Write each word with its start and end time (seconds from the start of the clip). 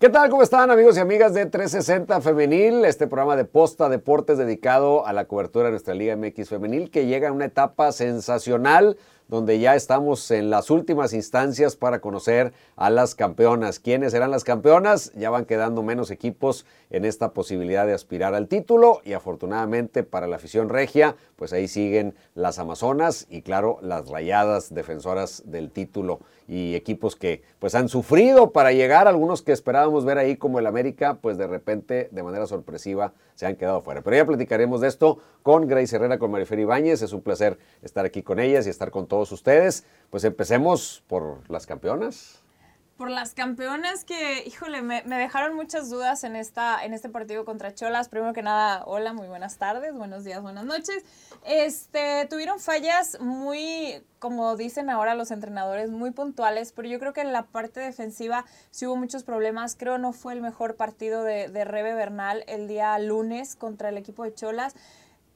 ¿Qué 0.00 0.10
tal? 0.10 0.30
¿Cómo 0.30 0.44
están 0.44 0.70
amigos 0.70 0.96
y 0.96 1.00
amigas 1.00 1.34
de 1.34 1.44
360 1.44 2.20
Femenil? 2.20 2.84
Este 2.84 3.08
programa 3.08 3.34
de 3.34 3.44
Posta 3.44 3.88
Deportes 3.88 4.38
dedicado 4.38 5.04
a 5.04 5.12
la 5.12 5.24
cobertura 5.24 5.64
de 5.64 5.70
nuestra 5.72 5.92
Liga 5.92 6.14
MX 6.14 6.50
Femenil 6.50 6.92
que 6.92 7.06
llega 7.06 7.30
a 7.30 7.32
una 7.32 7.46
etapa 7.46 7.90
sensacional 7.90 8.96
donde 9.26 9.58
ya 9.58 9.74
estamos 9.74 10.30
en 10.30 10.50
las 10.50 10.70
últimas 10.70 11.12
instancias 11.12 11.74
para 11.74 12.00
conocer 12.00 12.52
a 12.76 12.90
las 12.90 13.16
campeonas. 13.16 13.80
¿Quiénes 13.80 14.12
serán 14.12 14.30
las 14.30 14.44
campeonas? 14.44 15.12
Ya 15.16 15.30
van 15.30 15.46
quedando 15.46 15.82
menos 15.82 16.12
equipos 16.12 16.64
en 16.90 17.04
esta 17.04 17.32
posibilidad 17.32 17.84
de 17.84 17.92
aspirar 17.92 18.36
al 18.36 18.46
título 18.46 19.00
y 19.04 19.14
afortunadamente 19.14 20.04
para 20.04 20.28
la 20.28 20.36
afición 20.36 20.68
regia, 20.68 21.16
pues 21.34 21.52
ahí 21.52 21.66
siguen 21.66 22.14
las 22.36 22.60
Amazonas 22.60 23.26
y 23.28 23.42
claro, 23.42 23.78
las 23.82 24.08
rayadas 24.08 24.72
defensoras 24.72 25.42
del 25.44 25.72
título 25.72 26.20
y 26.48 26.74
equipos 26.74 27.14
que 27.14 27.42
pues 27.58 27.74
han 27.74 27.88
sufrido 27.88 28.52
para 28.52 28.72
llegar, 28.72 29.06
algunos 29.06 29.42
que 29.42 29.52
esperábamos 29.52 30.04
ver 30.04 30.16
ahí 30.16 30.36
como 30.36 30.58
el 30.58 30.66
América, 30.66 31.18
pues 31.20 31.36
de 31.36 31.46
repente 31.46 32.08
de 32.10 32.22
manera 32.22 32.46
sorpresiva 32.46 33.12
se 33.34 33.46
han 33.46 33.56
quedado 33.56 33.82
fuera. 33.82 34.00
Pero 34.02 34.16
ya 34.16 34.26
platicaremos 34.26 34.80
de 34.80 34.88
esto 34.88 35.18
con 35.42 35.68
Grace 35.68 35.94
Herrera, 35.94 36.18
con 36.18 36.30
Marifer 36.30 36.58
Ibáñez, 36.58 37.02
es 37.02 37.12
un 37.12 37.20
placer 37.20 37.58
estar 37.82 38.06
aquí 38.06 38.22
con 38.22 38.40
ellas 38.40 38.66
y 38.66 38.70
estar 38.70 38.90
con 38.90 39.06
todos 39.06 39.30
ustedes. 39.30 39.84
Pues 40.10 40.24
empecemos 40.24 41.04
por 41.06 41.48
las 41.50 41.66
campeonas 41.66 42.42
por 42.98 43.10
las 43.10 43.32
campeonas 43.32 44.04
que, 44.04 44.42
híjole, 44.44 44.82
me, 44.82 45.02
dejaron 45.02 45.54
muchas 45.54 45.88
dudas 45.88 46.24
en, 46.24 46.34
esta, 46.34 46.84
en 46.84 46.92
este 46.92 47.08
partido 47.08 47.44
contra 47.44 47.72
Cholas. 47.72 48.08
Primero 48.08 48.32
que 48.32 48.42
nada, 48.42 48.82
hola, 48.86 49.12
muy 49.12 49.28
buenas 49.28 49.56
tardes, 49.56 49.94
buenos 49.94 50.24
días, 50.24 50.42
buenas 50.42 50.64
noches. 50.64 51.04
Este, 51.46 52.26
tuvieron 52.28 52.58
fallas 52.58 53.20
muy, 53.20 54.02
como 54.18 54.56
dicen 54.56 54.90
ahora 54.90 55.14
los 55.14 55.30
entrenadores, 55.30 55.90
muy 55.90 56.10
puntuales, 56.10 56.72
pero 56.72 56.88
yo 56.88 56.98
creo 56.98 57.12
que 57.12 57.20
en 57.20 57.32
la 57.32 57.44
parte 57.44 57.78
defensiva 57.78 58.44
sí 58.72 58.84
hubo 58.86 58.96
muchos 58.96 59.22
problemas. 59.22 59.76
Creo 59.76 59.96
no 59.98 60.12
fue 60.12 60.32
el 60.32 60.40
mejor 60.40 60.74
partido 60.74 61.22
de, 61.22 61.48
de 61.48 61.64
Rebe 61.64 61.94
Bernal 61.94 62.42
el 62.48 62.66
día 62.66 62.98
lunes 62.98 63.54
contra 63.54 63.90
el 63.90 63.96
equipo 63.96 64.24
de 64.24 64.34
Cholas. 64.34 64.74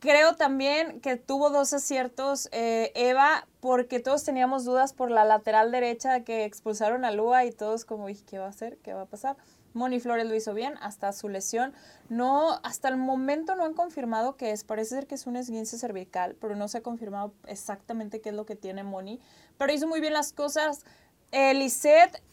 Creo 0.02 0.34
también 0.34 1.00
que 1.00 1.14
tuvo 1.16 1.50
dos 1.50 1.72
aciertos 1.72 2.48
eh, 2.50 2.90
Eva, 2.96 3.46
porque 3.60 4.00
todos 4.00 4.24
teníamos 4.24 4.64
dudas 4.64 4.92
por 4.92 5.12
la 5.12 5.24
lateral 5.24 5.70
derecha 5.70 6.24
que 6.24 6.44
expulsaron 6.44 7.04
a 7.04 7.12
Lua 7.12 7.44
y 7.44 7.52
todos 7.52 7.84
como, 7.84 8.08
¿qué 8.26 8.40
va 8.40 8.46
a 8.46 8.48
hacer? 8.48 8.78
¿Qué 8.78 8.94
va 8.94 9.02
a 9.02 9.06
pasar? 9.06 9.36
Moni 9.74 10.00
Flores 10.00 10.26
lo 10.26 10.34
hizo 10.34 10.54
bien 10.54 10.74
hasta 10.80 11.12
su 11.12 11.28
lesión. 11.28 11.72
No, 12.08 12.58
hasta 12.64 12.88
el 12.88 12.96
momento 12.96 13.54
no 13.54 13.64
han 13.64 13.74
confirmado 13.74 14.36
que 14.36 14.50
es. 14.50 14.64
Parece 14.64 14.96
ser 14.96 15.06
que 15.06 15.14
es 15.14 15.28
un 15.28 15.36
esguince 15.36 15.78
cervical, 15.78 16.34
pero 16.40 16.56
no 16.56 16.66
se 16.66 16.78
ha 16.78 16.82
confirmado 16.82 17.32
exactamente 17.46 18.20
qué 18.20 18.30
es 18.30 18.34
lo 18.34 18.44
que 18.44 18.56
tiene 18.56 18.82
Moni. 18.82 19.20
Pero 19.56 19.72
hizo 19.72 19.86
muy 19.86 20.00
bien 20.00 20.14
las 20.14 20.32
cosas. 20.32 20.84
Eh, 21.30 21.54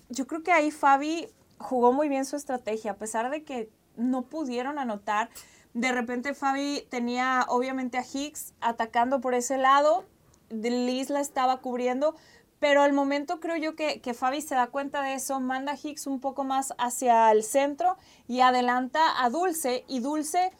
yo 0.09 0.25
creo 0.25 0.41
que 0.41 0.51
ahí 0.51 0.71
Fabi 0.71 1.27
jugó 1.59 1.93
muy 1.93 2.09
bien 2.09 2.25
su 2.25 2.35
estrategia, 2.35 2.93
a 2.93 2.95
pesar 2.95 3.29
de 3.29 3.43
que 3.43 3.69
no 3.95 4.23
pudieron 4.23 4.79
anotar. 4.79 5.29
De 5.73 5.91
repente 5.91 6.33
Fabi 6.33 6.85
tenía 6.89 7.45
obviamente 7.47 7.97
a 7.97 8.03
Hicks 8.03 8.53
atacando 8.59 9.21
por 9.21 9.33
ese 9.33 9.57
lado, 9.57 10.05
Liz 10.49 11.09
la 11.09 11.19
estaba 11.19 11.61
cubriendo, 11.61 12.15
pero 12.59 12.81
al 12.81 12.91
momento 12.91 13.39
creo 13.39 13.55
yo 13.55 13.75
que, 13.75 14.01
que 14.01 14.13
Fabi 14.13 14.41
se 14.41 14.55
da 14.55 14.67
cuenta 14.67 15.01
de 15.03 15.13
eso, 15.13 15.39
manda 15.39 15.73
a 15.73 15.77
Hicks 15.81 16.07
un 16.07 16.19
poco 16.19 16.43
más 16.43 16.73
hacia 16.77 17.31
el 17.31 17.43
centro 17.43 17.97
y 18.27 18.41
adelanta 18.41 19.23
a 19.23 19.29
Dulce 19.29 19.85
y 19.87 19.99
Dulce 19.99 20.51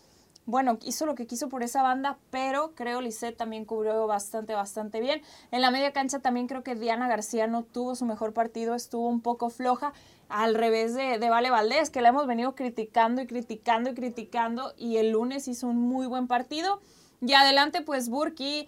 bueno, 0.50 0.80
hizo 0.84 1.06
lo 1.06 1.14
que 1.14 1.28
quiso 1.28 1.48
por 1.48 1.62
esa 1.62 1.84
banda, 1.84 2.18
pero 2.32 2.74
creo 2.74 3.02
Lisette 3.02 3.38
también 3.38 3.66
cubrió 3.66 4.08
bastante, 4.08 4.56
bastante 4.56 5.00
bien. 5.00 5.22
En 5.52 5.62
la 5.62 5.70
media 5.70 5.94
cancha 5.94 6.20
también 6.20 6.48
creo 6.48 6.64
que 6.64 6.74
Diana 6.74 7.08
García 7.08 7.46
no 7.46 7.64
tuvo 7.64 7.96
su 7.96 8.06
mejor 8.06 8.34
partido, 8.34 8.74
estuvo 8.74 9.08
un 9.08 9.22
poco 9.22 9.52
floja, 9.52 9.94
al 10.28 10.56
revés 10.56 10.96
de, 10.96 11.18
Vale 11.30 11.52
Valdés, 11.52 11.92
que 11.92 12.02
la 12.02 12.10
hemos 12.10 12.26
venido 12.26 12.56
criticando 12.56 13.22
y 13.22 13.28
criticando 13.28 13.92
y 13.92 13.94
criticando, 13.94 14.74
y 14.76 14.98
el 14.98 15.12
lunes 15.12 15.48
hizo 15.48 15.68
un 15.68 15.78
muy 15.78 16.08
buen 16.08 16.28
partido. 16.28 16.82
Y 17.22 17.34
adelante, 17.34 17.82
pues 17.82 18.10
Burki, 18.10 18.68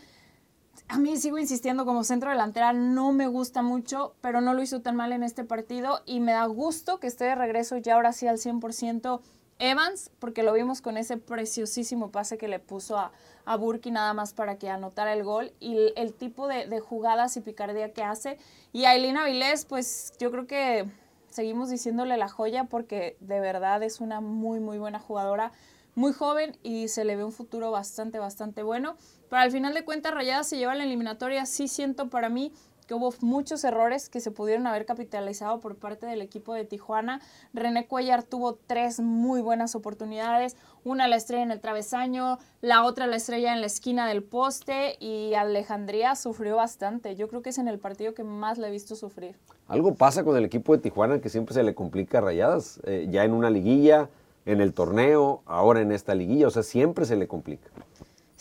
a 0.87 0.99
mí 0.99 1.17
sigo 1.17 1.39
insistiendo 1.39 1.85
como 1.85 2.03
centro 2.03 2.29
delantera, 2.29 2.73
no 2.73 3.11
me 3.11 3.25
gusta 3.25 3.63
mucho, 3.63 4.13
pero 4.21 4.41
no 4.41 4.53
lo 4.53 4.61
hizo 4.61 4.81
tan 4.81 4.95
mal 4.95 5.13
en 5.13 5.23
este 5.23 5.43
partido, 5.43 6.01
y 6.05 6.19
me 6.19 6.33
da 6.33 6.45
gusto 6.45 6.99
que 6.99 7.07
esté 7.07 7.25
de 7.25 7.35
regreso 7.35 7.77
ya 7.77 7.95
ahora 7.95 8.13
sí 8.13 8.27
al 8.27 8.37
100% 8.37 9.19
Evans, 9.61 10.09
porque 10.17 10.41
lo 10.41 10.53
vimos 10.53 10.81
con 10.81 10.97
ese 10.97 11.17
preciosísimo 11.17 12.11
pase 12.11 12.39
que 12.39 12.47
le 12.47 12.57
puso 12.57 12.97
a, 12.97 13.11
a 13.45 13.55
Burki 13.57 13.91
nada 13.91 14.13
más 14.13 14.33
para 14.33 14.57
que 14.57 14.69
anotara 14.69 15.13
el 15.13 15.23
gol 15.23 15.53
y 15.59 15.93
el, 15.95 16.13
tipo 16.13 16.47
de, 16.47 16.79
jugadas 16.79 17.37
y 17.37 17.41
picardía 17.41 17.93
que 17.93 18.01
hace. 18.01 18.39
Y 18.73 18.85
a 18.85 18.95
Elina 18.95 19.23
Vilés, 19.23 19.65
pues 19.65 20.13
yo 20.19 20.31
creo 20.31 20.47
que 20.47 20.89
seguimos 21.29 21.69
diciéndole 21.69 22.17
la 22.17 22.27
joya 22.27 22.63
porque 22.63 23.17
de 23.19 23.39
verdad 23.39 23.83
es 23.83 24.01
una 24.01 24.19
muy, 24.19 24.59
muy 24.59 24.79
buena 24.79 24.97
jugadora, 24.97 25.51
muy 25.93 26.11
joven 26.11 26.57
y 26.63 26.87
se 26.87 27.05
le 27.05 27.15
ve 27.15 27.23
un 27.23 27.31
futuro 27.31 27.69
bastante, 27.69 28.17
bastante 28.17 28.63
bueno. 28.63 28.97
Pero 29.29 29.43
al 29.43 29.51
final 29.51 29.75
de 29.75 29.85
cuentas, 29.85 30.11
Rayada 30.11 30.43
se 30.43 30.57
lleva 30.57 30.73
la 30.73 30.85
eliminatoria, 30.85 31.45
sí 31.45 31.67
siento 31.67 32.09
para 32.09 32.29
mí 32.29 32.51
hubo 32.93 33.13
muchos 33.21 33.63
errores 33.63 34.09
que 34.09 34.19
se 34.19 34.31
pudieron 34.31 34.67
haber 34.67 34.85
capitalizado 34.85 35.59
por 35.59 35.75
parte 35.75 36.05
del 36.05 36.21
equipo 36.21 36.53
de 36.53 36.65
Tijuana. 36.65 37.21
René 37.53 37.87
Cuellar 37.87 38.23
tuvo 38.23 38.55
tres 38.55 38.99
muy 38.99 39.41
buenas 39.41 39.75
oportunidades, 39.75 40.55
una 40.83 41.07
la 41.07 41.15
estrella 41.15 41.43
en 41.43 41.51
el 41.51 41.59
travesaño, 41.59 42.39
la 42.61 42.83
otra 42.83 43.07
la 43.07 43.15
estrella 43.15 43.53
en 43.53 43.61
la 43.61 43.67
esquina 43.67 44.07
del 44.07 44.23
poste 44.23 44.97
y 44.99 45.33
Alejandría 45.33 46.15
sufrió 46.15 46.55
bastante. 46.55 47.15
Yo 47.15 47.27
creo 47.27 47.41
que 47.41 47.49
es 47.49 47.57
en 47.57 47.67
el 47.67 47.79
partido 47.79 48.13
que 48.13 48.23
más 48.23 48.57
le 48.57 48.67
he 48.67 48.71
visto 48.71 48.95
sufrir. 48.95 49.35
Algo 49.67 49.95
pasa 49.95 50.23
con 50.23 50.35
el 50.35 50.45
equipo 50.45 50.75
de 50.75 50.81
Tijuana 50.81 51.19
que 51.19 51.29
siempre 51.29 51.53
se 51.53 51.63
le 51.63 51.75
complica 51.75 52.21
rayadas, 52.21 52.79
eh, 52.83 53.07
ya 53.09 53.23
en 53.23 53.33
una 53.33 53.49
liguilla, 53.49 54.09
en 54.45 54.61
el 54.61 54.73
torneo, 54.73 55.41
ahora 55.45 55.81
en 55.81 55.91
esta 55.91 56.15
liguilla, 56.15 56.47
o 56.47 56.51
sea, 56.51 56.63
siempre 56.63 57.05
se 57.05 57.15
le 57.15 57.27
complica. 57.27 57.69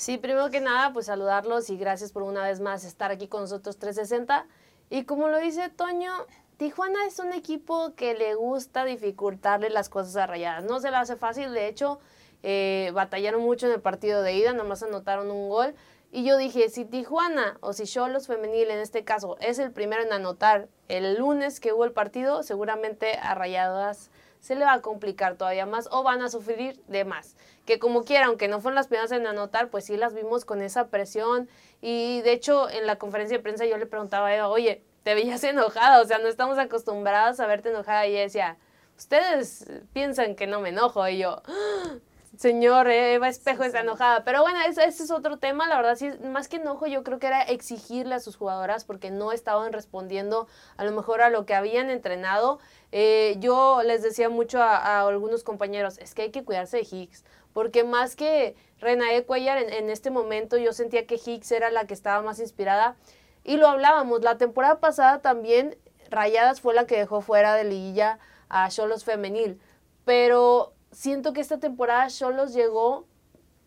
Sí, 0.00 0.16
primero 0.16 0.48
que 0.48 0.62
nada, 0.62 0.94
pues 0.94 1.04
saludarlos 1.04 1.68
y 1.68 1.76
gracias 1.76 2.10
por 2.10 2.22
una 2.22 2.42
vez 2.42 2.58
más 2.58 2.84
estar 2.84 3.10
aquí 3.10 3.28
con 3.28 3.42
nosotros 3.42 3.76
360. 3.76 4.46
Y 4.88 5.04
como 5.04 5.28
lo 5.28 5.38
dice 5.38 5.68
Toño, 5.68 6.10
Tijuana 6.56 7.04
es 7.06 7.18
un 7.18 7.34
equipo 7.34 7.92
que 7.96 8.14
le 8.14 8.34
gusta 8.34 8.86
dificultarle 8.86 9.68
las 9.68 9.90
cosas 9.90 10.16
a 10.16 10.26
Rayadas. 10.26 10.64
No 10.64 10.80
se 10.80 10.90
le 10.90 10.96
hace 10.96 11.16
fácil, 11.16 11.52
de 11.52 11.68
hecho, 11.68 12.00
eh, 12.42 12.92
batallaron 12.94 13.42
mucho 13.42 13.66
en 13.66 13.74
el 13.74 13.82
partido 13.82 14.22
de 14.22 14.32
ida, 14.32 14.54
nomás 14.54 14.82
anotaron 14.82 15.30
un 15.30 15.50
gol. 15.50 15.74
Y 16.10 16.24
yo 16.24 16.38
dije, 16.38 16.70
si 16.70 16.86
Tijuana 16.86 17.58
o 17.60 17.74
si 17.74 17.84
Cholos 17.84 18.26
Femenil 18.26 18.70
en 18.70 18.78
este 18.78 19.04
caso 19.04 19.36
es 19.40 19.58
el 19.58 19.70
primero 19.70 20.02
en 20.02 20.14
anotar 20.14 20.68
el 20.88 21.18
lunes 21.18 21.60
que 21.60 21.74
hubo 21.74 21.84
el 21.84 21.92
partido, 21.92 22.42
seguramente 22.42 23.18
a 23.18 23.34
Rayadas 23.34 24.10
se 24.40 24.54
le 24.54 24.64
va 24.64 24.72
a 24.72 24.80
complicar 24.80 25.36
todavía 25.36 25.66
más 25.66 25.88
o 25.92 26.02
van 26.02 26.22
a 26.22 26.30
sufrir 26.30 26.80
de 26.88 27.04
más. 27.04 27.36
Que 27.70 27.78
como 27.78 28.02
quiera, 28.02 28.26
aunque 28.26 28.48
no 28.48 28.60
fueron 28.60 28.74
las 28.74 28.88
primeras 28.88 29.12
en 29.12 29.28
anotar, 29.28 29.70
pues 29.70 29.84
sí 29.84 29.96
las 29.96 30.12
vimos 30.12 30.44
con 30.44 30.60
esa 30.60 30.88
presión. 30.88 31.48
Y 31.80 32.20
de 32.22 32.32
hecho, 32.32 32.68
en 32.68 32.84
la 32.84 32.96
conferencia 32.96 33.36
de 33.36 33.42
prensa 33.44 33.64
yo 33.64 33.78
le 33.78 33.86
preguntaba 33.86 34.26
a 34.26 34.34
Eva, 34.34 34.48
oye, 34.48 34.82
te 35.04 35.14
veías 35.14 35.44
enojada, 35.44 36.00
o 36.00 36.04
sea, 36.04 36.18
no 36.18 36.26
estamos 36.26 36.58
acostumbrados 36.58 37.38
a 37.38 37.46
verte 37.46 37.68
enojada. 37.68 38.08
Y 38.08 38.14
ella 38.14 38.22
decía, 38.22 38.58
ustedes 38.98 39.70
piensan 39.92 40.34
que 40.34 40.48
no 40.48 40.58
me 40.58 40.70
enojo. 40.70 41.06
Y 41.06 41.18
yo, 41.18 41.42
señor 42.36 42.88
Eva 42.88 43.28
Espejo 43.28 43.62
está 43.62 43.80
enojada. 43.82 44.24
Pero 44.24 44.42
bueno, 44.42 44.58
ese, 44.66 44.84
es 44.84 45.10
otro 45.12 45.38
tema. 45.38 45.68
La 45.68 45.76
verdad, 45.76 45.94
sí, 45.94 46.10
más 46.24 46.48
que 46.48 46.56
enojo, 46.56 46.88
yo 46.88 47.04
creo 47.04 47.20
que 47.20 47.28
era 47.28 47.42
exigirle 47.42 48.16
a 48.16 48.20
sus 48.20 48.36
jugadoras 48.36 48.84
porque 48.84 49.12
no 49.12 49.30
estaban 49.30 49.72
respondiendo 49.72 50.48
a 50.76 50.84
lo 50.84 50.90
mejor 50.90 51.22
a 51.22 51.30
lo 51.30 51.46
que 51.46 51.54
habían 51.54 51.88
entrenado. 51.88 52.58
Eh, 52.92 53.36
yo 53.38 53.82
les 53.84 54.02
decía 54.02 54.28
mucho 54.28 54.60
a, 54.60 55.06
algunos 55.06 55.44
compañeros, 55.44 55.98
es 55.98 56.14
que 56.14 56.22
hay 56.22 56.30
que 56.30 56.44
cuidarse 56.44 56.78
de 56.78 56.88
Higgs. 56.90 57.24
Porque 57.52 57.84
más 57.84 58.16
que 58.16 58.54
Renae 58.80 59.24
Cuellar, 59.24 59.58
en, 59.58 59.90
este 59.90 60.10
momento 60.10 60.56
yo 60.56 60.72
sentía 60.72 61.06
que 61.06 61.20
Higgs 61.24 61.52
era 61.52 61.70
la 61.70 61.86
que 61.86 61.94
estaba 61.94 62.22
más 62.22 62.38
inspirada. 62.40 62.96
Y 63.44 63.56
lo 63.56 63.68
hablábamos, 63.68 64.22
la 64.22 64.38
temporada 64.38 64.80
pasada 64.80 65.20
también 65.20 65.76
Rayadas 66.10 66.60
fue 66.60 66.74
la 66.74 66.86
que 66.86 66.98
dejó 66.98 67.20
fuera 67.20 67.54
de 67.54 67.64
liguilla 67.64 68.18
a 68.48 68.68
Cholos 68.68 69.04
Femenil. 69.04 69.60
Pero 70.04 70.72
siento 70.92 71.32
que 71.32 71.40
esta 71.40 71.58
temporada 71.58 72.08
Cholos 72.08 72.52
llegó, 72.52 73.06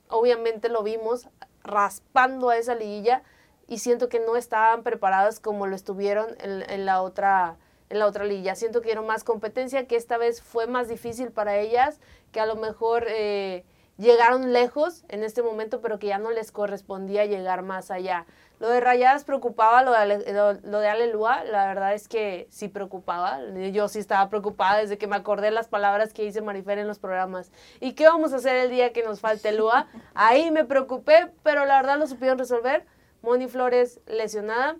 obviamente 0.09 0.69
lo 0.69 0.83
vimos, 0.83 1.27
raspando 1.63 2.50
a 2.50 2.57
esa 2.57 2.75
liguilla 2.75 3.24
y 3.68 3.80
siento 3.80 4.09
que 4.09 4.19
no 4.19 4.35
estaban 4.35 4.83
preparadas 4.83 5.39
como 5.39 5.68
lo 5.68 5.75
estuvieron 5.75 6.35
en, 6.39 6.85
la 6.85 7.01
otra 7.01 7.57
en 7.89 8.00
la 8.00 8.07
otra 8.07 8.25
liguilla. 8.25 8.56
Siento 8.56 8.81
que 8.81 8.91
era 8.91 9.01
más 9.01 9.24
competencia, 9.24 9.88
que 9.88 9.95
esta 9.95 10.18
vez 10.18 10.41
fue 10.41 10.68
más 10.68 10.89
difícil 10.89 11.31
para 11.31 11.57
ellas, 11.57 12.00
que 12.31 12.39
a 12.39 12.45
lo 12.45 12.56
mejor 12.56 13.06
eh, 13.07 13.63
llegaron 13.98 14.54
lejos 14.54 15.04
en 15.10 15.24
este 15.24 15.44
momento, 15.44 15.81
pero 15.81 16.00
que 16.00 16.07
ya 16.07 16.18
no 16.18 16.31
les 16.31 16.51
correspondía 16.51 17.25
llegar 17.25 17.62
más 17.62 17.92
allá. 17.92 18.25
Lo 18.60 18.69
de 18.69 18.80
Rayadas 18.80 19.25
preocupaba, 19.25 19.84
lo 19.84 19.92
de, 19.92 20.34
lo, 20.63 20.80
de 20.80 20.88
Alelúa, 20.88 21.44
la 21.44 21.68
verdad 21.68 21.94
es 21.94 22.07
que 22.07 22.48
sí 22.50 22.69
preocupaba. 22.69 23.40
Yo 23.72 23.88
sí 23.90 24.00
estaba 24.00 24.30
preocupada 24.30 24.80
desde 24.80 24.98
que 24.98 25.07
me 25.07 25.16
acordé 25.16 25.51
las 25.51 25.68
palabras 25.68 26.13
que 26.13 26.24
dice 26.24 26.42
Marifer 26.42 26.78
en 26.78 26.88
los 26.88 27.00
programas. 27.00 27.51
¿Y 27.80 27.94
qué 27.94 28.07
vamos 28.07 28.31
a 28.34 28.38
hacer 28.38 28.56
el 28.56 28.69
día 28.69 28.94
que 28.94 29.04
nos 29.04 29.19
falte 29.19 29.51
Lua? 29.51 29.88
Ahí 30.13 30.50
me 30.51 30.63
preocupé, 30.63 31.31
pero 31.44 31.66
la 31.66 31.78
verdad 31.81 32.00
lo 32.00 32.07
supieron 32.07 32.38
resolver. 32.38 32.86
Moni 33.22 33.48
Flores 33.48 34.00
lesionada. 34.06 34.78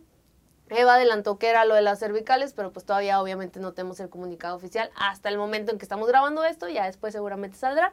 Eva 0.70 0.96
adelantó 0.96 1.38
que 1.38 1.50
era 1.50 1.66
lo 1.66 1.76
de 1.76 1.82
las 1.82 2.00
cervicales, 2.00 2.54
pero 2.54 2.72
pues 2.72 2.86
todavía 2.86 3.22
obviamente 3.22 3.60
no 3.60 3.74
tenemos 3.74 4.00
el 4.00 4.10
comunicado 4.10 4.56
oficial 4.56 4.90
hasta 4.96 5.30
el 5.30 5.38
momento 5.38 5.72
en 5.72 5.78
que 5.78 5.84
estamos 5.84 6.08
grabando 6.08 6.44
esto, 6.46 6.70
ya 6.70 6.86
después 6.86 7.14
seguramente 7.14 7.58
saldrá. 7.58 7.92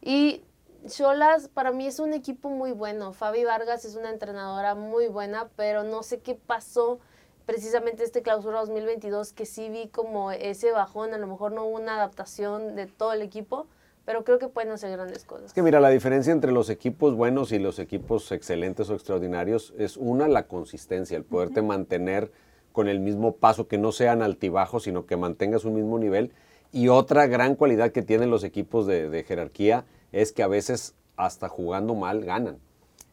Y 0.00 0.44
Cholas 0.86 1.48
para 1.48 1.72
mí 1.72 1.86
es 1.86 1.98
un 1.98 2.12
equipo 2.12 2.48
muy 2.50 2.72
bueno. 2.72 3.12
Fabi 3.12 3.44
Vargas 3.44 3.84
es 3.84 3.96
una 3.96 4.10
entrenadora 4.10 4.74
muy 4.74 5.08
buena, 5.08 5.48
pero 5.56 5.82
no 5.82 6.02
sé 6.02 6.20
qué 6.20 6.34
pasó 6.34 7.00
precisamente 7.44 8.04
este 8.04 8.22
clausura 8.22 8.60
2022 8.60 9.32
que 9.32 9.46
sí 9.46 9.68
vi 9.68 9.88
como 9.88 10.32
ese 10.32 10.72
bajón, 10.72 11.14
a 11.14 11.18
lo 11.18 11.26
mejor 11.26 11.52
no 11.52 11.64
hubo 11.64 11.76
una 11.76 11.96
adaptación 11.96 12.74
de 12.74 12.86
todo 12.86 13.12
el 13.12 13.22
equipo, 13.22 13.66
pero 14.04 14.24
creo 14.24 14.38
que 14.38 14.48
pueden 14.48 14.72
hacer 14.72 14.90
grandes 14.90 15.24
cosas. 15.24 15.46
Es 15.46 15.52
que 15.52 15.62
mira, 15.62 15.80
la 15.80 15.90
diferencia 15.90 16.32
entre 16.32 16.52
los 16.52 16.70
equipos 16.70 17.14
buenos 17.14 17.52
y 17.52 17.58
los 17.58 17.78
equipos 17.78 18.30
excelentes 18.32 18.90
o 18.90 18.94
extraordinarios 18.94 19.74
es 19.78 19.96
una, 19.96 20.28
la 20.28 20.46
consistencia, 20.46 21.16
el 21.16 21.24
poderte 21.24 21.62
mantener 21.62 22.32
con 22.72 22.88
el 22.88 23.00
mismo 23.00 23.36
paso, 23.36 23.68
que 23.68 23.78
no 23.78 23.90
sean 23.90 24.22
altibajos, 24.22 24.82
sino 24.84 25.06
que 25.06 25.16
mantengas 25.16 25.64
un 25.64 25.74
mismo 25.74 25.98
nivel. 25.98 26.32
Y 26.72 26.88
otra 26.88 27.26
gran 27.26 27.54
cualidad 27.54 27.90
que 27.90 28.02
tienen 28.02 28.30
los 28.30 28.44
equipos 28.44 28.86
de, 28.86 29.24
jerarquía 29.26 29.84
es 30.12 30.32
que 30.32 30.42
a 30.42 30.48
veces 30.48 30.94
hasta 31.16 31.48
jugando 31.48 31.94
mal 31.94 32.24
ganan. 32.24 32.58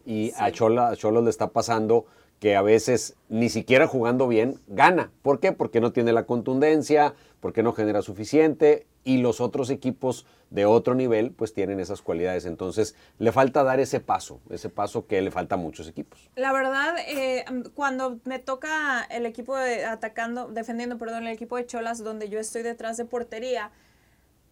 Y 0.06 0.31
a, 0.38 0.51
Chola, 0.51 0.90
a 0.90 0.95
Cholos 0.95 1.24
le 1.24 1.30
está 1.30 1.51
pasando 1.51 2.06
que 2.40 2.57
a 2.57 2.62
veces 2.62 3.16
ni 3.30 3.50
siquiera 3.50 3.88
jugando 3.88 4.28
bien 4.28 4.60
gana. 4.68 5.12
¿Por 5.22 5.40
qué? 5.40 5.54
Porque 5.54 5.80
no 5.80 5.94
tiene 5.94 6.12
la 6.12 6.25
contundencia, 6.25 7.13
porque 7.40 7.63
no 7.63 7.72
genera 7.72 8.01
suficiente 8.01 8.86
y 9.06 9.18
los 9.18 9.42
otros 9.42 9.69
equipos 9.69 10.25
de 10.50 10.66
otro 10.66 10.94
nivel 10.94 11.31
pues 11.31 11.54
tienen 11.54 11.80
esas 11.80 12.01
cualidades. 12.01 12.45
Entonces 12.45 12.95
le 13.18 13.31
falta 13.31 13.63
dar 13.63 13.80
ese 13.80 14.00
paso, 14.00 14.42
ese 14.50 14.69
paso 14.69 15.07
que 15.07 15.22
le 15.22 15.31
falta 15.31 15.56
a 15.56 15.57
muchos 15.57 15.88
equipos. 15.88 16.30
La 16.36 16.51
verdad, 16.51 16.95
eh, 17.07 17.45
cuando 17.75 18.19
me 18.25 18.40
toca 18.40 19.04
el 19.10 19.25
equipo 19.25 19.56
de 19.57 19.86
atacando, 19.86 20.48
defendiendo, 20.48 20.98
perdón, 20.98 21.25
el 21.28 21.34
equipo 21.34 21.57
de 21.57 21.66
Cholas 21.66 22.04
donde 22.04 22.30
yo 22.30 22.40
estoy 22.40 22.62
detrás 22.62 22.98
de 22.98 23.06
portería, 23.06 23.72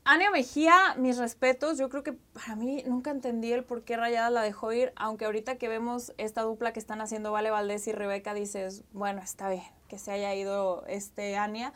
Ania 0.04 0.32
Mejía, 0.32 0.96
mis 0.98 1.18
respetos, 1.18 1.78
yo 1.78 1.90
creo 1.90 2.02
que 2.02 2.14
para 2.14 2.56
mí 2.56 2.84
nunca 2.88 3.12
entendí 3.12 3.52
el 3.52 3.64
por 3.64 3.84
qué 3.84 3.98
Rayada 3.98 4.32
la 4.32 4.42
dejó 4.42 4.74
ir, 4.74 4.94
aunque 4.96 5.26
ahorita 5.26 5.58
que 5.58 5.68
vemos 5.68 6.14
esta 6.18 6.42
dupla 6.42 6.74
que 6.74 6.80
están 6.80 7.02
haciendo 7.02 7.32
Vale 7.32 7.52
Valdés 7.52 7.88
y 7.88 7.92
Rebeca, 7.92 8.34
dices, 8.34 8.84
bueno, 8.94 9.22
está 9.22 9.50
bien 9.50 9.64
que 9.92 10.00
se 10.00 10.10
haya 10.10 10.34
ido 10.34 10.86
este 10.88 11.36
Ania. 11.36 11.74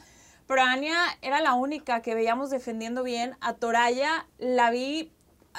Pero 0.47 0.61
Ania 0.61 0.95
era 1.21 1.41
la 1.41 1.53
única 1.53 2.01
que 2.01 2.15
veíamos 2.15 2.49
defendiendo 2.49 3.03
bien. 3.03 3.35
A 3.41 3.55
Toraya 3.55 4.25
la 4.37 4.71
vi 4.71 5.11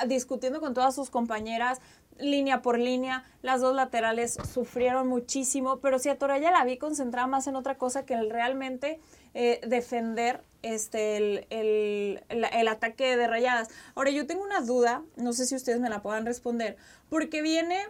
discutiendo 0.07 0.59
con 0.59 0.73
todas 0.73 0.95
sus 0.95 1.11
compañeras, 1.11 1.83
línea 2.19 2.63
por 2.63 2.79
línea. 2.79 3.25
Las 3.43 3.61
dos 3.61 3.75
laterales 3.75 4.39
sufrieron 4.53 5.09
muchísimo, 5.09 5.79
pero 5.81 5.99
si 5.99 6.09
a 6.09 6.19
Toraya 6.19 6.51
la 6.51 6.65
vi 6.65 6.79
concentrada 6.79 7.27
más 7.27 7.47
en 7.47 7.57
otra 7.57 7.77
cosa 7.77 8.05
que 8.05 8.15
el 8.15 8.31
realmente 8.31 9.01
eh, 9.35 9.61
defender 9.67 10.43
este, 10.63 11.17
el, 11.51 12.25
el, 12.29 12.69
ataque 12.69 13.17
de 13.17 13.27
rayadas. 13.27 13.69
Ahora, 13.95 14.11
yo 14.11 14.27
tengo 14.27 14.43
una 14.43 14.61
duda, 14.61 15.03
no 15.17 15.33
sé 15.33 15.47
si 15.47 15.55
ustedes 15.55 15.79
me 15.79 15.91
la 15.91 16.03
puedan 16.03 16.27
responder, 16.27 16.77
porque 17.09 17.43
viene 17.43 17.81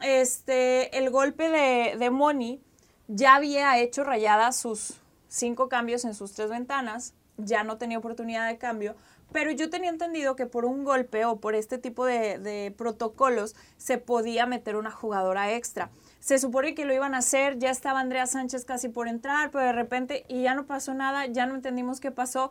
este, 0.00 0.98
el 0.98 1.10
golpe 1.10 1.48
de, 1.48 1.96
de 1.96 2.10
Moni, 2.10 2.60
ya 3.08 3.36
había 3.36 3.78
hecho 3.78 4.04
rayadas 4.04 4.56
sus 4.56 4.94
cinco 5.28 5.68
cambios 5.68 6.04
en 6.04 6.14
sus 6.14 6.32
tres 6.32 6.50
ventanas, 6.50 7.14
ya 7.36 7.64
no 7.64 7.78
tenía 7.78 7.98
oportunidad 7.98 8.48
de 8.48 8.58
cambio, 8.58 8.96
pero 9.32 9.50
yo 9.50 9.70
tenía 9.70 9.90
entendido 9.90 10.36
que 10.36 10.46
por 10.46 10.64
un 10.64 10.84
golpe 10.84 11.24
o 11.24 11.36
por 11.36 11.54
este 11.54 11.78
tipo 11.78 12.04
de, 12.04 12.38
de 12.38 12.74
protocolos 12.76 13.54
se 13.76 13.98
podía 13.98 14.46
meter 14.46 14.76
una 14.76 14.90
jugadora 14.90 15.52
extra 15.52 15.90
se 16.26 16.40
supone 16.40 16.74
que 16.74 16.84
lo 16.84 16.92
iban 16.92 17.14
a 17.14 17.18
hacer, 17.18 17.56
ya 17.60 17.70
estaba 17.70 18.00
Andrea 18.00 18.26
Sánchez 18.26 18.64
casi 18.64 18.88
por 18.88 19.06
entrar, 19.06 19.52
pero 19.52 19.64
de 19.64 19.72
repente 19.72 20.24
y 20.26 20.42
ya 20.42 20.56
no 20.56 20.66
pasó 20.66 20.92
nada, 20.92 21.26
ya 21.26 21.46
no 21.46 21.54
entendimos 21.54 22.00
qué 22.00 22.10
pasó. 22.10 22.50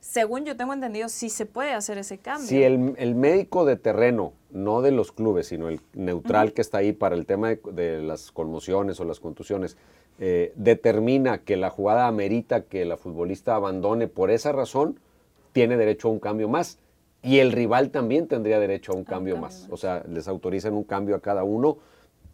Según 0.00 0.44
yo 0.44 0.56
tengo 0.56 0.72
entendido, 0.72 1.08
sí 1.08 1.30
se 1.30 1.46
puede 1.46 1.72
hacer 1.72 1.98
ese 1.98 2.18
cambio. 2.18 2.48
Si 2.48 2.64
el, 2.64 3.14
médico 3.14 3.64
de 3.64 3.76
terreno, 3.76 4.32
no 4.50 4.82
de 4.82 4.90
los 4.90 5.12
clubes, 5.12 5.46
sino 5.46 5.68
el 5.68 5.80
neutral 5.92 6.52
que 6.52 6.62
está 6.62 6.78
ahí 6.78 6.92
para 6.92 7.14
el 7.14 7.24
tema 7.24 7.50
de, 7.54 8.02
las 8.02 8.32
conmociones 8.32 8.98
o 8.98 9.04
las 9.04 9.20
contusiones, 9.20 9.76
eh, 10.18 10.52
determina 10.56 11.38
que 11.38 11.56
la 11.56 11.70
jugada 11.70 12.08
amerita 12.08 12.62
que 12.62 12.84
la 12.84 12.96
futbolista 12.96 13.54
abandone 13.54 14.08
por 14.08 14.32
esa 14.32 14.50
razón, 14.50 14.98
tiene 15.52 15.76
derecho 15.76 16.08
a 16.08 16.10
un 16.10 16.18
cambio 16.18 16.48
más. 16.48 16.78
Y 17.22 17.38
el 17.38 17.52
rival 17.52 17.90
también 17.90 18.26
tendría 18.26 18.58
derecho 18.58 18.92
a 18.92 18.96
un 18.96 19.04
cambio, 19.04 19.36
más. 19.36 19.68
O 19.70 19.76
sea, 19.76 20.02
les 20.08 20.26
autorizan 20.26 20.74
un 20.74 20.82
cambio 20.82 21.14
a 21.14 21.20
cada 21.20 21.44
uno 21.44 21.78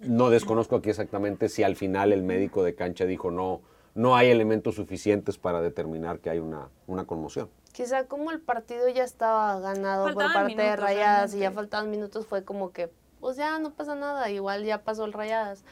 no 0.00 0.31
desconozco 0.31 0.76
aquí 0.76 0.91
exactamente 0.91 1.49
si 1.49 1.62
al 1.62 1.76
final 1.76 2.12
el 2.12 2.23
médico 2.23 2.62
de 2.62 2.75
cancha 2.75 3.05
dijo 3.05 3.31
no, 3.31 3.61
no 3.94 4.17
hay 4.17 4.31
elementos 4.31 4.76
suficientes 4.76 5.38
para 5.38 5.61
determinar 5.61 6.20
que 6.20 6.31
hay 6.31 6.38
una, 6.38 6.69
una 6.87 7.05
conmoción. 7.05 7.50
Quizá 7.73 8.05
como 8.05 8.31
el 8.31 8.41
partido 8.41 8.88
ya 8.88 9.05
estaba 9.05 9.59
ganado 9.61 10.12
por 10.12 10.32
parte 10.32 10.55
de 10.55 10.76
Rayadas 10.76 11.35
y 11.35 11.41
ya 11.41 11.50
faltaban 11.50 11.91
minutos, 11.91 12.26
fue 12.26 12.44
como 12.44 12.73
que, 12.73 12.91
pues 13.21 13.37
ya 13.37 13.59
no 13.59 13.73
pasa 13.73 13.94
nada, 13.94 14.31
igual 14.31 14.64
ya 14.64 14.82
pasó 14.82 15.05
el 15.05 15.12
Rayadas. 15.12 15.64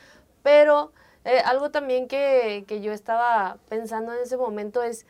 Pero 0.43 0.93
eh, 1.25 1.39
algo 1.45 1.71
también 1.71 2.07
que, 2.07 2.65
que 2.67 2.81
yo 2.81 2.93
estaba 2.93 3.59
pensando 3.69 4.13
en 4.13 4.21
ese 4.21 4.37
momento 4.37 4.83
es, 4.83 5.07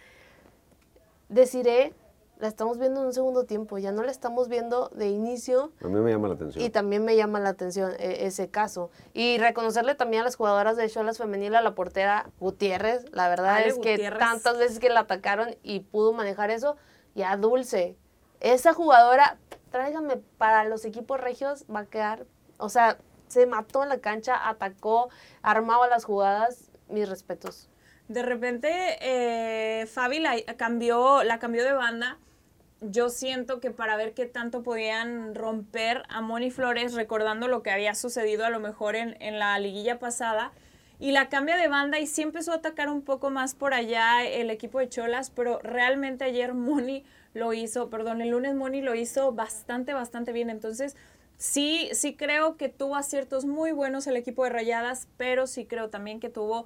deciré 1.29 1.93
la 2.38 2.49
estamos 2.49 2.79
viendo 2.79 3.00
en 3.00 3.06
un 3.06 3.12
segundo 3.15 3.44
tiempo, 3.44 3.79
ya 3.79 3.93
no 3.93 4.03
la 4.03 4.11
estamos 4.11 4.49
viendo 4.49 4.91
de 4.91 5.09
inicio. 5.09 5.73
A 5.83 5.88
mí 5.88 5.99
me 6.00 6.11
llama 6.11 6.29
la 6.29 6.35
atención. 6.35 6.65
Y 6.65 6.71
también 6.71 7.05
me 7.05 7.17
llama 7.17 7.41
la 7.41 7.50
atención 7.50 7.93
e, 7.99 8.27
ese 8.27 8.50
caso. 8.50 8.91
Y 9.15 9.38
reconocerle 9.38 9.94
también 9.94 10.23
a 10.23 10.25
las 10.25 10.37
jugadoras 10.37 10.77
de 10.77 10.88
Cholas 10.88 11.19
Femenil, 11.19 11.55
a 11.55 11.62
la 11.62 11.75
portera 11.75 12.31
Gutiérrez, 12.38 13.06
la 13.12 13.29
verdad 13.29 13.67
es 13.67 13.79
que 13.79 14.11
tantas 14.19 14.59
veces 14.59 14.79
que 14.79 14.91
la 14.91 15.00
atacaron 15.00 15.56
y 15.62 15.81
pudo 15.81 16.12
manejar 16.12 16.50
eso, 16.50 16.77
ya 17.15 17.37
Dulce. 17.37 17.97
Esa 18.41 18.75
jugadora, 18.75 19.39
tráigame 19.71 20.19
para 20.37 20.65
los 20.65 20.85
equipos 20.85 21.19
regios, 21.19 21.65
va 21.75 21.81
a 21.81 21.87
quedar, 21.87 22.27
o 22.59 22.69
sea, 22.69 22.99
se 23.29 23.47
mató 23.47 23.82
en 23.82 23.89
la 23.89 23.99
cancha, 23.99 24.49
atacó, 24.49 25.09
armaba 25.43 25.89
las 25.89 26.05
jugadas, 26.05 26.71
mis 26.89 27.09
respetos. 27.09 27.71
De 28.09 28.23
repente, 28.23 28.71
eh, 29.00 29.87
Fabi 29.87 30.21
la 30.21 30.37
cambió, 30.56 31.25
la 31.25 31.39
cambió 31.41 31.65
de 31.65 31.73
banda 31.73 32.19
yo 32.81 33.08
siento 33.08 33.61
que 33.61 33.70
para 33.70 33.96
ver 33.96 34.12
qué 34.12 34.26
tanto 34.26 34.62
podían 34.62 35.34
romper 35.34 36.02
a 36.08 36.20
Moni 36.20 36.50
Flores, 36.50 36.94
recordando 36.94 37.49
lo 37.49 37.62
que 37.62 37.70
había 37.70 37.94
sucedido 37.94 38.44
a 38.44 38.50
lo 38.50 38.61
mejor 38.61 38.96
en, 38.96 39.17
en, 39.20 39.38
la 39.38 39.58
liguilla 39.58 39.99
pasada, 39.99 40.52
y 40.99 41.12
la 41.12 41.28
cambia 41.28 41.56
de 41.56 41.69
banda 41.69 41.99
y 41.99 42.06
sí 42.06 42.23
empezó 42.23 42.52
a 42.52 42.56
atacar 42.56 42.88
un 42.88 43.02
poco 43.02 43.31
más 43.31 43.55
por 43.55 43.75
allá 43.75 44.25
el 44.25 44.50
equipo 44.50 44.78
de 44.78 44.88
Cholas, 44.88 45.31
pero 45.31 45.58
realmente 45.62 46.25
ayer 46.25 46.55
Moni 46.55 47.05
lo 47.34 47.52
hizo, 47.52 47.90
perdón, 47.90 48.20
el 48.20 48.31
lunes 48.31 48.55
Moni 48.55 48.81
lo 48.81 48.94
hizo 48.94 49.32
bastante, 49.32 49.93
bastante 49.93 50.32
bien, 50.32 50.51
entonces... 50.51 50.96
Sí, 51.39 51.91
sí 51.93 52.17
creo 52.17 52.56
que 52.56 52.70
tuvo 52.70 52.96
aciertos 52.96 53.44
muy 53.44 53.70
buenos 53.70 54.06
el 54.06 54.17
equipo 54.17 54.44
de 54.44 54.48
Rayadas, 54.48 55.06
pero 55.19 55.46
sí 55.46 55.67
creo 55.67 55.91
también 55.91 56.19
que 56.19 56.31
tuvo 56.31 56.65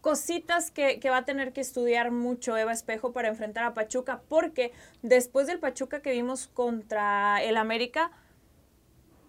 cositas 0.00 0.70
que, 0.70 1.00
va 1.10 1.18
a 1.18 1.24
tener 1.24 1.52
que 1.52 1.60
estudiar 1.60 2.10
mucho 2.10 2.56
Eva 2.56 2.72
Espejo 2.72 3.12
para 3.12 3.28
enfrentar 3.28 3.64
a 3.64 3.74
Pachuca, 3.74 4.22
porque 4.28 4.72
después 5.02 5.46
del 5.46 5.58
Pachuca 5.58 6.00
que 6.00 6.12
vimos 6.12 6.46
contra 6.48 7.42
el 7.42 7.56
América, 7.56 8.10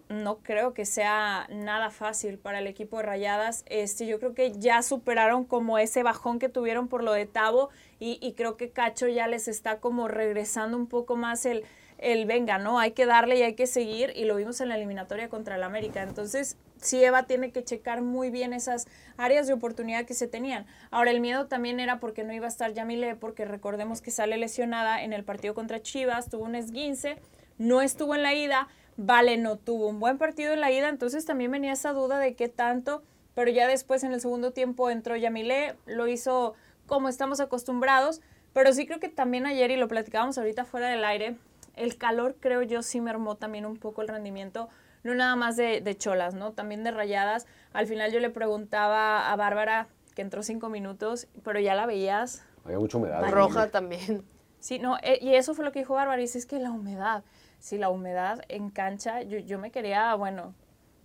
no 0.09 0.37
creo 0.37 0.73
que 0.73 0.85
sea 0.85 1.47
nada 1.49 1.89
fácil 1.89 2.37
para 2.37 2.59
el 2.59 2.67
equipo 2.67 2.97
de 2.97 3.03
Rayadas. 3.03 3.65
Este, 3.67 4.05
yo 4.05 4.19
creo 4.19 4.33
que 4.33 4.53
ya 4.53 4.81
superaron 4.81 5.43
como 5.43 5.79
ese 5.79 6.01
bajón 6.03 6.39
que 6.39 6.47
tuvieron 6.47 6.87
por 6.87 7.03
lo 7.03 7.11
de 7.11 7.25
Tavo 7.25 7.69
y, 7.99 8.17
y 8.21 8.33
creo 8.33 8.55
que 8.55 8.69
Cacho 8.69 9.07
ya 9.07 9.27
les 9.27 9.49
está 9.49 9.79
como 9.79 10.07
regresando 10.07 10.77
un 10.77 10.87
poco 10.87 11.17
más 11.17 11.45
el, 11.45 11.65
el 11.97 12.25
venga, 12.25 12.57
¿no? 12.57 12.79
Hay 12.79 12.91
que 12.91 13.05
darle 13.05 13.37
y 13.37 13.41
hay 13.41 13.55
que 13.55 13.67
seguir 13.67 14.13
y 14.15 14.25
lo 14.25 14.35
vimos 14.35 14.61
en 14.61 14.69
la 14.69 14.75
eliminatoria 14.75 15.29
contra 15.29 15.55
el 15.55 15.63
América. 15.63 16.03
Entonces, 16.03 16.57
sí, 16.81 17.03
Eva 17.03 17.23
tiene 17.23 17.51
que 17.51 17.63
checar 17.63 18.01
muy 18.01 18.29
bien 18.29 18.53
esas 18.53 18.87
áreas 19.17 19.47
de 19.47 19.53
oportunidad 19.53 20.05
que 20.05 20.13
se 20.13 20.27
tenían. 20.27 20.65
Ahora, 20.91 21.11
el 21.11 21.19
miedo 21.19 21.47
también 21.47 21.79
era 21.79 21.99
porque 21.99 22.23
no 22.23 22.33
iba 22.33 22.45
a 22.45 22.49
estar 22.49 22.73
Yamile, 22.73 23.15
porque 23.15 23.45
recordemos 23.45 24.01
que 24.01 24.11
sale 24.11 24.37
lesionada 24.37 25.03
en 25.03 25.13
el 25.13 25.23
partido 25.23 25.53
contra 25.53 25.81
Chivas, 25.81 26.29
tuvo 26.29 26.45
un 26.45 26.55
esguince, 26.55 27.17
no 27.57 27.81
estuvo 27.81 28.15
en 28.15 28.23
la 28.23 28.33
ida, 28.33 28.67
Vale 28.99 29.37
no 29.37 29.57
tuvo 29.57 29.89
un 29.89 29.99
buen 29.99 30.17
partido 30.17 30.53
en 30.53 30.59
la 30.59 30.71
ida, 30.71 30.89
entonces 30.89 31.23
también 31.23 31.51
venía 31.51 31.73
esa 31.73 31.93
duda 31.93 32.17
de 32.17 32.33
qué 32.33 32.49
tanto, 32.49 33.03
pero 33.35 33.51
ya 33.51 33.67
después 33.67 34.03
en 34.03 34.11
el 34.11 34.19
segundo 34.19 34.53
tiempo 34.53 34.89
entró 34.89 35.15
Yamile, 35.15 35.75
lo 35.85 36.07
hizo 36.07 36.55
como 36.87 37.07
estamos 37.07 37.39
acostumbrados, 37.39 38.21
pero 38.53 38.73
sí 38.73 38.87
creo 38.87 38.99
que 38.99 39.09
también 39.09 39.45
ayer, 39.45 39.69
y 39.69 39.75
lo 39.75 39.87
platicábamos 39.87 40.39
ahorita 40.39 40.65
fuera 40.65 40.89
del 40.89 41.05
aire, 41.05 41.35
el 41.77 41.97
calor 41.97 42.35
creo 42.39 42.61
yo 42.61 42.81
sí 42.81 43.01
mermó 43.01 43.35
también 43.35 43.65
un 43.65 43.77
poco 43.77 44.01
el 44.01 44.07
rendimiento, 44.07 44.69
no 45.03 45.15
nada 45.15 45.35
más 45.35 45.55
de, 45.55 45.95
cholas, 45.97 46.33
¿no? 46.33 46.53
También 46.53 46.83
de 46.83 46.91
rayadas. 46.91 47.47
Al 47.73 47.87
final 47.87 48.11
yo 48.11 48.19
le 48.19 48.29
preguntaba 48.29 49.31
a 49.31 49.35
Bárbara, 49.35 49.87
que 50.15 50.21
entró 50.21 50.43
cinco 50.43 50.69
minutos, 50.69 51.27
pero 51.43 51.59
ya 51.59 51.75
la 51.75 51.85
veías. 51.85 52.43
Había 52.65 52.79
mucha 52.79 52.97
humedad. 52.97 53.29
Roja 53.31 53.69
también. 53.69 54.23
Sí, 54.59 54.79
no, 54.79 54.97
eh, 55.03 55.19
y 55.21 55.35
eso 55.35 55.53
fue 55.53 55.63
lo 55.63 55.71
que 55.71 55.79
dijo 55.79 55.93
Bárbara, 55.93 56.19
y 56.19 56.25
dice, 56.25 56.39
es 56.39 56.45
que 56.47 56.59
la 56.59 56.71
humedad, 56.71 57.23
si 57.59 57.77
la 57.77 57.89
humedad 57.89 58.41
en 58.49 58.71
cancha, 58.71 59.21
yo, 59.21 59.37
yo 59.37 59.59
me 59.59 59.71
quería, 59.71 60.13
bueno, 60.15 60.55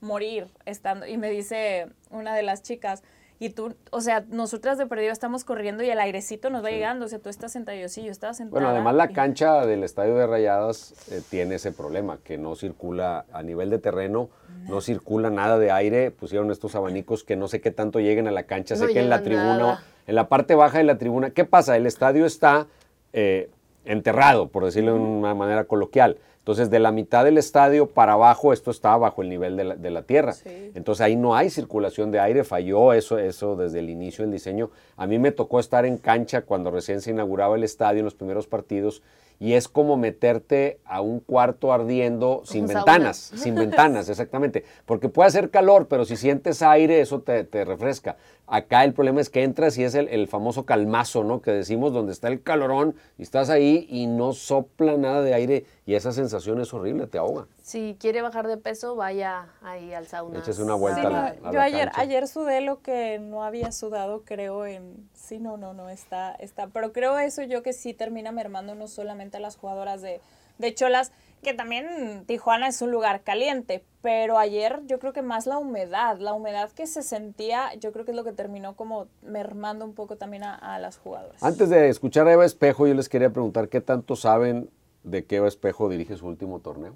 morir 0.01 0.49
estando, 0.65 1.07
y 1.07 1.19
me 1.19 1.31
dice 1.31 1.89
una 2.11 2.35
de 2.35 2.43
las 2.43 2.63
chicas, 2.63 3.03
y 3.43 3.51
tú, 3.51 3.75
o 3.91 4.01
sea, 4.01 4.25
nosotras 4.31 4.79
de 4.79 4.87
perdido 4.87 5.11
estamos 5.11 5.43
corriendo 5.43 5.83
y 5.83 5.91
el 5.91 5.99
airecito 5.99 6.49
nos 6.49 6.65
va 6.65 6.71
llegando, 6.71 7.07
o 7.07 7.09
sea, 7.09 7.19
tú 7.19 7.29
estás 7.29 7.51
sentado, 7.51 7.77
yo 7.77 7.89
sí, 7.89 8.05
yo 8.05 8.13
estaba 8.13 8.35
sentada. 8.35 8.53
Bueno, 8.53 8.69
además 8.69 8.95
la 8.95 9.09
cancha 9.09 9.67
del 9.67 9.83
Estadio 9.83 10.15
de 10.15 10.29
Rayadas 10.29 10.95
eh, 11.11 11.21
tiene 11.29 11.57
ese 11.57 11.73
problema, 11.73 12.19
que 12.23 12.39
no 12.39 12.55
circula 12.55 13.25
a 13.33 13.43
nivel 13.43 13.69
de 13.69 13.81
terreno, 13.81 14.31
no 14.69 14.81
circula 14.81 15.29
nada 15.29 15.59
de 15.59 15.73
aire, 15.73 16.13
pusieron 16.13 16.53
estos 16.53 16.77
abanicos 16.77 17.25
que 17.25 17.35
no 17.35 17.49
sé 17.49 17.61
qué 17.61 17.73
tanto 17.73 17.99
lleguen 17.99 18.29
a 18.29 18.31
la 18.31 18.45
cancha, 18.45 18.77
No 18.77 18.87
sé 18.87 18.93
que 18.93 19.01
en 19.01 19.11
la 19.11 19.25
tribuna, 19.25 19.59
nada. 19.59 19.85
en 20.07 20.15
la 20.15 20.29
parte 20.29 20.55
baja 20.55 20.79
de 20.79 20.85
la 20.85 20.99
tribuna, 20.99 21.31
¿qué 21.31 21.45
pasa? 21.45 21.77
El 21.77 21.87
estadio 21.87 22.27
está 22.27 22.69
eh, 23.13 23.51
enterrado, 23.85 24.51
por 24.51 24.65
decirlo 24.65 24.95
de 24.95 25.01
una 25.01 25.35
manera 25.35 25.65
coloquial. 25.65 26.17
Entonces, 26.43 26.71
de 26.71 26.81
la 26.81 26.91
mitad 26.91 27.25
del 27.25 27.39
estadio 27.39 27.87
para 27.87 28.15
abajo, 28.15 28.53
esto 28.53 28.73
está 28.73 28.97
bajo 28.97 29.23
el 29.23 29.29
nivel 29.29 29.57
de 29.57 29.63
la, 29.63 29.77
de 29.77 29.91
la 29.91 30.03
tierra. 30.03 30.33
Sí. 30.33 30.73
Entonces 30.75 31.01
ahí 31.01 31.15
no 31.15 31.37
hay 31.37 31.51
circulación 31.51 32.11
de 32.11 32.19
aire, 32.19 32.43
falló 32.43 32.93
eso, 32.93 33.17
eso 33.17 33.55
desde 33.55 33.79
el 33.79 33.89
inicio 33.89 34.25
del 34.25 34.33
diseño. 34.33 34.73
A 34.97 35.07
mí 35.07 35.21
me 35.21 35.31
tocó 35.31 35.61
estar 35.61 35.87
en 35.87 35.99
cancha 35.99 36.43
cuando 36.43 36.73
recién 36.73 37.01
se 37.01 37.13
inauguraba 37.13 37.55
el 37.55 37.63
estadio 37.63 38.01
en 38.01 38.07
los 38.07 38.17
primeros 38.17 38.49
partidos 38.49 39.05
y 39.39 39.55
es 39.55 39.69
como 39.69 39.97
meterte 39.97 40.79
a 40.85 41.01
un 41.01 41.21
cuarto 41.21 41.73
ardiendo 41.73 42.43
sin 42.45 42.67
sauna. 42.67 42.85
ventanas, 42.85 43.17
sin 43.37 43.55
ventanas, 43.55 44.09
exactamente. 44.09 44.65
Porque 44.85 45.09
puede 45.09 45.29
hacer 45.29 45.51
calor, 45.51 45.87
pero 45.89 46.05
si 46.05 46.17
sientes 46.17 46.63
aire, 46.63 47.01
eso 47.01 47.21
te, 47.21 47.45
te 47.45 47.65
refresca. 47.65 48.17
Acá 48.49 48.85
el 48.85 48.93
problema 48.93 49.21
es 49.21 49.31
que 49.31 49.45
entras 49.45 49.79
y 49.79 49.85
es 49.85 49.95
el, 49.95 50.09
el 50.09 50.29
famoso 50.29 50.67
calmazo, 50.67 51.25
¿no? 51.25 51.41
Que 51.41 51.53
decimos 51.53 51.93
donde 51.93 52.13
está 52.13 52.29
el 52.29 52.43
calorón 52.43 52.95
y 53.17 53.23
estás 53.23 53.49
ahí 53.49 53.87
y 53.89 54.07
no 54.07 54.33
sopla 54.33 54.97
nada 54.99 55.23
de 55.23 55.33
aire 55.33 55.65
y 55.87 55.95
esa 55.95 56.13
sensación 56.13 56.61
es 56.61 56.75
horrible, 56.75 57.07
te 57.07 57.17
ahoga. 57.19 57.47
Si 57.63 57.97
quiere 57.99 58.21
bajar 58.21 58.49
de 58.49 58.57
peso, 58.59 58.95
vaya 58.97 59.47
ahí 59.63 59.95
al 59.95 60.07
sauna. 60.07 60.41
Échese 60.41 60.63
una 60.63 60.75
vuelta 60.75 61.01
Sí, 61.01 61.07
a 61.07 61.11
no, 61.11 61.17
la- 61.17 61.27
a 61.29 61.35
yo 61.35 61.59
la 61.59 61.63
ayer, 61.65 61.85
cancha. 61.87 62.01
ayer 62.01 62.29
sudé 62.29 62.61
lo 62.61 62.83
que 62.83 63.19
no 63.21 63.45
había 63.45 63.73
sudado, 63.73 64.23
creo, 64.25 64.67
en... 64.67 65.09
Sí, 65.15 65.39
no, 65.39 65.57
no, 65.57 65.73
no, 65.73 65.89
está, 65.89 66.33
está. 66.35 66.67
Pero 66.67 66.93
creo 66.93 67.19
eso 67.19 67.43
yo 67.45 67.63
que 67.63 67.73
sí 67.73 67.95
termina 67.95 68.33
mermando 68.33 68.75
no 68.75 68.87
solamente 68.89 69.37
a 69.39 69.41
las 69.41 69.57
jugadoras 69.57 70.03
de, 70.03 70.21
de 70.59 70.75
Cholas, 70.75 71.13
que 71.43 71.55
también 71.55 72.25
Tijuana 72.27 72.69
es 72.69 72.81
un 72.83 72.93
lugar 72.93 73.23
caliente, 73.23 73.85
pero 74.01 74.39
ayer 74.39 74.81
yo 74.87 74.99
creo 75.01 75.13
que 75.13 75.23
más 75.23 75.47
la 75.47 75.59
humedad, 75.59 76.19
la 76.19 76.33
humedad 76.35 76.71
que 76.71 76.87
se 76.87 77.03
sentía, 77.03 77.75
yo 77.75 77.93
creo 77.93 78.05
que 78.05 78.13
es 78.13 78.17
lo 78.17 78.23
que 78.25 78.33
terminó 78.33 78.77
como 78.77 79.09
mermando 79.23 79.85
un 79.85 79.95
poco 79.95 80.17
también 80.17 80.45
a, 80.45 80.55
a 80.55 80.79
las 80.79 80.99
jugadoras. 80.99 81.43
Antes 81.43 81.69
de 81.69 81.89
escuchar 81.89 82.29
a 82.29 82.33
Eva 82.33 82.45
Espejo, 82.45 82.87
yo 82.87 82.95
les 82.95 83.09
quería 83.09 83.31
preguntar 83.31 83.69
qué 83.69 83.81
tanto 83.81 84.15
saben 84.15 84.71
de 85.03 85.25
que 85.25 85.37
Eva 85.37 85.49
Espejo 85.49 85.89
dirige 85.89 86.17
su 86.17 86.27
último 86.29 86.61
torneo. 86.61 86.95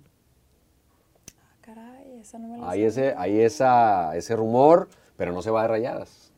Caray, 1.60 2.20
esa 2.20 2.38
no 2.38 2.46
me 2.48 2.58
la 2.58 2.70
Hay 2.70 2.84
ese, 2.84 3.14
hay 3.18 3.40
esa, 3.40 4.16
ese 4.16 4.36
rumor, 4.36 4.88
pero 5.16 5.32
no 5.32 5.42
se 5.42 5.50
va 5.50 5.62
de 5.62 5.68
rayadas. 5.68 6.30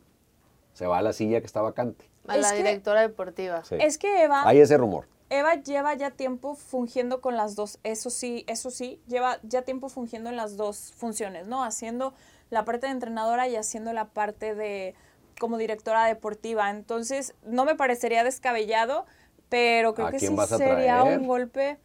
Se 0.72 0.86
va 0.86 0.98
a 0.98 1.02
la 1.02 1.12
silla 1.12 1.40
que 1.40 1.46
está 1.46 1.60
vacante. 1.60 2.08
A 2.26 2.36
Es 2.36 2.42
la 2.42 2.50
que- 2.52 2.56
directora 2.58 3.02
deportiva. 3.02 3.64
Sí. 3.64 3.76
Es 3.80 3.98
que 3.98 4.22
Eva... 4.24 4.48
Hay 4.48 4.60
ese 4.60 4.78
rumor. 4.78 5.06
Eva 5.30 5.54
lleva 5.56 5.94
ya 5.94 6.10
tiempo 6.10 6.54
fungiendo 6.54 7.20
con 7.20 7.36
las 7.36 7.54
dos, 7.54 7.78
eso 7.84 8.10
sí, 8.10 8.44
eso 8.46 8.70
sí, 8.70 9.00
lleva 9.06 9.38
ya 9.42 9.62
tiempo 9.62 9.88
fungiendo 9.88 10.30
en 10.30 10.36
las 10.36 10.56
dos 10.56 10.92
funciones, 10.96 11.46
¿no? 11.46 11.62
Haciendo 11.64 12.14
la 12.50 12.64
parte 12.64 12.86
de 12.86 12.92
entrenadora 12.92 13.46
y 13.48 13.56
haciendo 13.56 13.92
la 13.92 14.06
parte 14.06 14.54
de 14.54 14.94
como 15.38 15.58
directora 15.58 16.06
deportiva. 16.06 16.70
Entonces, 16.70 17.34
no 17.44 17.64
me 17.64 17.74
parecería 17.74 18.24
descabellado, 18.24 19.06
pero 19.48 19.94
creo 19.94 20.08
¿A 20.08 20.10
que 20.10 20.18
sí 20.18 20.34
sería 20.48 21.04
un 21.04 21.26
golpe. 21.26 21.78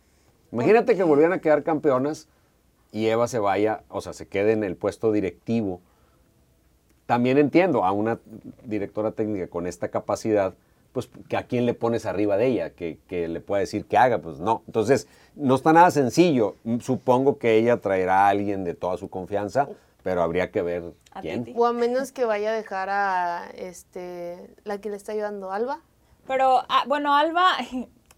Imagínate 0.52 0.96
que 0.96 1.04
volvieran 1.04 1.34
a 1.34 1.40
quedar 1.40 1.64
campeonas 1.64 2.28
y 2.92 3.08
Eva 3.08 3.28
se 3.28 3.40
vaya, 3.40 3.84
o 3.90 4.02
sea, 4.02 4.14
se 4.14 4.28
quede 4.28 4.52
en 4.52 4.64
el 4.64 4.76
puesto 4.76 5.12
directivo. 5.12 5.82
También 7.06 7.38
entiendo 7.38 7.84
a 7.84 7.92
una 7.92 8.20
directora 8.64 9.12
técnica 9.12 9.48
con 9.48 9.68
esta 9.68 9.90
capacidad, 9.90 10.54
pues 10.94 11.10
que 11.28 11.36
a 11.36 11.44
quién 11.44 11.66
le 11.66 11.74
pones 11.74 12.06
arriba 12.06 12.38
de 12.38 12.48
ella, 12.48 12.70
que, 12.70 13.00
que 13.08 13.28
le 13.28 13.42
pueda 13.42 13.60
decir 13.60 13.86
que 13.86 13.98
haga, 13.98 14.20
pues 14.20 14.40
no. 14.40 14.62
Entonces, 14.68 15.08
no 15.36 15.56
está 15.56 15.74
nada 15.74 15.92
sencillo. 15.92 16.56
Supongo 16.80 17.40
que 17.40 17.58
ella 17.58 17.78
traerá 17.78 18.28
a 18.28 18.30
alguien 18.30 18.64
de 18.64 18.76
toda 18.76 18.98
su 18.98 19.10
confianza, 19.10 19.68
pero 20.04 20.22
habría 20.22 20.52
que 20.52 20.62
ver 20.62 20.94
A 21.12 21.22
quién. 21.22 21.44
Titi. 21.44 21.60
O 21.60 21.66
a 21.66 21.74
menos 21.74 22.12
que 22.12 22.26
vaya 22.26 22.52
a 22.52 22.54
dejar 22.54 22.90
a 22.90 23.50
este 23.58 24.56
la 24.64 24.78
que 24.80 24.90
le 24.90 24.96
está 24.96 25.12
ayudando, 25.14 25.52
Alba. 25.52 25.80
Pero, 26.28 26.64
ah, 26.70 26.84
bueno, 26.88 27.16
Alba, 27.16 27.50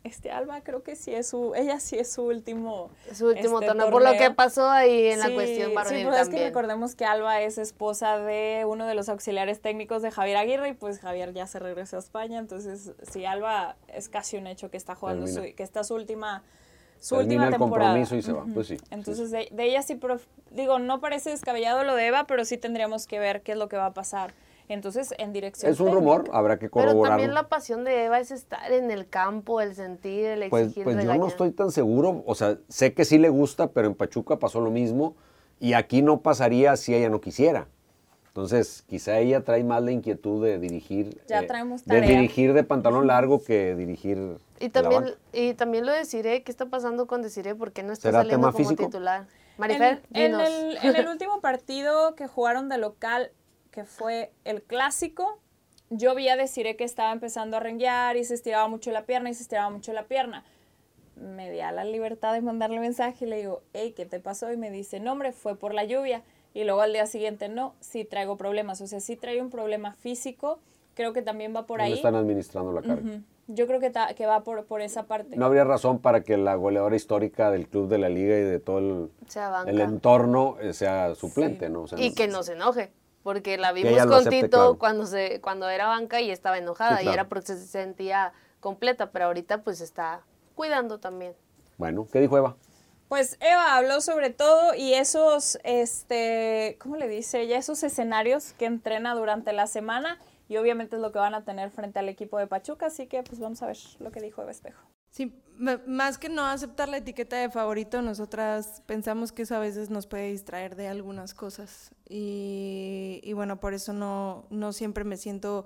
este 0.06 0.32
Alba 0.32 0.62
creo 0.62 0.84
que 0.84 0.96
sí 0.96 1.14
es 1.14 1.28
su, 1.28 1.54
ella 1.56 1.80
sí 1.80 1.98
es 1.98 2.12
su 2.12 2.24
último 2.24 2.90
Su 3.14 3.28
último 3.28 3.60
este, 3.60 3.68
torneo, 3.68 3.90
por 3.90 4.04
lo 4.04 4.14
que 4.14 4.32
pasó 4.32 4.70
ahí 4.70 5.08
en 5.08 5.20
la 5.20 5.34
cuestión 5.34 5.74
varonil 5.74 6.00
Sí, 6.00 6.06
pero 6.06 6.22
es 6.22 6.30
que 6.30 6.44
recordemos 6.44 6.96
que 6.96 7.06
Alba 7.06 7.42
es 7.42 7.58
esposa 7.58 8.20
de 8.20 8.66
uno 8.68 8.86
de 8.86 8.96
los 8.96 9.10
auxiliares 9.10 9.62
técnicos 9.62 10.02
de 10.02 10.12
Javier 10.12 10.38
Aguirre 10.38 10.70
y 10.70 10.74
pues 10.74 11.00
Javier 11.00 11.34
ya 11.34 11.48
se 11.48 11.60
regresó 11.60 11.96
a 11.98 12.00
España, 12.00 12.40
entonces 12.40 12.94
sí, 13.12 13.26
Alba 13.26 13.76
es 13.88 14.08
casi 14.10 14.38
un 14.38 14.48
hecho 14.48 14.70
que 14.70 14.78
está 14.78 14.96
jugando, 14.96 15.28
su, 15.28 15.42
que 15.56 15.64
está 15.64 15.84
su 15.84 15.96
última 15.96 16.44
su 17.00 17.16
Termina 17.16 17.44
última 17.44 17.46
el 17.48 17.60
temporada. 17.60 17.92
compromiso 17.92 18.16
y 18.16 18.22
se 18.22 18.32
va, 18.32 18.46
pues 18.54 18.68
sí, 18.68 18.78
sí, 18.78 18.86
Entonces 18.90 19.30
de, 19.32 19.50
de 19.52 19.64
ella 19.66 19.82
sí, 19.82 19.96
pero 19.96 20.20
digo, 20.52 20.80
no 20.80 21.02
parece 21.02 21.30
descabellado 21.30 21.84
lo 21.84 21.96
de 21.96 22.08
Eva, 22.08 22.26
pero 22.26 22.46
sí 22.46 22.58
tendríamos 22.58 23.06
que 23.06 23.20
ver 23.20 23.42
qué 23.42 23.52
es 23.52 23.58
lo 23.58 23.68
que 23.68 23.78
va 23.78 23.88
a 23.88 23.94
pasar. 23.94 24.34
Entonces, 24.68 25.14
en 25.18 25.32
dirección 25.34 25.72
Es 25.72 25.80
un 25.80 25.88
técnica. 25.88 26.00
rumor, 26.00 26.30
habrá 26.34 26.56
que 26.58 26.70
Pero 26.70 26.72
corroborarlo. 26.88 27.08
también 27.10 27.34
la 27.34 27.48
pasión 27.50 27.84
de 27.84 28.06
Eva 28.06 28.20
es 28.20 28.32
estar 28.32 28.72
en 28.72 28.90
el 28.92 29.08
campo, 29.08 29.62
el 29.62 29.76
sentir, 29.76 30.26
el 30.26 30.50
Pues, 30.50 30.64
exigir, 30.68 30.84
pues 30.86 31.04
yo 31.04 31.16
no 31.16 31.28
estoy 31.28 31.52
tan 31.52 31.72
seguro, 31.72 32.24
o 32.26 32.36
sea, 32.36 32.58
sé 32.68 32.94
que 32.94 33.06
sí 33.06 33.18
le 33.20 33.30
gusta, 33.30 33.68
pero 33.68 33.88
en 33.88 33.96
Pachuca 33.96 34.38
pasó 34.40 34.60
lo 34.62 34.72
mismo 34.72 35.16
y 35.60 35.74
aquí 35.74 36.02
no 36.02 36.22
pasaría 36.22 36.76
si 36.78 36.96
ella 36.96 37.10
no 37.10 37.22
quisiera. 37.22 37.68
Entonces, 38.28 38.84
quizá 38.88 39.18
ella 39.20 39.46
trae 39.46 39.64
más 39.64 39.82
la 39.82 39.92
inquietud 39.92 40.44
de 40.44 40.60
dirigir, 40.60 41.22
Ya 41.28 41.42
eh, 41.44 41.48
traemos 41.48 41.86
de 41.86 42.02
dirigir 42.02 42.52
de 42.54 42.64
pantalón 42.66 43.08
largo 43.08 43.42
que 43.42 43.76
dirigir 43.76 44.38
Y 44.60 44.70
también, 44.70 45.04
banca. 45.04 45.18
y 45.32 45.54
también 45.54 45.86
lo 45.86 45.94
de 45.94 46.04
Cire, 46.04 46.44
¿qué 46.44 46.52
está 46.52 46.66
pasando 46.66 47.08
con 47.08 47.22
Desiree? 47.22 47.56
¿Por 47.56 47.72
qué 47.72 47.82
no 47.84 47.94
está 47.94 48.10
¿Será 48.10 48.20
saliendo 48.24 48.48
tema 48.48 48.52
como 48.52 48.64
físico? 48.66 48.86
titular? 48.88 49.26
Marifer, 49.58 50.02
en, 50.12 50.22
en 50.26 50.32
dinos. 50.34 50.50
el, 50.50 50.78
en 50.90 50.96
el 50.98 51.08
último 51.08 51.40
partido 51.40 52.16
que 52.16 52.28
jugaron 52.28 52.68
de 52.68 52.78
local, 52.78 53.32
que 53.76 53.84
fue 53.84 54.32
el 54.46 54.64
clásico, 54.64 55.38
yo 55.90 56.16
vi 56.16 56.30
a 56.30 56.38
Desiree 56.38 56.78
que 56.78 56.86
estaba 56.86 57.12
empezando 57.12 57.58
a 57.58 57.60
renguear 57.60 58.16
y 58.16 58.24
se 58.24 58.34
estiraba 58.34 58.68
mucho 58.70 58.90
la 58.92 59.06
pierna 59.06 59.30
y 59.30 59.34
se 59.34 59.44
estiraba 59.44 59.70
mucho 59.70 59.92
la 59.94 60.04
pierna. 60.06 60.46
Me 61.18 61.52
di 61.52 61.60
a 61.60 61.72
la 61.74 61.84
libertad 61.84 62.34
de 62.34 62.42
mandarle 62.42 62.80
mensaje 62.80 63.26
y 63.26 63.28
le 63.30 63.38
digo, 63.38 63.62
hey, 63.74 63.94
¿qué 63.96 64.06
te 64.06 64.20
pasó? 64.22 64.52
Y 64.52 64.58
me 64.58 64.72
dice, 64.72 65.00
no, 65.02 65.12
hombre, 65.12 65.34
fue 65.34 65.56
por 65.58 65.74
la 65.74 65.84
lluvia. 65.84 66.24
Y 66.54 66.64
luego 66.64 66.82
al 66.82 66.94
día 66.94 67.06
siguiente, 67.06 67.50
no, 67.50 67.76
sí 67.82 68.06
traigo 68.06 68.38
problemas. 68.38 68.80
O 68.82 68.88
sea, 68.88 69.02
sí 69.02 69.18
trae 69.18 69.42
un 69.42 69.50
problema 69.50 69.94
físico. 69.94 70.60
Creo 70.94 71.12
que 71.12 71.22
también 71.22 71.54
va 71.54 71.66
por 71.66 71.82
ahí. 71.82 71.92
están 71.94 72.16
administrando 72.16 72.72
la 72.72 72.82
carga. 72.82 73.20
Yo 73.48 73.68
creo 73.68 73.80
que, 73.82 73.90
ta- 73.92 74.14
que 74.16 74.26
va 74.26 74.44
por, 74.44 74.66
por 74.66 74.82
esa 74.82 75.04
parte. 75.04 75.36
No 75.36 75.46
habría 75.46 75.66
razón 75.66 76.00
para 76.00 76.22
que 76.24 76.38
la 76.38 76.56
goleadora 76.56 76.96
histórica 76.96 77.52
del 77.52 77.68
club 77.68 77.90
de 77.90 77.98
la 77.98 78.08
liga 78.10 78.36
y 78.38 78.42
de 78.42 78.60
todo 78.60 78.80
el, 78.80 79.10
el 79.68 79.82
entorno 79.82 80.56
eh, 80.62 80.74
sea 80.74 81.14
suplente, 81.16 81.68
Sí. 81.68 81.72
¿no? 81.74 81.82
O 81.84 81.88
sea, 81.88 82.00
Y 82.00 82.14
que 82.16 82.28
no 82.28 82.42
se 82.44 82.54
enoje, 82.54 82.92
porque 83.26 83.58
la 83.58 83.72
vimos 83.72 83.98
con 84.04 84.14
acepte, 84.14 84.44
Tito 84.44 84.50
claro. 84.50 84.78
cuando 84.78 85.08
se 85.08 85.42
cuando 85.42 85.68
era 85.68 85.88
banca 85.88 86.22
y 86.22 86.30
estaba 86.30 86.60
enojada 86.60 87.00
Sí, 87.00 87.08
y 87.08 87.10
era 87.10 87.28
porque 87.28 87.48
se 87.48 87.66
sentía 87.66 88.34
completa, 88.60 89.10
pero 89.10 89.26
ahorita 89.26 89.64
pues 89.64 89.82
está 89.82 90.22
cuidando 90.54 91.00
también. 91.00 91.34
Bueno, 91.80 92.08
¿qué 92.14 92.22
dijo 92.22 92.38
Eva? 92.38 92.56
Pues 93.08 93.38
Eva 93.40 93.78
habló 93.78 94.00
sobre 94.02 94.30
todo 94.30 94.76
y 94.76 94.94
esos, 94.94 95.58
este, 95.64 96.78
¿cómo 96.80 96.98
le 96.98 97.08
dice 97.08 97.42
ella? 97.42 97.58
Esos 97.58 97.82
escenarios 97.82 98.54
que 98.60 98.66
entrena 98.66 99.16
durante 99.16 99.54
la 99.54 99.66
semana 99.66 100.20
y 100.48 100.58
obviamente 100.58 100.98
es 100.98 101.02
lo 101.02 101.12
que 101.12 101.18
van 101.18 101.34
a 101.34 101.44
tener 101.44 101.72
frente 101.72 101.98
al 101.98 102.10
equipo 102.10 102.38
de 102.38 102.46
Pachuca, 102.46 102.86
así 102.86 103.08
que 103.08 103.24
pues 103.24 103.40
vamos 103.40 103.60
a 103.64 103.66
ver 103.66 103.78
lo 103.98 104.12
que 104.12 104.22
dijo 104.22 104.44
Eva 104.44 104.52
Espejo. 104.52 104.84
Sí, 105.16 105.34
más 105.88 106.18
que 106.18 106.28
no 106.28 106.44
aceptar 106.46 106.90
la 106.90 106.98
etiqueta 106.98 107.38
de 107.38 107.50
favorito, 107.50 108.02
nosotras 108.02 108.84
pensamos 108.86 109.32
que 109.32 109.44
eso 109.44 109.56
a 109.56 109.60
veces 109.60 109.90
nos 109.90 110.08
puede 110.08 110.30
distraer 110.30 110.76
de 110.76 110.90
algunas 110.90 111.34
cosas. 111.34 111.92
Y, 112.10 113.22
y 113.24 113.32
bueno, 113.32 113.62
por 113.62 113.74
eso 113.74 113.94
no, 113.94 114.46
no 114.50 114.74
siempre 114.74 115.06
me 115.06 115.16
siento 115.16 115.66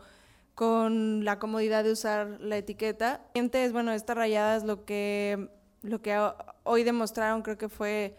con 0.53 1.25
la 1.25 1.39
comodidad 1.39 1.83
de 1.83 1.93
usar 1.93 2.39
la 2.39 2.57
etiqueta. 2.57 3.21
Es 3.33 3.73
bueno, 3.73 3.91
estas 3.91 4.15
rayadas 4.17 4.65
lo 4.65 4.85
que, 4.85 5.49
lo 5.81 5.99
que 6.03 6.15
ho- 6.19 6.35
hoy 6.63 6.83
demostraron 6.83 7.41
creo 7.41 7.57
que 7.57 7.69
fue 7.69 8.15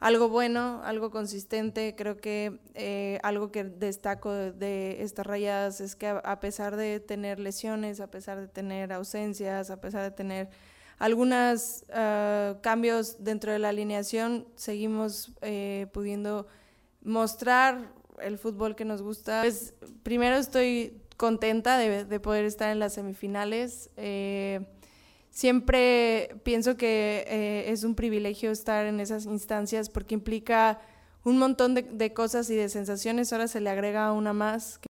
algo 0.00 0.28
bueno, 0.28 0.80
algo 0.84 1.10
consistente. 1.10 1.94
Creo 1.96 2.16
que 2.16 2.58
eh, 2.74 3.20
algo 3.22 3.52
que 3.52 3.64
destaco 3.64 4.32
de, 4.32 5.02
estas 5.02 5.26
rayadas 5.26 5.80
es 5.80 5.94
que 5.94 6.08
a, 6.08 6.40
pesar 6.40 6.76
de 6.76 7.00
tener 7.00 7.38
lesiones, 7.38 8.00
a 8.00 8.10
pesar 8.10 8.40
de 8.40 8.48
tener 8.48 8.92
ausencias, 8.92 9.70
a 9.70 9.80
pesar 9.80 10.02
de 10.02 10.10
tener 10.10 10.48
algunos 10.98 11.84
cambios 12.60 13.24
dentro 13.24 13.52
de 13.52 13.58
la 13.58 13.70
alineación, 13.70 14.46
seguimos 14.56 15.32
eh, 15.40 15.86
pudiendo 15.92 16.46
mostrar 17.02 17.92
el 18.20 18.38
fútbol 18.38 18.76
que 18.76 18.84
nos 18.84 19.02
gusta. 19.02 19.40
Pues 19.42 19.74
primero 20.02 20.36
estoy 20.36 21.00
contenta 21.16 21.78
de, 21.78 22.04
de 22.04 22.20
poder 22.20 22.44
estar 22.44 22.70
en 22.70 22.78
las 22.78 22.94
semifinales. 22.94 23.90
Eh, 23.96 24.66
siempre 25.40 26.36
pienso 26.42 26.76
que 26.76 27.24
eh, 27.26 27.72
es 27.72 27.82
un 27.82 27.94
privilegio 27.94 28.50
estar 28.50 28.84
en 28.84 29.00
esas 29.00 29.24
instancias 29.24 29.88
porque 29.88 30.14
implica 30.14 30.80
un 31.24 31.38
montón 31.38 31.74
de, 31.74 31.80
de 31.80 32.12
cosas 32.12 32.50
y 32.50 32.56
de 32.56 32.68
sensaciones. 32.68 33.32
Ahora 33.32 33.48
se 33.48 33.62
le 33.62 33.70
agrega 33.70 34.12
una 34.12 34.34
más. 34.34 34.80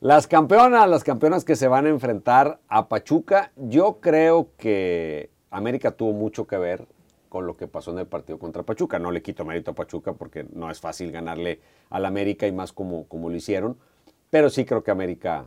Las 0.00 0.26
campeonas, 0.26 0.88
las 0.88 1.04
campeonas 1.04 1.44
que 1.44 1.54
se 1.54 1.68
van 1.68 1.86
a 1.86 1.90
enfrentar 1.90 2.58
a 2.66 2.88
Pachuca, 2.88 3.52
yo 3.54 4.00
creo 4.00 4.48
que 4.58 5.30
América 5.52 5.92
tuvo 5.92 6.12
mucho 6.12 6.48
que 6.48 6.58
ver 6.58 6.88
con 7.28 7.46
lo 7.46 7.56
que 7.56 7.68
pasó 7.68 7.92
en 7.92 8.00
el 8.00 8.06
partido 8.06 8.40
contra 8.40 8.64
Pachuca. 8.64 8.98
No 8.98 9.12
le 9.12 9.22
quito 9.22 9.44
mérito 9.44 9.70
a 9.70 9.74
Pachuca 9.74 10.12
porque 10.14 10.44
no 10.52 10.72
es 10.72 10.80
fácil 10.80 11.12
ganarle 11.12 11.60
al 11.90 12.04
América 12.04 12.48
y 12.48 12.52
más 12.52 12.72
como, 12.72 13.04
como 13.04 13.30
lo 13.30 13.36
hicieron, 13.36 13.78
pero 14.28 14.50
sí 14.50 14.64
creo 14.64 14.82
que 14.82 14.90
América 14.90 15.46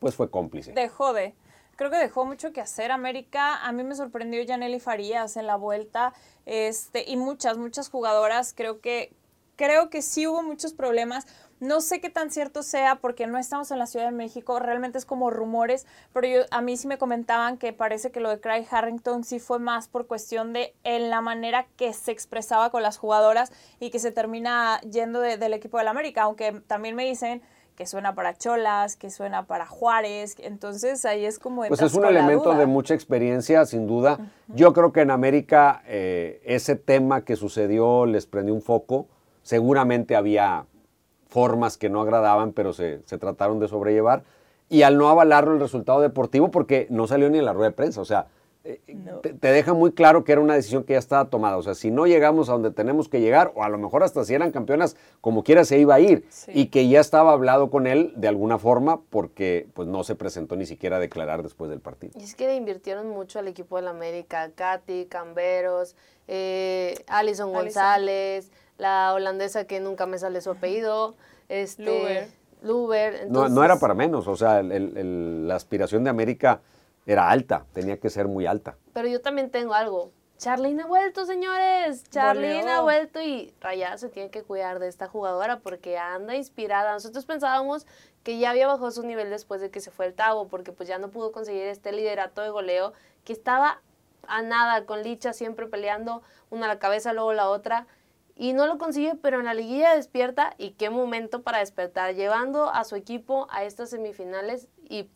pues 0.00 0.14
fue 0.14 0.30
cómplice. 0.30 0.72
Dejó 0.72 1.14
de. 1.14 1.34
Creo 1.80 1.90
que 1.90 1.96
dejó 1.96 2.26
mucho 2.26 2.52
que 2.52 2.60
hacer 2.60 2.92
América. 2.92 3.56
A 3.64 3.72
mí 3.72 3.82
me 3.84 3.94
sorprendió 3.94 4.42
Yaneli 4.42 4.80
Farías 4.80 5.38
en 5.38 5.46
la 5.46 5.56
vuelta. 5.56 6.12
Este, 6.44 7.10
y 7.10 7.16
muchas, 7.16 7.56
muchas 7.56 7.88
jugadoras. 7.88 8.52
Creo 8.54 8.82
que, 8.82 9.14
creo 9.56 9.88
que 9.88 10.02
sí 10.02 10.26
hubo 10.26 10.42
muchos 10.42 10.74
problemas. 10.74 11.26
No 11.58 11.80
sé 11.80 12.02
qué 12.02 12.10
tan 12.10 12.30
cierto 12.30 12.62
sea 12.62 12.96
porque 12.96 13.26
no 13.26 13.38
estamos 13.38 13.70
en 13.70 13.78
la 13.78 13.86
Ciudad 13.86 14.04
de 14.04 14.12
México, 14.12 14.58
realmente 14.58 14.98
es 14.98 15.06
como 15.06 15.30
rumores, 15.30 15.86
pero 16.12 16.26
yo, 16.26 16.40
a 16.50 16.60
mí 16.60 16.76
sí 16.76 16.86
me 16.86 16.98
comentaban 16.98 17.56
que 17.56 17.72
parece 17.72 18.10
que 18.10 18.20
lo 18.20 18.28
de 18.28 18.40
Craig 18.40 18.66
Harrington 18.70 19.24
sí 19.24 19.40
fue 19.40 19.58
más 19.58 19.88
por 19.88 20.06
cuestión 20.06 20.52
de 20.52 20.74
en 20.84 21.08
la 21.08 21.22
manera 21.22 21.66
que 21.76 21.94
se 21.94 22.12
expresaba 22.12 22.70
con 22.70 22.82
las 22.82 22.98
jugadoras 22.98 23.52
y 23.78 23.90
que 23.90 23.98
se 23.98 24.10
termina 24.10 24.80
yendo 24.82 25.20
del 25.20 25.52
equipo 25.54 25.78
del 25.78 25.88
América, 25.88 26.22
aunque 26.22 26.62
también 26.66 26.94
me 26.94 27.06
dicen 27.06 27.42
que 27.80 27.86
suena 27.86 28.14
para 28.14 28.36
Cholas, 28.36 28.94
que 28.94 29.08
suena 29.08 29.46
para 29.46 29.64
Juárez, 29.64 30.36
entonces 30.40 31.06
ahí 31.06 31.24
es 31.24 31.38
como... 31.38 31.64
Pues 31.64 31.80
es 31.80 31.94
un 31.94 32.04
elemento 32.04 32.52
de 32.52 32.66
mucha 32.66 32.92
experiencia, 32.92 33.64
sin 33.64 33.86
duda. 33.86 34.18
Yo 34.48 34.74
creo 34.74 34.92
que 34.92 35.00
en 35.00 35.10
América 35.10 35.82
eh, 35.86 36.42
ese 36.44 36.76
tema 36.76 37.24
que 37.24 37.36
sucedió 37.36 38.04
les 38.04 38.26
prendió 38.26 38.52
un 38.52 38.60
foco, 38.60 39.06
seguramente 39.42 40.14
había 40.14 40.66
formas 41.28 41.78
que 41.78 41.88
no 41.88 42.02
agradaban, 42.02 42.52
pero 42.52 42.74
se, 42.74 42.98
trataron 42.98 43.60
de 43.60 43.68
sobrellevar. 43.68 44.24
Y 44.68 44.82
al 44.82 44.98
no 44.98 45.08
avalarlo 45.08 45.54
el 45.54 45.60
resultado 45.60 46.02
deportivo, 46.02 46.50
porque 46.50 46.86
no 46.90 47.06
salió 47.06 47.30
ni 47.30 47.38
en 47.38 47.46
la 47.46 47.54
rueda 47.54 47.70
de 47.70 47.76
prensa, 47.76 48.02
o 48.02 48.04
sea, 48.04 48.26
eh, 48.64 48.80
te, 49.22 49.52
deja 49.52 49.72
muy 49.72 49.92
claro 49.92 50.24
que 50.24 50.32
era 50.32 50.40
una 50.40 50.54
decisión 50.54 50.84
que 50.84 50.92
ya 50.94 50.98
estaba 50.98 51.30
tomada. 51.30 51.56
O 51.56 51.62
sea, 51.62 51.74
si 51.74 51.90
no 51.90 52.06
llegamos 52.06 52.48
a 52.48 52.52
donde 52.52 52.70
tenemos 52.70 53.08
que 53.08 53.20
llegar, 53.20 53.52
o 53.54 53.64
a 53.64 53.68
lo 53.68 53.78
mejor 53.78 54.02
hasta 54.02 54.24
si 54.24 54.34
eran 54.34 54.52
campeonas, 54.52 54.96
como 55.20 55.44
quiera 55.44 55.64
se 55.64 55.78
iba 55.78 55.94
a 55.94 56.00
ir. 56.00 56.26
Y 56.48 56.66
que 56.66 56.88
ya 56.88 57.00
estaba 57.00 57.32
hablado 57.32 57.70
con 57.70 57.86
él 57.86 58.12
de 58.16 58.28
alguna 58.28 58.58
forma, 58.58 59.00
porque 59.10 59.68
pues 59.74 59.88
no 59.88 60.04
se 60.04 60.14
presentó 60.14 60.56
ni 60.56 60.66
siquiera 60.66 60.96
a 60.96 61.00
declarar 61.00 61.42
después 61.42 61.70
del 61.70 61.80
partido. 61.80 62.12
Y 62.18 62.24
es 62.24 62.34
que 62.34 62.46
le 62.46 62.56
invirtieron 62.56 63.08
mucho 63.08 63.38
al 63.38 63.48
equipo 63.48 63.76
de 63.76 63.82
la 63.82 63.90
América, 63.90 64.50
Katy, 64.54 65.06
Camberos, 65.06 65.96
eh, 66.28 66.94
Alison 67.08 67.52
González 67.52 68.50
la 68.80 69.12
holandesa 69.14 69.64
que 69.64 69.78
nunca 69.78 70.06
me 70.06 70.18
sale 70.18 70.40
su 70.40 70.50
apellido, 70.50 71.14
este, 71.48 72.28
Luber. 72.62 73.30
no, 73.30 73.64
era 73.64 73.78
para 73.78 73.94
menos, 73.94 74.26
o 74.26 74.36
sea, 74.36 74.62
la 74.62 75.54
aspiración 75.54 76.02
de 76.02 76.10
América 76.10 76.60
era 77.06 77.30
alta, 77.30 77.66
tenía 77.72 77.98
que 77.98 78.10
ser 78.10 78.28
muy 78.28 78.46
alta. 78.46 78.76
Pero 78.92 79.08
yo 79.08 79.20
también 79.20 79.50
tengo 79.50 79.74
algo. 79.74 80.12
Charlene 80.38 80.82
ha 80.82 80.86
vuelto, 80.86 81.26
señores. 81.26 82.04
Charlene 82.08 82.70
ha 82.70 82.80
vuelto 82.80 83.20
y 83.20 83.52
Rayada 83.60 83.98
se 83.98 84.08
tiene 84.08 84.30
que 84.30 84.42
cuidar 84.42 84.78
de 84.78 84.88
esta 84.88 85.06
jugadora 85.06 85.58
porque 85.58 85.98
anda 85.98 86.34
inspirada. 86.34 86.92
Nosotros 86.92 87.26
pensábamos 87.26 87.86
que 88.22 88.38
ya 88.38 88.50
había 88.50 88.66
bajado 88.66 88.90
su 88.90 89.02
nivel 89.02 89.28
después 89.28 89.60
de 89.60 89.70
que 89.70 89.80
se 89.80 89.90
fue 89.90 90.06
el 90.06 90.14
Tavo, 90.14 90.48
porque 90.48 90.72
pues 90.72 90.88
ya 90.88 90.98
no 90.98 91.10
pudo 91.10 91.30
conseguir 91.30 91.64
este 91.64 91.92
liderato 91.92 92.40
de 92.40 92.48
goleo, 92.48 92.94
que 93.24 93.34
estaba 93.34 93.82
a 94.26 94.40
nada 94.40 94.86
con 94.86 95.02
Licha 95.02 95.32
siempre 95.34 95.66
peleando 95.66 96.22
una 96.48 96.66
a 96.66 96.68
la 96.68 96.78
cabeza, 96.78 97.12
luego 97.12 97.32
la 97.34 97.48
otra 97.48 97.86
y 98.40 98.54
no 98.54 98.66
lo 98.66 98.78
consigue, 98.78 99.16
pero 99.16 99.38
en 99.38 99.44
la 99.44 99.52
liguilla 99.52 99.94
despierta 99.94 100.54
y 100.56 100.70
qué 100.70 100.88
momento 100.88 101.42
para 101.42 101.58
despertar, 101.58 102.14
llevando 102.14 102.70
a 102.70 102.84
su 102.84 102.96
equipo 102.96 103.46
a 103.50 103.64
estas 103.64 103.90
semifinales 103.90 104.66
y 104.88 105.10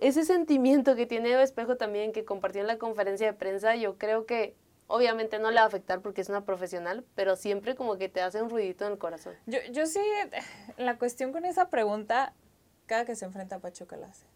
ese 0.00 0.24
sentimiento 0.24 0.96
que 0.96 1.06
tiene 1.06 1.32
Eva 1.32 1.42
Espejo 1.42 1.76
también 1.76 2.12
que 2.12 2.24
compartió 2.24 2.60
en 2.60 2.66
la 2.66 2.78
conferencia 2.78 3.26
de 3.26 3.32
prensa, 3.32 3.76
yo 3.76 3.98
creo 3.98 4.26
que 4.26 4.54
obviamente 4.86 5.38
no 5.38 5.50
le 5.50 5.56
va 5.56 5.62
a 5.62 5.66
afectar 5.66 6.00
porque 6.00 6.20
es 6.20 6.28
una 6.28 6.44
profesional, 6.44 7.04
pero 7.14 7.36
siempre 7.36 7.74
como 7.74 7.96
que 7.96 8.08
te 8.08 8.20
hace 8.20 8.42
un 8.42 8.50
ruidito 8.50 8.86
en 8.86 8.92
el 8.92 8.98
corazón. 8.98 9.34
Yo, 9.46 9.58
yo 9.72 9.86
sí, 9.86 10.00
la 10.76 10.98
cuestión 10.98 11.32
con 11.32 11.44
esa 11.44 11.70
pregunta, 11.70 12.34
cada 12.86 13.04
que 13.04 13.16
se 13.16 13.24
enfrenta 13.24 13.56
a 13.56 13.58
Pachuca 13.60 13.96
la 13.96 14.08
hace 14.08 14.26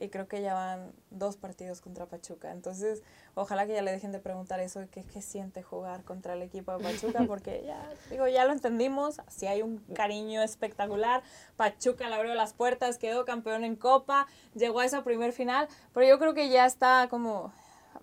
y 0.00 0.08
creo 0.08 0.26
que 0.26 0.40
ya 0.40 0.54
van 0.54 0.92
dos 1.10 1.36
partidos 1.36 1.82
contra 1.82 2.06
Pachuca. 2.06 2.50
Entonces, 2.52 3.02
ojalá 3.34 3.66
que 3.66 3.74
ya 3.74 3.82
le 3.82 3.92
dejen 3.92 4.12
de 4.12 4.18
preguntar 4.18 4.58
eso 4.58 4.80
de 4.80 4.88
qué, 4.88 5.04
qué 5.04 5.20
siente 5.20 5.62
jugar 5.62 6.04
contra 6.04 6.32
el 6.32 6.42
equipo 6.42 6.76
de 6.76 6.82
Pachuca, 6.82 7.24
porque 7.28 7.62
ya, 7.66 7.86
digo, 8.10 8.26
ya 8.26 8.46
lo 8.46 8.52
entendimos, 8.52 9.20
si 9.28 9.46
hay 9.46 9.60
un 9.60 9.78
cariño 9.94 10.42
espectacular. 10.42 11.22
Pachuca 11.56 12.08
le 12.08 12.14
abrió 12.14 12.34
las 12.34 12.54
puertas, 12.54 12.96
quedó 12.96 13.26
campeón 13.26 13.62
en 13.62 13.76
Copa, 13.76 14.26
llegó 14.54 14.80
a 14.80 14.86
esa 14.86 15.04
primer 15.04 15.32
final, 15.32 15.68
pero 15.92 16.06
yo 16.06 16.18
creo 16.18 16.32
que 16.32 16.48
ya 16.48 16.64
está 16.64 17.08
como, 17.10 17.52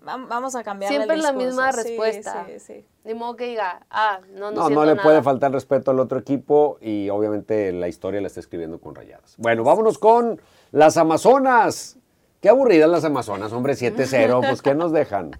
vamos 0.02 0.54
a 0.54 0.62
cambiar 0.62 0.90
Siempre 0.90 1.16
la 1.16 1.32
misma 1.32 1.72
respuesta. 1.72 2.46
Sí, 2.46 2.58
sí, 2.58 2.84
Ni 3.04 3.14
modo 3.14 3.36
que 3.36 3.46
diga, 3.46 3.86
ah, 3.90 4.20
no, 4.32 4.50
no, 4.50 4.68
no, 4.68 4.70
no 4.70 4.84
le 4.84 4.96
puede 4.96 5.22
faltar 5.22 5.52
respeto 5.52 5.90
al 5.90 6.00
otro 6.00 6.18
equipo 6.18 6.78
y 6.80 7.08
obviamente 7.10 7.72
la 7.72 7.88
historia 7.88 8.20
la 8.20 8.26
está 8.26 8.40
escribiendo 8.40 8.80
con 8.80 8.94
rayadas. 8.94 9.34
Bueno, 9.38 9.64
vámonos 9.64 9.98
con 9.98 10.40
las 10.70 10.96
Amazonas. 10.96 11.96
Qué 12.40 12.48
aburridas 12.48 12.88
las 12.88 13.04
Amazonas, 13.04 13.52
hombre, 13.52 13.74
7-0, 13.74 14.40
pues 14.48 14.62
¿qué 14.62 14.74
nos 14.74 14.92
dejan? 14.92 15.32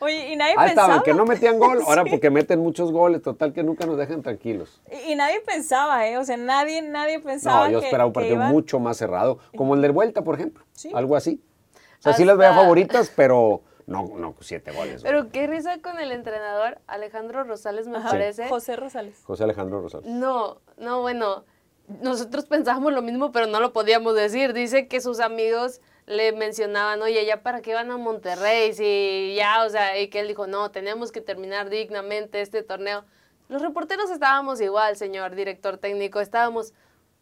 Oye, 0.00 0.32
y 0.32 0.36
nadie 0.36 0.54
Ahí 0.58 0.68
pensaba. 0.68 0.96
estaban, 0.96 1.02
que 1.02 1.14
no 1.14 1.24
metían 1.24 1.58
gol, 1.58 1.80
ahora 1.86 2.04
porque 2.10 2.28
meten 2.28 2.58
muchos 2.58 2.90
goles, 2.90 3.22
total 3.22 3.52
que 3.52 3.62
nunca 3.62 3.86
nos 3.86 3.96
dejan 3.96 4.22
tranquilos. 4.22 4.82
Y, 5.06 5.14
nadie 5.14 5.40
pensaba, 5.40 6.08
¿eh? 6.08 6.18
O 6.18 6.24
sea, 6.24 6.36
nadie, 6.36 6.82
nadie 6.82 7.20
pensaba. 7.20 7.66
No, 7.66 7.72
yo 7.72 7.78
esperaba 7.78 8.06
un 8.06 8.12
partido 8.12 8.36
mucho 8.36 8.80
más 8.80 8.96
cerrado, 8.96 9.38
como 9.56 9.74
el 9.74 9.82
del 9.82 9.92
Vuelta, 9.92 10.22
por 10.22 10.34
ejemplo. 10.34 10.64
¿Sí? 10.72 10.90
Algo 10.92 11.14
así. 11.14 11.40
O 12.00 12.02
sea, 12.02 12.12
sí 12.12 12.24
las 12.24 12.36
veía 12.36 12.52
favoritas, 12.52 13.10
pero 13.14 13.62
no, 13.86 14.12
no, 14.16 14.34
siete 14.40 14.72
goles. 14.72 15.02
Pero 15.02 15.30
qué 15.30 15.46
risa 15.46 15.80
con 15.80 15.98
el 15.98 16.12
entrenador 16.12 16.78
Alejandro 16.86 17.44
Rosales, 17.44 17.86
me 17.86 18.00
parece. 18.00 18.48
José 18.48 18.76
Rosales. 18.76 19.22
José 19.24 19.44
Alejandro 19.44 19.80
Rosales. 19.80 20.06
No, 20.08 20.60
no, 20.78 21.02
bueno, 21.02 21.44
nosotros 22.00 22.46
pensábamos 22.46 22.92
lo 22.92 23.02
mismo, 23.02 23.32
pero 23.32 23.46
no 23.46 23.60
lo 23.60 23.72
podíamos 23.72 24.14
decir. 24.14 24.52
Dice 24.52 24.88
que 24.88 25.00
sus 25.00 25.20
amigos 25.20 25.80
le 26.06 26.32
mencionaban, 26.32 27.00
oye, 27.02 27.24
¿ya 27.26 27.42
para 27.42 27.60
qué 27.60 27.74
van 27.74 27.90
a 27.90 27.96
Monterrey? 27.96 28.72
Si 28.74 29.34
ya, 29.36 29.64
o 29.64 29.70
sea, 29.70 29.98
y 29.98 30.08
que 30.08 30.20
él 30.20 30.28
dijo, 30.28 30.46
no, 30.46 30.70
tenemos 30.70 31.12
que 31.12 31.20
terminar 31.20 31.70
dignamente 31.70 32.40
este 32.40 32.62
torneo. 32.62 33.04
Los 33.48 33.62
reporteros 33.62 34.10
estábamos 34.10 34.60
igual, 34.60 34.96
señor 34.96 35.34
director 35.34 35.76
técnico, 35.76 36.20
estábamos, 36.20 36.72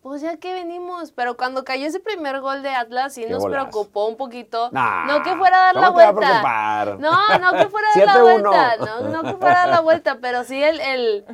pues 0.03 0.21
ya 0.21 0.37
que 0.37 0.53
venimos, 0.53 1.13
pero 1.13 1.37
cuando 1.37 1.65
cayó 1.65 1.87
ese 1.87 2.01
primer 2.01 2.41
gol 2.41 2.63
de 2.63 2.71
Atlas 2.71 3.15
sí 3.15 3.25
nos 3.29 3.47
preocupó 3.47 4.07
un 4.09 4.17
poquito. 4.17 4.71
no 4.73 5.23
que 5.23 5.37
fuera 5.37 5.71
a 5.71 5.73
dar 5.73 5.77
la 5.77 5.91
vuelta. 5.91 6.97
no, 6.99 7.39
no 7.39 7.53
que 7.53 7.69
fuera 7.69 7.87
a 7.95 7.99
dar 7.99 8.07
la 8.07 8.23
vuelta. 8.23 8.77
No, 8.79 9.01
no 9.09 9.23
que 9.23 9.37
fuera 9.39 9.63
a 9.63 9.67
dar 9.67 9.69
la 9.77 9.81
vuelta, 9.81 10.19
pero 10.21 10.43
sí 10.43 10.61
el, 10.61 10.81
el, 10.81 11.25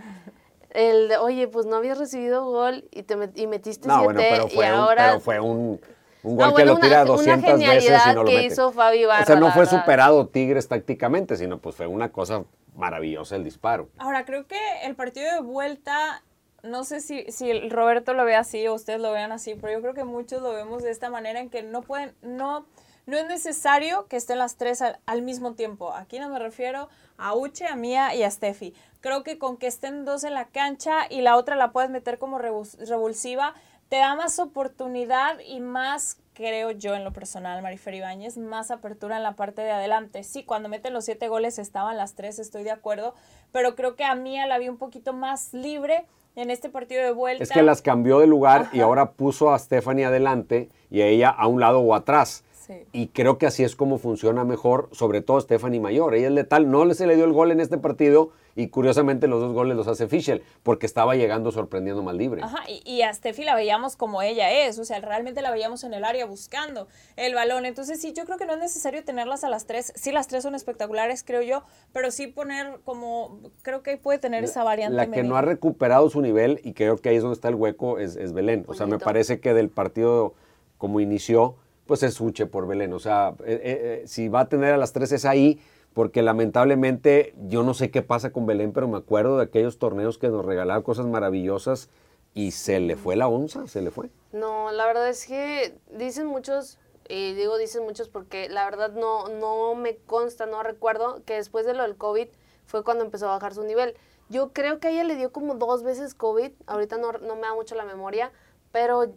el 0.71 1.13
oye, 1.21 1.49
pues 1.49 1.65
no 1.65 1.77
habías 1.77 1.99
recibido 1.99 2.45
gol 2.45 2.85
y 2.91 3.05
te 3.05 3.17
y 3.37 3.47
metiste 3.47 3.89
no, 3.89 4.01
siete 4.01 4.15
pero 4.19 4.49
fue 4.49 4.67
y 4.67 4.69
un, 4.69 4.75
ahora... 4.75 5.07
Pero 5.07 5.21
fue 5.21 5.41
un, 5.41 5.81
un 6.23 6.37
gol 6.37 6.55
que 6.55 6.67
lo 6.67 6.77
tira 6.79 7.07
200 7.07 7.59
veces 7.59 8.03
y 8.05 8.15
no 8.15 8.23
lo 8.23 8.29
que 8.29 8.43
Hizo 8.45 8.71
Fabi 8.71 9.07
Barra, 9.07 9.23
o 9.23 9.27
sea, 9.27 9.37
no 9.37 9.51
fue 9.51 9.65
superado 9.65 10.27
Tigres 10.27 10.69
tácticamente, 10.69 11.37
sino 11.37 11.59
pues 11.59 11.75
fue 11.75 11.87
una 11.87 12.13
cosa 12.13 12.45
maravillosa 12.77 13.35
el 13.35 13.45
disparo. 13.45 13.89
Ahora, 13.99 14.25
creo 14.25 14.47
que 14.47 14.59
el 14.85 14.95
partido 14.95 15.33
de 15.33 15.41
vuelta 15.41 16.23
no 16.63 16.85
sé 16.85 17.01
si, 17.01 17.25
si 17.31 17.69
Roberto 17.69 18.15
lo 18.15 18.25
ve 18.25 18.35
así 18.35 18.67
o 18.67 18.75
ustedes 18.75 19.01
lo 19.01 19.13
vean 19.13 19.33
así, 19.33 19.55
pero 19.55 19.73
yo 19.75 19.81
creo 19.81 19.95
que 19.95 20.05
muchos 20.05 20.43
lo 20.43 20.53
vemos 20.53 20.83
de 20.83 20.91
esta 20.91 21.11
manera 21.11 21.41
en 21.41 21.51
que 21.51 21.63
no 21.63 21.83
pueden, 21.83 22.15
no, 22.23 22.67
no 23.07 23.17
es 23.17 23.27
necesario 23.27 24.07
que 24.09 24.17
estén 24.17 24.39
las 24.39 24.57
tres 24.57 24.83
al, 24.83 25.23
mismo 25.23 25.55
tiempo. 25.55 25.95
Aquí 25.95 26.19
no 26.19 26.29
me 26.29 26.39
refiero 26.39 26.89
a 27.17 27.35
Uche, 27.35 27.67
a 27.67 27.77
Mía 27.77 28.15
y 28.15 28.23
a 28.23 28.31
Steffi. 28.31 28.75
Creo 29.01 29.23
que 29.23 29.39
con 29.39 29.57
que 29.57 29.67
estén 29.67 30.05
dos 30.05 30.25
en 30.25 30.35
la 30.35 30.47
cancha 30.47 31.07
y 31.09 31.21
la 31.21 31.37
otra 31.37 31.57
la 31.57 31.71
puedes 31.71 31.91
meter 31.91 32.19
como 32.19 32.39
revulsiva, 32.39 33.55
te 33.89 33.97
da 33.97 34.15
más 34.15 34.39
oportunidad 34.39 35.39
y 35.41 35.61
más, 35.61 36.19
creo 36.35 36.73
yo 36.73 36.95
en 36.95 37.05
lo 37.05 37.13
personal, 37.13 37.63
Marifer 37.63 37.95
Ibáñez, 37.95 38.37
más 38.37 38.71
apertura 38.71 39.17
en 39.17 39.23
la 39.23 39.37
parte 39.37 39.63
de 39.63 39.71
adelante. 39.71 40.25
Sí, 40.25 40.45
cuando 40.45 40.69
meten 40.69 40.93
los 40.93 41.07
siete 41.07 41.29
goles 41.29 41.59
estaban 41.59 41.97
las 41.97 42.15
tres, 42.15 42.39
estoy 42.39 42.65
de 42.65 42.73
acuerdo, 42.73 43.15
pero 43.53 43.77
creo 43.77 43.97
que 43.97 44.05
a 44.05 44.15
Mía 44.15 44.47
la 44.47 44.59
vi 44.59 44.69
un 44.69 44.77
poquito 44.77 45.15
más 45.15 45.55
libre 45.55 46.05
en 46.37 46.51
este 46.51 46.69
partido 46.69 47.03
de 47.03 47.13
vuelta. 47.13 47.43
Es 47.43 47.51
que 47.51 47.63
las 47.63 47.83
cambió 47.83 48.21
de 48.21 48.27
lugar 48.27 48.69
y 48.73 48.81
ahora 48.81 49.13
puso 49.13 49.53
a 49.53 49.59
Stephanie 49.59 50.05
adelante 50.05 50.69
y 50.91 51.01
a 51.01 51.07
ella 51.07 51.31
a 51.31 51.47
un 51.47 51.61
lado 51.61 51.81
o 51.81 51.95
atrás. 51.95 52.45
Y 52.93 53.09
creo 53.09 53.39
que 53.39 53.47
así 53.47 53.65
es 53.65 53.77
como 53.77 53.99
funciona 53.99 54.45
mejor, 54.45 54.89
sobre 54.93 55.21
todo 55.21 55.41
Stephanie 55.41 55.81
Mayor. 55.81 56.15
Ella 56.15 56.29
es 56.29 56.33
letal. 56.33 56.71
No 56.71 56.93
se 56.95 57.07
le 57.07 57.17
dio 57.17 57.25
el 57.25 57.33
gol 57.33 57.51
en 57.51 57.61
este 57.61 57.79
partido 57.79 58.31
y 58.59 58.69
curiosamente 58.69 59.29
los 59.29 59.41
dos 59.41 59.53
goles 59.53 59.77
los 59.77 59.87
hace 59.87 60.09
Fischel 60.09 60.43
porque 60.65 60.85
estaba 60.85 61.15
llegando 61.15 61.53
sorprendiendo 61.53 62.03
más 62.03 62.17
libre. 62.17 62.43
Ajá, 62.43 62.65
y, 62.67 63.03
a 63.03 63.13
Steffi 63.13 63.45
la 63.45 63.55
veíamos 63.55 63.95
como 63.95 64.21
ella 64.21 64.51
es, 64.51 64.81
o 64.81 64.85
sea, 64.85 65.01
realmente 65.01 65.43
la 65.43 65.53
veíamos 65.53 65.85
en 65.85 65.95
el 65.95 66.05
área 66.05 66.27
buscando 66.27 66.89
el 67.17 67.35
balón. 67.35 67.67
Entonces 67.67 68.01
sí, 68.01 68.13
yo 68.13 68.25
creo 68.25 68.37
que 68.37 68.47
no 68.47 68.55
es 68.55 68.59
necesario 68.59 69.05
tenerlas 69.05 69.45
a 69.45 69.49
las 69.49 69.67
tres. 69.67 69.93
Sí, 69.95 70.11
las 70.11 70.27
tres 70.27 70.43
son 70.43 70.57
espectaculares, 70.57 71.23
creo 71.23 71.43
yo, 71.43 71.63
pero 71.93 72.11
sí 72.11 72.27
poner 72.27 72.81
como, 72.85 73.39
creo 73.63 73.85
que 73.85 73.97
puede 73.97 74.19
tener 74.19 74.43
esa 74.43 74.65
variante. 74.65 74.97
La 74.97 75.07
que 75.09 75.23
no 75.23 75.37
ha 75.37 75.43
recuperado 75.43 76.11
su 76.11 76.21
nivel 76.21 76.61
y 76.65 76.73
creo 76.73 76.97
que 76.97 77.11
ahí 77.11 77.17
es 77.17 77.23
donde 77.23 77.35
está 77.35 77.49
el 77.49 77.55
hueco 77.55 78.01
es, 78.01 78.33
Belén. 78.33 78.65
O 78.67 78.75
sea, 78.75 78.87
me 78.87 78.99
parece 78.99 79.39
que 79.39 79.55
del 79.55 79.69
partido 79.69 80.35
como 80.79 80.99
inició, 80.99 81.57
pues 81.89 82.03
es 82.05 82.21
Uche 82.21 82.47
por 82.47 82.69
Belén. 82.69 82.93
O 82.93 83.01
sea, 83.01 83.35
eh, 83.41 83.45
eh, 83.47 83.61
eh, 83.65 84.03
si 84.07 84.29
va 84.29 84.41
a 84.41 84.49
tener 84.49 84.75
a 84.75 84.77
las 84.77 84.93
tres 84.93 85.11
es 85.11 85.25
ahí, 85.25 85.59
porque 85.95 86.23
lamentablemente 86.23 87.35
yo 87.49 87.65
no 87.65 87.75
sé 87.75 87.91
qué 87.91 88.03
pasa 88.03 88.31
con 88.31 88.47
Belén, 88.47 88.73
pero 88.73 88.87
me 88.87 88.99
acuerdo 88.99 89.39
de 89.39 89.45
aquellos 89.45 89.79
torneos 89.79 90.19
que 90.19 90.29
nos 90.29 90.45
regalaba 90.45 90.85
cosas 90.85 91.07
maravillosas 91.07 91.89
y 92.35 92.53
se 92.53 92.79
le 92.79 92.95
fue 92.95 93.17
la 93.17 93.27
onza, 93.27 93.67
se 93.67 93.81
le 93.81 93.91
fue. 93.91 94.11
No, 94.33 94.71
la 94.71 94.87
verdad 94.87 95.09
es 95.09 95.27
que 95.27 95.75
dicen 95.97 96.27
muchos, 96.27 96.79
y 97.09 97.33
digo 97.33 97.57
dicen 97.57 97.83
muchos 97.85 98.11
porque 98.11 98.51
la 98.51 98.67
verdad 98.67 98.93
no, 98.93 99.29
no 99.29 99.75
me 99.75 99.97
consta, 99.97 100.45
no 100.45 100.63
recuerdo 100.63 101.23
que 101.25 101.35
después 101.35 101.65
de 101.65 101.73
lo 101.73 101.83
del 101.85 101.97
COVID 101.97 102.29
fue 102.67 102.85
cuando 102.85 103.03
empezó 103.03 103.29
a 103.29 103.33
bajar 103.33 103.55
su 103.55 103.65
nivel. 103.65 103.95
Yo 104.29 104.53
creo 104.53 104.79
que 104.79 104.89
a 104.89 104.91
ella 104.91 105.05
le 105.05 105.17
dio 105.17 105.33
como 105.33 105.55
dos 105.55 105.83
veces 105.83 106.15
COVID, 106.15 106.53
ahorita 106.67 106.99
no, 106.99 107.13
no 107.13 107.35
me 107.37 107.43
da 107.43 107.55
mucho 107.55 107.75
la 107.75 107.87
memoria, 107.87 108.31
pero 108.73 109.15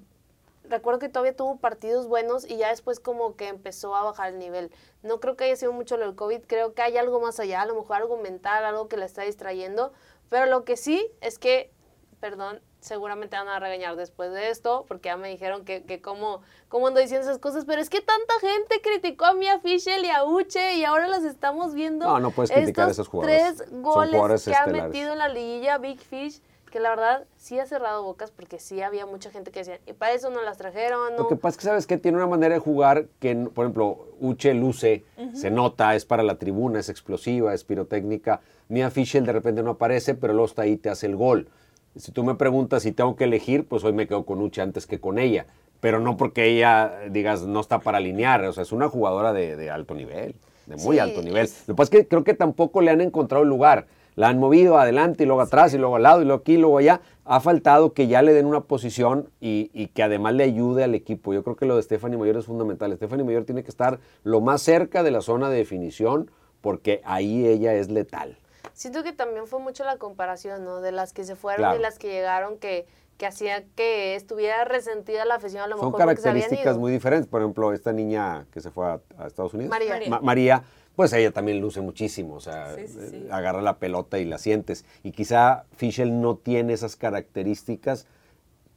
recuerdo 0.64 1.00
que 1.00 1.10
todavía 1.10 1.36
tuvo 1.36 1.58
partidos 1.58 2.08
buenos 2.08 2.50
y 2.50 2.58
ya 2.58 2.70
después 2.70 3.00
como 3.00 3.36
que 3.36 3.48
empezó 3.48 3.96
a 3.96 4.04
bajar 4.04 4.34
el 4.34 4.40
nivel. 4.40 4.72
No 5.04 5.20
creo 5.20 5.36
que 5.36 5.46
haya 5.46 5.56
sido 5.56 5.74
mucho 5.74 5.98
lo 5.98 6.06
del 6.06 6.16
COVID, 6.16 6.42
creo 6.48 6.74
que 6.74 6.82
hay 6.82 6.98
algo 6.98 7.20
más 7.20 7.40
allá, 7.40 7.62
a 7.62 7.66
lo 7.66 7.76
mejor 7.76 7.98
algo 7.98 8.18
mental, 8.18 8.64
algo 8.66 8.88
que 8.88 8.98
la 8.98 9.06
está 9.06 9.24
distrayendo, 9.24 9.92
pero 10.30 10.46
lo 10.46 10.64
que 10.64 10.78
sí 10.78 11.12
es 11.22 11.40
que, 11.40 11.72
perdón, 12.20 12.62
seguramente 12.80 13.38
van 13.38 13.48
a 13.48 13.60
regañar 13.60 13.96
después 13.96 14.32
de 14.32 14.50
esto, 14.50 14.86
porque 14.88 15.10
ya 15.10 15.18
me 15.18 15.30
dijeron 15.30 15.66
que, 15.66 15.84
que 15.84 16.02
cómo, 16.02 16.42
cómo 16.68 16.88
ando 16.88 17.00
diciendo 17.00 17.26
esas 17.26 17.38
cosas, 17.38 17.66
pero 17.66 17.82
es 17.82 17.90
que 17.90 18.02
tanta 18.02 18.34
gente 18.40 18.82
criticó 18.82 19.26
a 19.26 19.34
Mia 19.34 19.60
Fischel 19.60 20.04
y 20.04 20.10
a 20.10 20.24
Uche 20.24 20.76
y 20.76 20.84
ahora 20.84 21.08
las 21.08 21.24
estamos 21.24 21.74
viendo. 21.74 22.06
No, 22.06 22.20
no 22.20 22.32
puedes 22.32 22.52
criticar 22.52 22.88
a 22.88 22.92
esos 22.92 23.08
jugadores. 23.08 23.58
Tres 23.58 23.72
goles 23.72 24.46
que 24.46 24.56
han 24.56 24.72
metido 24.72 25.14
en 25.14 25.20
la 25.20 25.30
liguilla 25.30 25.78
Big 25.78 26.00
Fish 26.00 26.42
que 26.72 26.80
la 26.80 26.90
verdad 26.90 27.26
sí 27.38 27.60
ha 27.60 27.66
cerrado 27.68 28.02
bocas 28.04 28.32
porque 28.32 28.58
sí 28.58 28.82
había 28.82 29.06
mucha 29.06 29.30
gente 29.30 29.52
que 29.52 29.60
decía, 29.60 29.80
y 29.86 29.94
para 29.94 30.14
eso 30.14 30.32
no 30.32 30.42
las 30.42 30.58
trajeron. 30.58 31.16
Lo 31.18 31.28
que 31.28 31.36
pasa 31.36 31.50
es 31.50 31.58
que, 31.58 31.64
¿sabes 31.64 31.88
que 31.88 31.98
Tiene 31.98 32.18
una 32.18 32.28
manera 32.28 32.56
de 32.56 32.60
jugar 32.60 33.06
que, 33.20 33.36
por 33.36 33.66
ejemplo, 33.66 34.08
Uche 34.20 34.54
luce, 34.54 35.04
se 35.34 35.52
nota, 35.52 35.96
es 35.96 36.06
para 36.06 36.24
la 36.24 36.36
tribuna, 36.36 36.80
es 36.80 36.90
explosiva, 36.90 37.54
es 37.54 37.64
pirotécnica. 37.64 38.42
Mia 38.70 38.90
Fischel 38.90 39.26
de 39.26 39.34
repente 39.34 39.62
no 39.62 39.72
aparece, 39.72 40.16
pero 40.16 40.34
luego 40.34 40.48
está 40.48 40.64
ahí 40.64 40.78
te 40.78 40.90
hace 40.90 41.06
el 41.06 41.16
gol. 41.16 41.50
Si 41.96 42.12
tú 42.12 42.24
me 42.24 42.36
preguntas 42.36 42.84
si 42.84 42.94
tengo 42.94 43.16
que 43.16 43.26
elegir, 43.26 43.66
pues 43.66 43.84
hoy 43.84 43.94
me 43.94 44.08
quedo 44.08 44.26
con 44.26 44.42
Uche 44.42 44.62
antes 44.62 44.88
que 44.88 45.00
con 45.00 45.20
ella. 45.20 45.46
Pero 45.82 46.00
no 46.00 46.16
porque 46.16 46.46
ella, 46.46 47.00
digas, 47.10 47.42
no 47.42 47.60
está 47.60 47.80
para 47.80 47.98
alinear. 47.98 48.44
O 48.46 48.54
sea, 48.54 48.64
es 48.64 48.72
una 48.72 48.88
jugadora 48.88 49.34
de, 49.34 49.70
alto 49.70 49.94
nivel, 49.94 50.36
de 50.68 50.78
muy 50.78 51.00
alto 51.00 51.22
nivel. 51.22 51.50
Lo 51.68 51.74
que 51.74 51.78
pasa 51.78 51.96
es 51.96 52.02
que 52.02 52.08
creo 52.08 52.24
que 52.24 52.34
tampoco 52.34 52.82
le 52.82 52.92
han 52.92 53.02
encontrado 53.02 53.44
el 53.44 53.50
lugar 53.50 53.88
la 54.16 54.30
han 54.30 54.40
movido 54.40 54.78
adelante 54.78 55.24
y 55.24 55.26
luego 55.26 55.42
atrás 55.42 55.74
y 55.74 55.78
luego 55.78 55.96
al 55.96 56.04
lado 56.04 56.22
y 56.22 56.26
luego 56.26 56.42
aquí 56.42 56.54
y 56.54 56.58
luego 56.58 56.78
allá. 56.78 57.02
Ha 57.26 57.40
faltado 57.40 57.94
que 57.94 58.08
ya 58.08 58.22
le 58.22 58.34
den 58.34 58.46
una 58.46 58.62
posición 58.62 59.30
y, 59.40 59.88
que 59.88 60.04
además 60.04 60.34
le 60.34 60.44
ayude 60.44 60.84
al 60.84 60.96
equipo. 60.96 61.34
Yo 61.34 61.44
creo 61.44 61.56
que 61.56 61.66
lo 61.66 61.76
de 61.76 61.84
Stephanie 61.84 62.18
Mayor 62.18 62.38
es 62.38 62.46
fundamental. 62.46 62.94
Stephanie 62.96 63.24
Mayor 63.24 63.46
tiene 63.46 63.64
que 63.64 63.70
estar 63.70 64.00
lo 64.24 64.42
más 64.42 64.62
cerca 64.62 65.04
de 65.04 65.12
la 65.12 65.22
zona 65.22 65.50
de 65.50 65.58
definición 65.58 66.30
porque 66.62 67.02
ahí 67.06 67.48
ella 67.48 67.74
es 67.74 67.90
letal. 67.90 68.38
Siento 68.74 69.04
que 69.04 69.14
también 69.14 69.48
fue 69.48 69.60
mucho 69.60 69.84
la 69.84 69.98
comparación, 69.98 70.66
¿no? 70.66 70.82
De 70.82 70.92
las 70.92 71.14
que 71.14 71.24
se 71.24 71.36
fueron 71.36 71.76
y 71.76 71.82
las 71.82 72.00
que 72.00 72.10
llegaron 72.10 72.58
que 72.58 72.86
que 73.22 73.28
hacía 73.28 73.64
que 73.76 74.16
estuviera 74.16 74.66
resentida 74.66 75.26
la 75.26 75.36
afición 75.36 75.62
a 75.62 75.68
lo 75.68 75.78
Son 75.78 75.92
características 75.94 76.80
muy 76.80 76.92
diferentes. 76.92 77.28
Por 77.28 77.42
ejemplo, 77.42 77.72
esta 77.72 77.94
niña 77.94 78.48
que 78.52 78.62
se 78.62 78.72
fue 78.72 78.88
a, 78.88 79.28
Estados 79.28 79.54
Unidos, 79.54 79.70
María. 79.70 80.20
María 80.24 80.64
pues 81.02 81.14
ella 81.14 81.32
también 81.32 81.60
luce 81.62 81.82
muchísimo, 81.82 82.36
o 82.36 82.40
sea, 82.40 82.76
eh, 82.78 83.28
agarra 83.32 83.64
la 83.64 83.80
pelota 83.80 84.20
y 84.20 84.26
la 84.26 84.38
sientes. 84.38 84.86
Y 85.02 85.14
quizá 85.14 85.64
Fischel 85.76 86.22
no 86.22 86.36
tiene 86.36 86.74
esas 86.74 86.96
características 86.96 88.06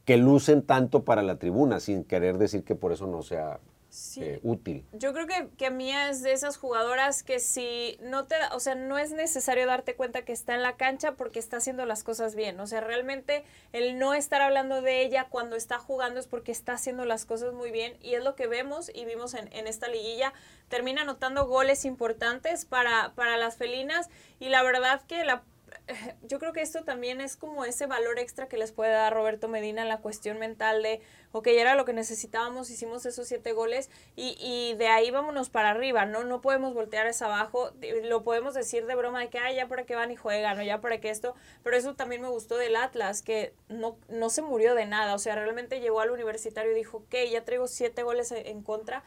que 0.05 0.17
lucen 0.17 0.63
tanto 0.63 1.03
para 1.03 1.21
la 1.21 1.35
tribuna, 1.35 1.79
sin 1.79 2.03
querer 2.03 2.39
decir 2.39 2.63
que 2.63 2.73
por 2.73 2.91
eso 2.91 3.05
no 3.05 3.21
sea 3.21 3.59
eh, 4.17 4.39
útil. 4.43 4.85
Yo 4.93 5.13
creo 5.13 5.27
que, 5.27 5.49
que 5.57 5.71
Mía 5.71 6.09
es 6.09 6.21
de 6.21 6.33
esas 6.33 6.57
jugadoras 6.57 7.23
que 7.23 7.39
si 7.39 7.97
no 8.01 8.25
te, 8.25 8.35
o 8.51 8.59
sea, 8.59 8.75
no 8.75 8.97
es 8.97 9.11
necesario 9.11 9.65
darte 9.65 9.95
cuenta 9.95 10.23
que 10.23 10.33
está 10.33 10.55
en 10.55 10.61
la 10.61 10.75
cancha 10.75 11.13
porque 11.13 11.39
está 11.39 11.57
haciendo 11.57 11.85
las 11.85 12.03
cosas 12.03 12.35
bien. 12.35 12.59
O 12.59 12.67
sea, 12.67 12.81
realmente 12.81 13.43
el 13.71 13.97
no 13.97 14.13
estar 14.13 14.41
hablando 14.41 14.81
de 14.81 15.01
ella 15.01 15.27
cuando 15.29 15.55
está 15.55 15.79
jugando 15.79 16.19
es 16.19 16.27
porque 16.27 16.51
está 16.51 16.73
haciendo 16.73 17.05
las 17.05 17.25
cosas 17.25 17.53
muy 17.53 17.71
bien 17.71 17.97
y 18.01 18.15
es 18.15 18.23
lo 18.23 18.35
que 18.35 18.47
vemos 18.47 18.91
y 18.93 19.05
vimos 19.05 19.33
en, 19.33 19.51
en 19.53 19.67
esta 19.67 19.87
liguilla. 19.87 20.33
Termina 20.67 21.03
anotando 21.03 21.47
goles 21.47 21.85
importantes 21.85 22.65
para, 22.65 23.13
para 23.15 23.37
las 23.37 23.55
felinas 23.55 24.09
y 24.39 24.49
la 24.49 24.63
verdad 24.63 25.01
que 25.07 25.23
la 25.23 25.43
yo 26.23 26.39
creo 26.39 26.53
que 26.53 26.61
esto 26.61 26.83
también 26.83 27.21
es 27.21 27.35
como 27.35 27.65
ese 27.65 27.85
valor 27.85 28.19
extra 28.19 28.47
que 28.47 28.57
les 28.57 28.71
puede 28.71 28.91
dar 28.91 29.13
Roberto 29.13 29.47
Medina 29.47 29.81
en 29.81 29.89
la 29.89 29.99
cuestión 29.99 30.39
mental 30.39 30.83
de, 30.83 31.01
ok, 31.31 31.47
era 31.47 31.75
lo 31.75 31.85
que 31.85 31.93
necesitábamos, 31.93 32.69
hicimos 32.69 33.05
esos 33.05 33.27
siete 33.27 33.53
goles 33.53 33.89
y, 34.15 34.37
y 34.39 34.75
de 34.77 34.87
ahí 34.87 35.11
vámonos 35.11 35.49
para 35.49 35.71
arriba, 35.71 36.05
¿no? 36.05 36.23
No 36.23 36.41
podemos 36.41 36.73
voltear 36.73 37.07
esa 37.07 37.25
abajo, 37.25 37.71
lo 38.03 38.23
podemos 38.23 38.53
decir 38.53 38.85
de 38.85 38.95
broma 38.95 39.19
de 39.19 39.29
que, 39.29 39.39
ah, 39.39 39.51
ya 39.51 39.67
para 39.67 39.85
qué 39.85 39.95
van 39.95 40.11
y 40.11 40.15
juegan, 40.15 40.59
o 40.59 40.63
ya 40.63 40.81
para 40.81 40.99
qué 40.99 41.09
esto, 41.09 41.35
pero 41.63 41.77
eso 41.77 41.95
también 41.95 42.21
me 42.21 42.29
gustó 42.29 42.57
del 42.57 42.75
Atlas, 42.75 43.21
que 43.21 43.53
no, 43.69 43.97
no 44.09 44.29
se 44.29 44.41
murió 44.41 44.75
de 44.75 44.85
nada, 44.85 45.13
o 45.15 45.19
sea, 45.19 45.35
realmente 45.35 45.79
llegó 45.79 46.01
al 46.01 46.11
universitario 46.11 46.71
y 46.71 46.75
dijo, 46.75 46.97
ok, 46.97 47.15
ya 47.31 47.43
traigo 47.45 47.67
siete 47.67 48.03
goles 48.03 48.31
en 48.31 48.63
contra, 48.63 49.03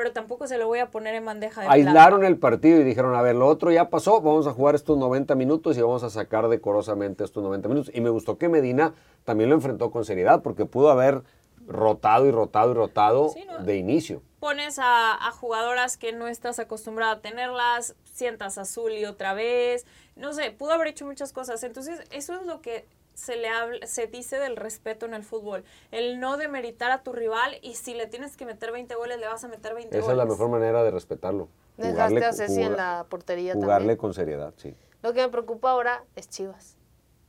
pero 0.00 0.14
tampoco 0.14 0.46
se 0.46 0.56
lo 0.56 0.66
voy 0.66 0.78
a 0.78 0.90
poner 0.90 1.14
en 1.14 1.26
bandeja 1.26 1.60
de 1.60 1.68
Aislaron 1.68 2.24
el 2.24 2.38
partido 2.38 2.80
y 2.80 2.84
dijeron, 2.84 3.14
a 3.14 3.20
ver, 3.20 3.36
lo 3.36 3.46
otro 3.46 3.70
ya 3.70 3.90
pasó, 3.90 4.22
vamos 4.22 4.46
a 4.46 4.52
jugar 4.52 4.74
estos 4.74 4.96
90 4.96 5.34
minutos 5.34 5.76
y 5.76 5.82
vamos 5.82 6.02
a 6.04 6.08
sacar 6.08 6.48
decorosamente 6.48 7.22
estos 7.22 7.42
90 7.42 7.68
minutos. 7.68 7.90
Y 7.94 8.00
me 8.00 8.08
gustó 8.08 8.38
que 8.38 8.48
Medina 8.48 8.94
también 9.24 9.50
lo 9.50 9.56
enfrentó 9.56 9.90
con 9.90 10.06
seriedad, 10.06 10.40
porque 10.40 10.64
pudo 10.64 10.88
haber 10.88 11.22
rotado 11.66 12.26
y 12.26 12.30
rotado 12.30 12.70
y 12.70 12.74
rotado 12.76 13.34
de 13.62 13.76
inicio. 13.76 14.22
Pones 14.38 14.78
a, 14.78 15.12
a, 15.12 15.32
jugadoras 15.32 15.98
que 15.98 16.14
no 16.14 16.28
estás 16.28 16.58
acostumbrada 16.60 17.12
a 17.12 17.20
tenerlas, 17.20 17.94
sientas 18.04 18.56
a 18.56 18.64
Zully 18.64 19.04
otra 19.04 19.34
vez, 19.34 19.84
no 20.16 20.32
sé, 20.32 20.50
pudo 20.50 20.72
haber 20.72 20.88
hecho 20.88 21.04
muchas 21.04 21.34
cosas. 21.34 21.62
Entonces, 21.62 22.00
eso 22.10 22.34
es 22.40 22.46
lo 22.46 22.62
que 22.62 22.86
se 23.20 23.36
le 23.36 23.48
habla, 23.48 23.86
se 23.86 24.06
dice 24.06 24.38
del 24.38 24.56
respeto 24.56 25.04
en 25.04 25.12
el 25.12 25.22
fútbol. 25.22 25.62
El 25.90 26.20
no 26.20 26.38
demeritar 26.38 26.90
a 26.90 27.02
tu 27.02 27.12
rival 27.12 27.58
y 27.60 27.74
si 27.74 27.92
le 27.92 28.06
tienes 28.06 28.36
que 28.36 28.46
meter 28.46 28.72
20 28.72 28.94
goles, 28.94 29.20
le 29.20 29.26
vas 29.26 29.44
a 29.44 29.48
meter 29.48 29.74
20 29.74 29.90
goles. 29.90 30.04
Esa 30.04 30.12
es 30.12 30.16
la 30.16 30.24
mejor 30.24 30.48
manera 30.48 30.82
de 30.82 30.90
respetarlo. 30.90 31.48
Dejaste 31.76 32.24
a 32.24 32.32
Ceci 32.32 32.62
en 32.62 32.76
la 32.76 33.06
portería 33.08 33.52
jugarle 33.54 33.96
con 33.96 34.14
seriedad, 34.14 34.54
sí. 34.56 34.74
Lo 35.02 35.12
que 35.12 35.20
me 35.20 35.28
preocupa 35.28 35.70
ahora 35.70 36.04
es 36.16 36.28
Chivas. 36.28 36.76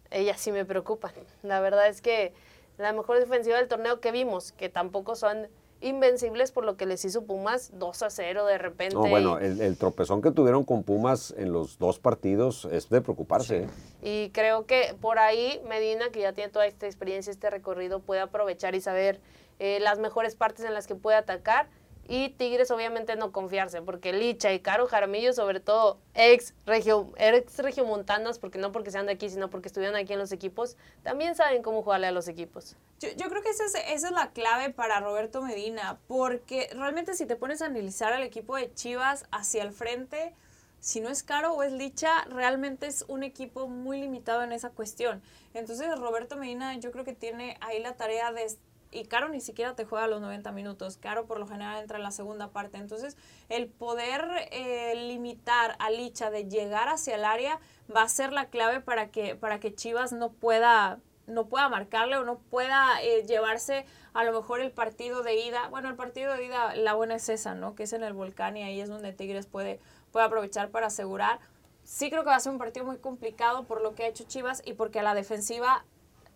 Ella 0.09 0.37
sí 0.37 0.51
me 0.51 0.65
preocupa. 0.65 1.11
La 1.43 1.59
verdad 1.59 1.87
es 1.87 2.01
que 2.01 2.33
la 2.77 2.93
mejor 2.93 3.19
defensiva 3.19 3.57
del 3.57 3.67
torneo 3.67 3.99
que 3.99 4.11
vimos, 4.11 4.53
que 4.53 4.69
tampoco 4.69 5.15
son 5.15 5.49
invencibles 5.81 6.51
por 6.51 6.63
lo 6.63 6.77
que 6.77 6.85
les 6.85 7.03
hizo 7.03 7.23
Pumas 7.23 7.71
2 7.73 8.03
a 8.03 8.09
0 8.09 8.45
de 8.45 8.57
repente. 8.57 8.95
No, 8.95 9.07
bueno, 9.07 9.39
el, 9.39 9.77
tropezón 9.77 10.21
que 10.21 10.31
tuvieron 10.31 10.63
con 10.63 10.83
Pumas 10.83 11.33
en 11.37 11.51
los 11.51 11.79
dos 11.79 11.99
partidos 11.99 12.65
es 12.65 12.89
de 12.89 13.01
preocuparse. 13.01 13.63
¿eh? 13.63 13.67
Y 14.01 14.29
creo 14.29 14.65
que 14.65 14.95
por 15.01 15.19
ahí 15.19 15.61
Medina, 15.67 16.09
que 16.11 16.21
ya 16.21 16.33
tiene 16.33 16.51
toda 16.51 16.67
esta 16.67 16.85
experiencia, 16.85 17.31
este 17.31 17.49
recorrido, 17.49 17.99
puede 17.99 18.21
aprovechar 18.21 18.75
y 18.75 18.81
saber 18.81 19.19
eh, 19.59 19.79
las 19.79 19.99
mejores 19.99 20.35
partes 20.35 20.65
en 20.65 20.73
las 20.73 20.87
que 20.87 20.95
puede 20.95 21.17
atacar 21.17 21.67
y 22.11 22.27
Tigres 22.27 22.69
obviamente 22.71 23.15
no 23.15 23.31
confiarse, 23.31 23.81
porque 23.81 24.11
Licha 24.11 24.51
y 24.51 24.59
Caro 24.59 24.85
Jaramillo, 24.85 25.31
sobre 25.31 25.61
todo 25.61 25.97
ex 26.13 26.53
regio, 26.65 27.07
ex 27.15 27.57
regiomontanas, 27.59 28.37
porque 28.37 28.57
no 28.57 28.73
porque 28.73 28.91
sean 28.91 29.05
de 29.05 29.13
aquí, 29.13 29.29
sino 29.29 29.49
porque 29.49 29.69
estuvieron 29.69 29.95
aquí 29.95 30.11
en 30.11 30.19
los 30.19 30.33
equipos, 30.33 30.75
también 31.03 31.35
saben 31.35 31.63
cómo 31.63 31.83
jugarle 31.83 32.07
a 32.07 32.11
los 32.11 32.27
equipos. 32.27 32.75
Yo, 32.99 33.07
yo 33.15 33.29
creo 33.29 33.41
que 33.41 33.51
esa 33.51 33.63
es, 33.63 33.75
esa 33.75 34.07
es 34.09 34.13
la 34.13 34.31
clave 34.31 34.71
para 34.71 34.99
Roberto 34.99 35.41
Medina, 35.41 35.99
porque 36.09 36.69
realmente 36.75 37.13
si 37.13 37.25
te 37.25 37.37
pones 37.37 37.61
a 37.61 37.67
analizar 37.67 38.11
al 38.11 38.23
equipo 38.23 38.57
de 38.57 38.73
Chivas 38.73 39.25
hacia 39.31 39.63
el 39.63 39.71
frente, 39.71 40.33
si 40.81 40.99
no 40.99 41.07
es 41.07 41.23
Caro 41.23 41.53
o 41.53 41.63
es 41.63 41.71
Licha, 41.71 42.25
realmente 42.25 42.87
es 42.87 43.05
un 43.07 43.23
equipo 43.23 43.69
muy 43.69 44.01
limitado 44.01 44.43
en 44.43 44.51
esa 44.51 44.71
cuestión. 44.71 45.21
Entonces 45.53 45.97
Roberto 45.97 46.35
Medina 46.35 46.77
yo 46.77 46.91
creo 46.91 47.05
que 47.05 47.13
tiene 47.13 47.55
ahí 47.61 47.79
la 47.79 47.95
tarea 47.95 48.33
de 48.33 48.43
y 48.91 49.05
Caro 49.05 49.29
ni 49.29 49.39
siquiera 49.39 49.75
te 49.75 49.85
juega 49.85 50.07
los 50.07 50.21
90 50.21 50.51
minutos. 50.51 50.97
Caro 50.97 51.25
por 51.25 51.39
lo 51.39 51.47
general 51.47 51.81
entra 51.81 51.97
en 51.97 52.03
la 52.03 52.11
segunda 52.11 52.49
parte. 52.49 52.77
Entonces, 52.77 53.17
el 53.49 53.67
poder 53.67 54.25
eh, 54.51 54.93
limitar 55.07 55.75
a 55.79 55.89
Licha 55.89 56.29
de 56.29 56.47
llegar 56.47 56.89
hacia 56.89 57.15
el 57.15 57.25
área 57.25 57.59
va 57.93 58.03
a 58.03 58.09
ser 58.09 58.33
la 58.33 58.49
clave 58.49 58.81
para 58.81 59.09
que, 59.09 59.35
para 59.35 59.59
que 59.59 59.73
Chivas 59.73 60.11
no 60.11 60.31
pueda 60.31 60.99
no 61.27 61.45
pueda 61.47 61.69
marcarle 61.69 62.17
o 62.17 62.25
no 62.25 62.39
pueda 62.39 63.01
eh, 63.01 63.23
llevarse 63.25 63.85
a 64.13 64.23
lo 64.23 64.33
mejor 64.33 64.59
el 64.59 64.71
partido 64.71 65.23
de 65.23 65.35
ida. 65.35 65.69
Bueno, 65.69 65.87
el 65.87 65.95
partido 65.95 66.33
de 66.33 66.45
ida, 66.45 66.75
la 66.75 66.93
buena 66.93 67.15
es 67.15 67.29
esa, 67.29 67.55
¿no? 67.55 67.75
Que 67.75 67.83
es 67.83 67.93
en 67.93 68.03
el 68.03 68.13
volcán 68.13 68.57
y 68.57 68.63
ahí 68.63 68.81
es 68.81 68.89
donde 68.89 69.13
Tigres 69.13 69.45
puede, 69.45 69.79
puede 70.11 70.25
aprovechar 70.25 70.69
para 70.69 70.87
asegurar. 70.87 71.39
Sí 71.83 72.09
creo 72.09 72.23
que 72.23 72.29
va 72.29 72.35
a 72.35 72.39
ser 72.39 72.51
un 72.51 72.57
partido 72.57 72.85
muy 72.85 72.97
complicado 72.97 73.63
por 73.63 73.81
lo 73.81 73.95
que 73.95 74.03
ha 74.03 74.07
hecho 74.07 74.25
Chivas 74.25 74.61
y 74.65 74.73
porque 74.73 74.99
a 74.99 75.03
la 75.03 75.13
defensiva 75.15 75.85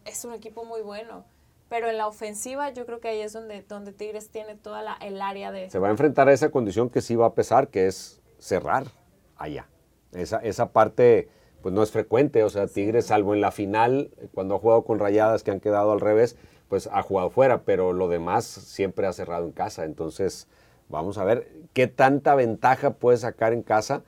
es 0.05 0.23
un 0.23 0.33
equipo 0.33 0.63
muy 0.63 0.81
bueno. 0.81 1.25
Pero 1.75 1.89
en 1.89 1.97
la 1.97 2.07
ofensiva 2.07 2.69
yo 2.69 2.85
creo 2.85 3.01
que 3.01 3.09
ahí 3.09 3.19
es 3.19 3.33
donde, 3.33 3.61
donde 3.63 3.91
Tigres 3.91 4.29
tiene 4.29 4.55
toda 4.55 4.81
la, 4.81 4.93
el 5.01 5.21
área 5.21 5.51
de... 5.51 5.69
Se 5.69 5.77
va 5.77 5.89
a 5.89 5.91
enfrentar 5.91 6.29
a 6.29 6.31
esa 6.31 6.49
condición 6.49 6.89
que 6.89 7.01
sí 7.01 7.17
va 7.17 7.25
a 7.25 7.33
pesar, 7.33 7.67
que 7.67 7.87
es 7.87 8.21
cerrar 8.39 8.85
allá. 9.35 9.67
Esa, 10.13 10.37
esa 10.37 10.71
parte 10.71 11.27
pues 11.61 11.75
no 11.75 11.83
es 11.83 11.91
frecuente, 11.91 12.43
o 12.43 12.49
sea, 12.49 12.67
Tigres, 12.67 13.07
salvo 13.07 13.33
en 13.33 13.41
la 13.41 13.51
final, 13.51 14.09
cuando 14.33 14.55
ha 14.55 14.59
jugado 14.59 14.85
con 14.85 14.99
rayadas 14.99 15.43
que 15.43 15.51
han 15.51 15.59
quedado 15.59 15.91
al 15.91 15.99
revés, 15.99 16.37
pues 16.69 16.87
ha 16.93 17.01
jugado 17.01 17.29
fuera, 17.29 17.63
pero 17.63 17.91
lo 17.91 18.07
demás 18.07 18.45
siempre 18.45 19.05
ha 19.05 19.11
cerrado 19.11 19.43
en 19.43 19.51
casa. 19.51 19.83
Entonces, 19.83 20.47
vamos 20.87 21.17
a 21.17 21.25
ver 21.25 21.51
qué 21.73 21.87
tanta 21.87 22.35
ventaja 22.35 22.91
puede 22.91 23.17
sacar 23.17 23.51
en 23.51 23.63
casa 23.63 24.01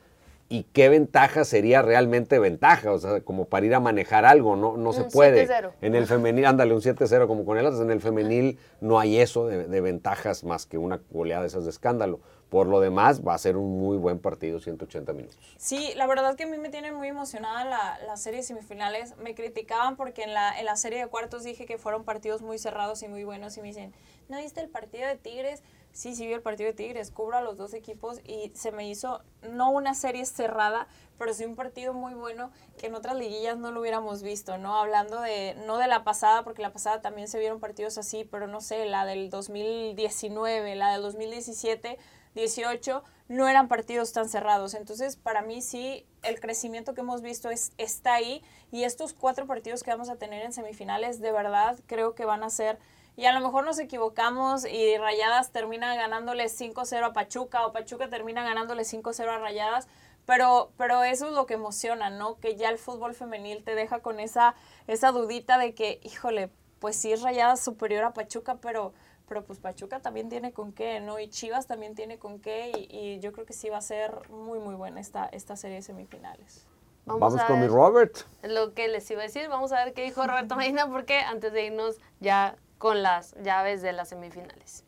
y 0.50 0.64
qué 0.64 0.88
ventaja 0.88 1.44
sería 1.44 1.82
realmente 1.82 2.40
ventaja, 2.40 2.92
o 2.94 3.00
sea, 3.00 3.22
como 3.22 3.46
para 3.46 3.66
ir 3.66 3.76
a 3.76 3.80
manejar 3.80 4.26
algo, 4.26 4.56
no, 4.56 4.78
no 4.78 4.94
se 4.94 5.04
puede. 5.04 5.48
En 5.82 5.96
el 5.96 6.08
femenil, 6.08 6.46
ándale, 6.46 6.74
un 6.74 6.82
7-0 6.82 7.28
como 7.28 7.46
con 7.46 7.58
el 7.58 7.66
en 7.68 7.92
el 7.92 8.00
femenil 8.00 8.58
no 8.80 8.98
hay 9.00 9.18
eso 9.18 9.48
de, 9.48 9.68
de, 9.68 9.82
ventajas 9.82 10.46
más 10.46 10.66
que 10.66 10.78
una 10.78 11.02
goleada 11.12 11.42
de 11.42 11.48
esas 11.48 11.66
de 11.66 11.70
escándalo. 11.72 12.22
Por 12.50 12.68
lo 12.68 12.80
demás, 12.80 13.28
va 13.28 13.34
a 13.34 13.38
ser 13.38 13.58
un 13.58 13.78
muy 13.78 13.98
buen 13.98 14.20
partido, 14.20 14.62
180 14.62 15.12
minutos. 15.12 15.38
Sí, 15.58 15.92
la 15.98 16.08
verdad 16.08 16.36
que 16.36 16.44
a 16.44 16.48
mí 16.48 16.58
me 16.58 16.70
tiene 16.70 16.94
muy 16.94 17.10
emocionada 17.10 17.66
la, 17.66 18.00
la 18.08 18.16
serie 18.16 18.42
semifinales. 18.42 19.18
Me 19.18 19.36
criticaban 19.36 19.98
porque 19.98 20.24
en 20.24 20.34
la, 20.34 20.58
en 20.58 20.64
la 20.64 20.78
serie 20.78 21.00
de 21.00 21.08
cuartos 21.08 21.44
dije 21.44 21.66
que 21.66 21.78
fueron 21.78 22.06
partidos 22.06 22.42
muy 22.42 22.58
cerrados 22.58 23.04
y 23.04 23.10
muy 23.10 23.26
buenos 23.26 23.58
y 23.58 23.62
me 23.62 23.68
dicen, 23.68 23.94
¿no 24.30 24.38
viste 24.38 24.62
el 24.62 24.70
partido 24.70 25.08
de 25.08 25.18
Tigres? 25.18 25.62
Sí, 25.98 26.14
sí 26.14 26.28
vi 26.28 26.34
el 26.34 26.44
partido 26.44 26.68
de 26.68 26.76
Tigres, 26.76 27.10
cubro 27.10 27.38
a 27.38 27.42
los 27.42 27.58
dos 27.58 27.74
equipos 27.74 28.22
y 28.24 28.52
se 28.54 28.72
me 28.72 28.88
hizo 28.88 29.24
no 29.42 29.72
una 29.72 29.96
serie 29.96 30.28
cerrada, 30.28 30.88
pero 31.18 31.34
sí 31.34 31.44
un 31.44 31.56
partido 31.56 31.92
muy 31.92 32.14
bueno 32.14 32.52
que 32.78 32.86
en 32.86 32.94
otras 32.94 33.16
liguillas 33.16 33.58
no 33.58 33.72
lo 33.72 33.82
hubiéramos 33.82 34.22
visto, 34.22 34.60
¿no? 34.60 34.78
Hablando 34.78 35.20
de, 35.22 35.56
no 35.66 35.80
de 35.80 35.88
la 35.88 36.04
pasada, 36.04 36.44
porque 36.44 36.62
la 36.62 36.72
pasada 36.72 37.02
también 37.02 37.28
se 37.28 37.40
vieron 37.40 37.60
partidos 37.60 37.98
así, 37.98 38.26
pero 38.30 38.46
no 38.46 38.62
sé, 38.62 38.86
la 38.86 39.08
del 39.08 39.32
2019, 39.32 40.76
la 40.76 40.92
del 40.92 41.02
2017 41.02 41.98
18, 42.36 43.04
no 43.30 43.48
eran 43.48 43.68
partidos 43.68 44.14
tan 44.14 44.30
cerrados. 44.30 44.76
Entonces, 44.76 45.16
para 45.16 45.42
mí 45.42 45.64
sí, 45.64 46.06
el 46.22 46.40
crecimiento 46.40 46.94
que 46.94 47.02
hemos 47.02 47.24
visto 47.24 47.50
es, 47.50 47.72
está 47.80 48.14
ahí 48.14 48.44
y 48.72 48.84
estos 48.84 49.14
cuatro 49.14 49.48
partidos 49.48 49.82
que 49.82 49.90
vamos 49.90 50.10
a 50.10 50.18
tener 50.18 50.46
en 50.46 50.54
semifinales, 50.54 51.22
de 51.22 51.32
verdad 51.32 51.80
creo 51.88 52.14
que 52.14 52.26
van 52.26 52.44
a 52.44 52.52
ser... 52.52 52.78
Y 53.18 53.26
a 53.26 53.34
lo 53.34 53.42
mejor 53.42 53.66
nos 53.66 53.80
equivocamos 53.80 54.64
y 54.66 54.96
Rayadas 54.98 55.52
termina 55.52 55.96
ganándole 55.96 56.46
5-0 56.46 57.04
a 57.04 57.14
Pachuca 57.14 57.66
o 57.66 57.74
Pachuca 57.74 58.10
termina 58.10 58.44
ganándole 58.44 58.84
5-0 58.84 59.28
a 59.28 59.40
Rayadas, 59.40 59.88
pero, 60.26 60.72
pero 60.78 61.04
eso 61.04 61.26
es 61.26 61.34
lo 61.34 61.48
que 61.48 61.56
emociona, 61.56 62.12
¿no? 62.12 62.40
Que 62.40 62.56
ya 62.56 62.70
el 62.70 62.78
fútbol 62.78 63.16
femenil 63.16 63.64
te 63.64 63.74
deja 63.74 64.00
con 64.00 64.20
esa, 64.20 64.54
esa 64.86 65.12
dudita 65.12 65.58
de 65.58 65.74
que, 65.74 66.00
híjole, 66.04 66.52
pues 66.80 66.96
sí 66.96 67.12
es 67.12 67.24
Rayadas 67.24 67.60
superior 67.60 68.04
a 68.04 68.14
Pachuca, 68.14 68.58
pero 68.62 68.94
pero 69.28 69.44
pues 69.44 69.60
Pachuca 69.60 70.00
también 70.00 70.30
tiene 70.30 70.54
con 70.54 70.72
qué, 70.72 71.00
¿no? 71.02 71.20
Y 71.20 71.30
Chivas 71.30 71.68
también 71.68 71.96
tiene 71.96 72.18
con 72.18 72.40
qué, 72.40 72.72
y, 72.90 73.20
yo 73.20 73.34
creo 73.34 73.46
que 73.46 73.54
sí 73.54 73.70
va 73.70 73.78
a 73.78 73.82
ser 73.82 74.30
muy, 74.30 74.60
muy 74.60 74.76
buena 74.76 75.02
esta, 75.02 75.26
esta 75.26 75.58
serie 75.58 75.78
de 75.78 75.82
semifinales. 75.82 76.66
Vamos, 77.06 77.42
con 77.44 77.60
mi 77.60 77.68
Robert. 77.68 78.18
Lo 78.44 78.74
que 78.74 78.88
les 78.88 79.10
iba 79.12 79.22
a 79.22 79.24
decir, 79.24 79.48
vamos 79.48 79.72
a 79.72 79.84
ver 79.84 79.94
qué 79.94 80.04
dijo 80.04 80.26
Roberto 80.26 80.56
Medina, 80.56 80.90
porque 80.90 81.20
antes 81.20 81.54
de 81.54 81.66
irnos 81.66 81.98
ya 82.20 82.58
con 82.78 83.02
las 83.02 83.36
llaves 83.44 83.82
de 83.82 83.94
las 83.94 84.10
semifinales. 84.10 84.86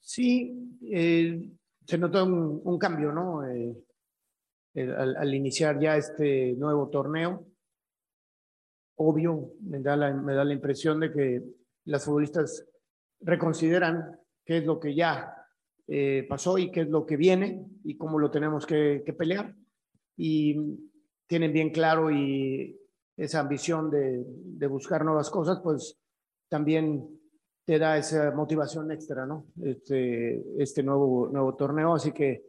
Sí, 0.00 0.78
eh, 0.82 1.50
se 1.86 1.98
notó 1.98 2.24
un, 2.24 2.78
cambio, 2.78 3.12
¿no? 3.12 3.44
Eh, 3.44 3.76
al, 4.74 5.16
al, 5.16 5.34
iniciar 5.34 5.80
ya 5.80 5.96
este 5.96 6.54
nuevo 6.54 6.88
torneo, 6.88 7.46
obvio, 8.96 9.52
me 9.60 9.80
da 9.80 9.96
la, 9.96 10.12
me 10.12 10.34
da 10.34 10.44
la 10.44 10.52
impresión 10.52 11.00
de 11.00 11.12
que 11.12 11.42
las 11.84 12.04
futbolistas 12.04 12.66
reconsideran 13.20 14.18
qué 14.44 14.58
es 14.58 14.64
lo 14.64 14.78
que 14.78 14.94
ya 14.94 15.34
eh, 15.88 16.26
pasó 16.28 16.58
y 16.58 16.70
qué 16.70 16.82
es 16.82 16.88
lo 16.88 17.06
que 17.06 17.16
viene 17.16 17.64
y 17.84 17.96
cómo 17.96 18.18
lo 18.18 18.30
tenemos 18.30 18.66
que, 18.66 19.02
pelear. 19.16 19.54
Y 20.16 20.56
tienen 21.26 21.52
bien 21.52 21.70
claro 21.70 22.10
y 22.10 22.78
esa 23.16 23.40
ambición 23.40 23.90
de, 23.90 24.66
buscar 24.66 25.04
nuevas 25.04 25.30
cosas, 25.30 25.60
pues 25.62 25.98
también 26.48 27.15
te 27.66 27.80
da 27.80 27.98
esa 27.98 28.30
motivación 28.30 28.92
extra, 28.92 29.26
¿no? 29.26 29.46
Este, 29.60 30.62
este 30.62 30.84
nuevo, 30.84 31.28
nuevo 31.28 31.56
torneo. 31.56 31.94
Así 31.94 32.12
que 32.12 32.46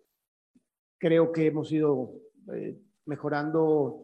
creo 0.99 1.31
que 1.31 1.47
hemos 1.47 1.71
ido 1.71 2.13
eh, 2.53 2.77
mejorando 3.07 4.03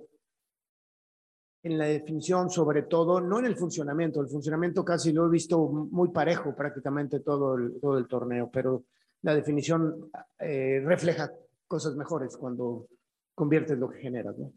en 1.61 1.77
la 1.77 1.85
definición, 1.85 2.49
sobre 2.49 2.81
todo, 2.81 3.21
no 3.21 3.37
en 3.37 3.45
el 3.45 3.55
funcionamiento. 3.55 4.21
El 4.21 4.27
funcionamiento 4.27 4.83
casi 4.83 5.13
lo 5.13 5.27
he 5.27 5.29
visto 5.29 5.69
muy 5.69 6.09
parejo 6.09 6.55
prácticamente 6.55 7.19
todo 7.19 7.55
el, 7.57 7.79
todo 7.79 7.99
el 7.99 8.07
torneo, 8.07 8.49
pero 8.51 8.83
la 9.21 9.35
definición 9.35 10.09
eh, 10.39 10.81
refleja 10.83 11.31
cosas 11.67 11.95
mejores 11.95 12.35
cuando 12.35 12.87
conviertes 13.35 13.77
lo 13.77 13.87
que 13.87 13.99
generas. 13.99 14.35
¿no? 14.35 14.51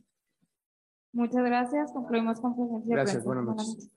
Muchas 1.13 1.45
gracias. 1.45 1.93
Concluimos 1.93 2.41
con 2.41 2.57
presencia. 2.57 2.97
Gracias, 2.97 3.25
buenas 3.25 3.45
noches. 3.45 3.91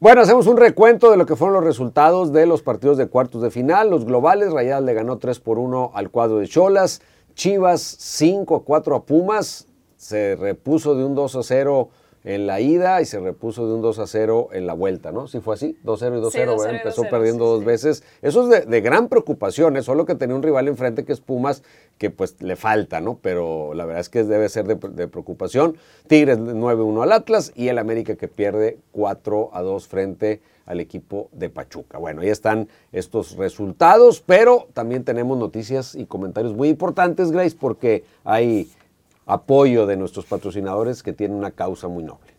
Bueno, 0.00 0.20
hacemos 0.20 0.48
un 0.48 0.56
recuento 0.56 1.10
de 1.10 1.16
lo 1.16 1.24
que 1.24 1.36
fueron 1.36 1.54
los 1.54 1.64
resultados 1.64 2.32
de 2.32 2.46
los 2.46 2.62
partidos 2.62 2.98
de 2.98 3.06
cuartos 3.06 3.40
de 3.42 3.50
final. 3.50 3.90
Los 3.90 4.04
globales, 4.04 4.52
Rayadas 4.52 4.82
le 4.82 4.92
ganó 4.92 5.18
3 5.18 5.38
por 5.38 5.58
1 5.58 5.92
al 5.94 6.10
cuadro 6.10 6.38
de 6.38 6.48
Cholas. 6.48 7.00
Chivas 7.34 7.80
5 8.00 8.56
a 8.56 8.64
4 8.64 8.96
a 8.96 9.04
Pumas. 9.04 9.68
Se 9.96 10.34
repuso 10.34 10.96
de 10.96 11.04
un 11.04 11.14
2 11.14 11.36
a 11.36 11.42
0 11.44 11.88
en 12.24 12.46
la 12.46 12.58
ida 12.60 13.02
y 13.02 13.04
se 13.04 13.20
repuso 13.20 13.68
de 13.68 13.74
un 13.74 13.82
2 13.82 13.98
a 13.98 14.06
0 14.06 14.48
en 14.52 14.66
la 14.66 14.72
vuelta, 14.72 15.12
¿no? 15.12 15.28
Sí 15.28 15.40
fue 15.40 15.54
así, 15.54 15.76
2-0 15.84 16.18
y 16.18 16.22
2-0, 16.22 16.70
empezó 16.70 17.02
perdiendo 17.02 17.44
dos 17.44 17.64
veces. 17.64 18.02
Eso 18.22 18.50
es 18.50 18.66
de, 18.66 18.80
gran 18.80 19.08
preocupación, 19.08 19.76
es 19.76 19.82
¿eh? 19.82 19.86
solo 19.86 20.06
que 20.06 20.14
tenía 20.14 20.34
un 20.34 20.42
rival 20.42 20.66
enfrente 20.68 21.04
que 21.04 21.12
es 21.12 21.20
Pumas, 21.20 21.62
que 21.98 22.08
pues 22.08 22.40
le 22.40 22.56
falta, 22.56 23.00
¿no? 23.00 23.18
Pero 23.20 23.74
la 23.74 23.84
verdad 23.84 24.00
es 24.00 24.08
que 24.08 24.24
debe 24.24 24.48
ser 24.48 24.66
de, 24.66 25.06
preocupación. 25.06 25.76
Tigres 26.06 26.38
9-1 26.38 27.02
al 27.02 27.12
Atlas 27.12 27.52
y 27.54 27.68
el 27.68 27.78
América 27.78 28.16
que 28.16 28.26
pierde 28.26 28.78
4 28.92 29.50
a 29.52 29.60
2 29.60 29.86
frente 29.86 30.40
al 30.64 30.80
equipo 30.80 31.28
de 31.32 31.50
Pachuca. 31.50 31.98
Bueno, 31.98 32.22
ahí 32.22 32.30
están 32.30 32.68
estos 32.90 33.36
resultados, 33.36 34.22
pero 34.24 34.68
también 34.72 35.04
tenemos 35.04 35.36
noticias 35.36 35.94
y 35.94 36.06
comentarios 36.06 36.54
muy 36.54 36.70
importantes, 36.70 37.30
Grace, 37.30 37.54
porque 37.58 38.04
hay 38.24 38.70
apoyo 39.26 39.86
de 39.86 39.96
nuestros 39.96 40.26
patrocinadores 40.26 41.02
que 41.02 41.12
tienen 41.12 41.36
una 41.36 41.50
causa 41.50 41.88
muy 41.88 42.04
noble. 42.04 42.32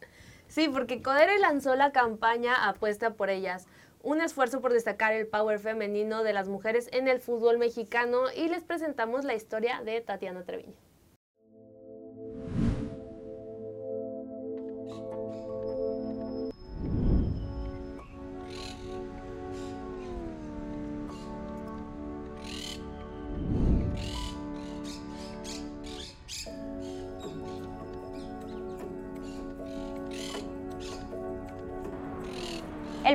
Sí, 0.48 0.70
porque 0.70 1.02
Codere 1.02 1.40
lanzó 1.40 1.76
la 1.76 1.92
campaña 1.92 2.68
Apuesta 2.68 3.16
por 3.16 3.30
ellas, 3.30 3.68
un 4.04 4.22
esfuerzo 4.22 4.62
por 4.62 4.72
destacar 4.72 5.14
el 5.14 5.28
power 5.28 5.60
femenino 5.60 6.24
de 6.24 6.32
las 6.32 6.48
mujeres 6.48 6.90
en 6.94 7.08
el 7.08 7.20
fútbol 7.20 7.58
mexicano 7.58 8.32
y 8.36 8.48
les 8.50 8.64
presentamos 8.64 9.26
la 9.26 9.34
historia 9.34 9.82
de 9.82 10.00
Tatiana 10.02 10.44
Treviño. 10.44 10.85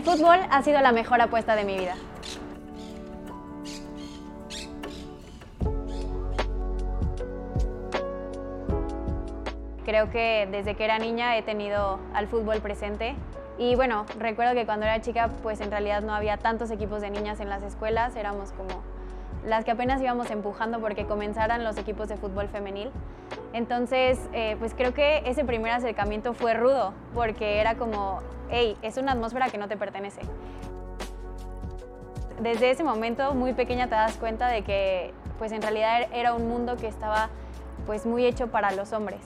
El 0.00 0.06
fútbol 0.06 0.38
ha 0.50 0.62
sido 0.62 0.80
la 0.80 0.92
mejor 0.92 1.20
apuesta 1.20 1.54
de 1.54 1.64
mi 1.64 1.76
vida. 1.76 1.94
Creo 9.84 10.10
que 10.10 10.48
desde 10.50 10.74
que 10.74 10.86
era 10.86 10.98
niña 10.98 11.36
he 11.36 11.42
tenido 11.42 12.00
al 12.14 12.28
fútbol 12.28 12.62
presente 12.62 13.14
y 13.58 13.74
bueno, 13.74 14.06
recuerdo 14.18 14.54
que 14.54 14.64
cuando 14.64 14.86
era 14.86 15.02
chica 15.02 15.28
pues 15.42 15.60
en 15.60 15.70
realidad 15.70 16.00
no 16.00 16.14
había 16.14 16.38
tantos 16.38 16.70
equipos 16.70 17.02
de 17.02 17.10
niñas 17.10 17.38
en 17.40 17.50
las 17.50 17.62
escuelas, 17.62 18.16
éramos 18.16 18.52
como 18.52 18.82
las 19.44 19.64
que 19.64 19.70
apenas 19.70 20.00
íbamos 20.00 20.30
empujando 20.30 20.80
porque 20.80 21.06
comenzaran 21.06 21.64
los 21.64 21.78
equipos 21.78 22.08
de 22.08 22.16
fútbol 22.16 22.48
femenil. 22.48 22.90
Entonces, 23.52 24.18
eh, 24.32 24.56
pues 24.58 24.74
creo 24.74 24.94
que 24.94 25.22
ese 25.26 25.44
primer 25.44 25.72
acercamiento 25.72 26.34
fue 26.34 26.54
rudo, 26.54 26.92
porque 27.14 27.60
era 27.60 27.76
como, 27.76 28.20
hey, 28.50 28.76
es 28.82 28.96
una 28.96 29.12
atmósfera 29.12 29.48
que 29.50 29.58
no 29.58 29.68
te 29.68 29.76
pertenece. 29.76 30.20
Desde 32.40 32.70
ese 32.70 32.84
momento, 32.84 33.34
muy 33.34 33.52
pequeña, 33.52 33.86
te 33.88 33.94
das 33.94 34.16
cuenta 34.16 34.48
de 34.48 34.62
que, 34.62 35.12
pues 35.38 35.52
en 35.52 35.62
realidad 35.62 36.06
era 36.12 36.34
un 36.34 36.48
mundo 36.48 36.76
que 36.76 36.86
estaba, 36.86 37.28
pues 37.86 38.06
muy 38.06 38.24
hecho 38.24 38.48
para 38.48 38.72
los 38.72 38.92
hombres. 38.92 39.20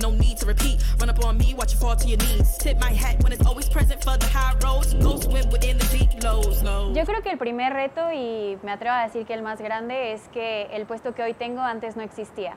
No 0.00 0.10
need 0.10 0.38
to 0.38 0.46
repeat. 0.46 0.82
Run 1.00 1.10
up 1.10 1.24
on 1.24 1.38
me, 1.38 1.54
watch 1.54 1.72
you 1.72 1.78
fall 1.78 1.96
to 1.96 2.08
your 2.08 2.18
knees. 2.18 2.56
Tip 2.58 2.78
my 2.80 2.92
hat 2.92 3.22
when 3.22 3.32
it's 3.32 3.46
always 3.46 3.68
present 3.68 4.02
for 4.02 4.16
the 4.16 4.26
high 4.26 4.54
roads. 4.62 4.94
Go 4.94 5.18
swim 5.20 5.50
within 5.50 5.78
the 5.78 5.86
deep 5.86 6.22
lows. 6.22 6.62
lows. 6.62 6.96
Yo 6.96 7.04
creo 7.04 7.22
que 7.22 7.30
el 7.30 7.38
primer 7.38 7.72
reto, 7.72 8.12
y 8.12 8.58
me 8.62 8.72
atrevo 8.72 8.94
a 8.94 9.04
decir 9.04 9.26
que 9.26 9.34
el 9.34 9.42
más 9.42 9.60
grande, 9.60 10.12
es 10.12 10.28
que 10.28 10.68
el 10.72 10.86
puesto 10.86 11.14
que 11.14 11.22
hoy 11.22 11.34
tengo 11.34 11.60
antes 11.60 11.96
no 11.96 12.02
existía. 12.02 12.56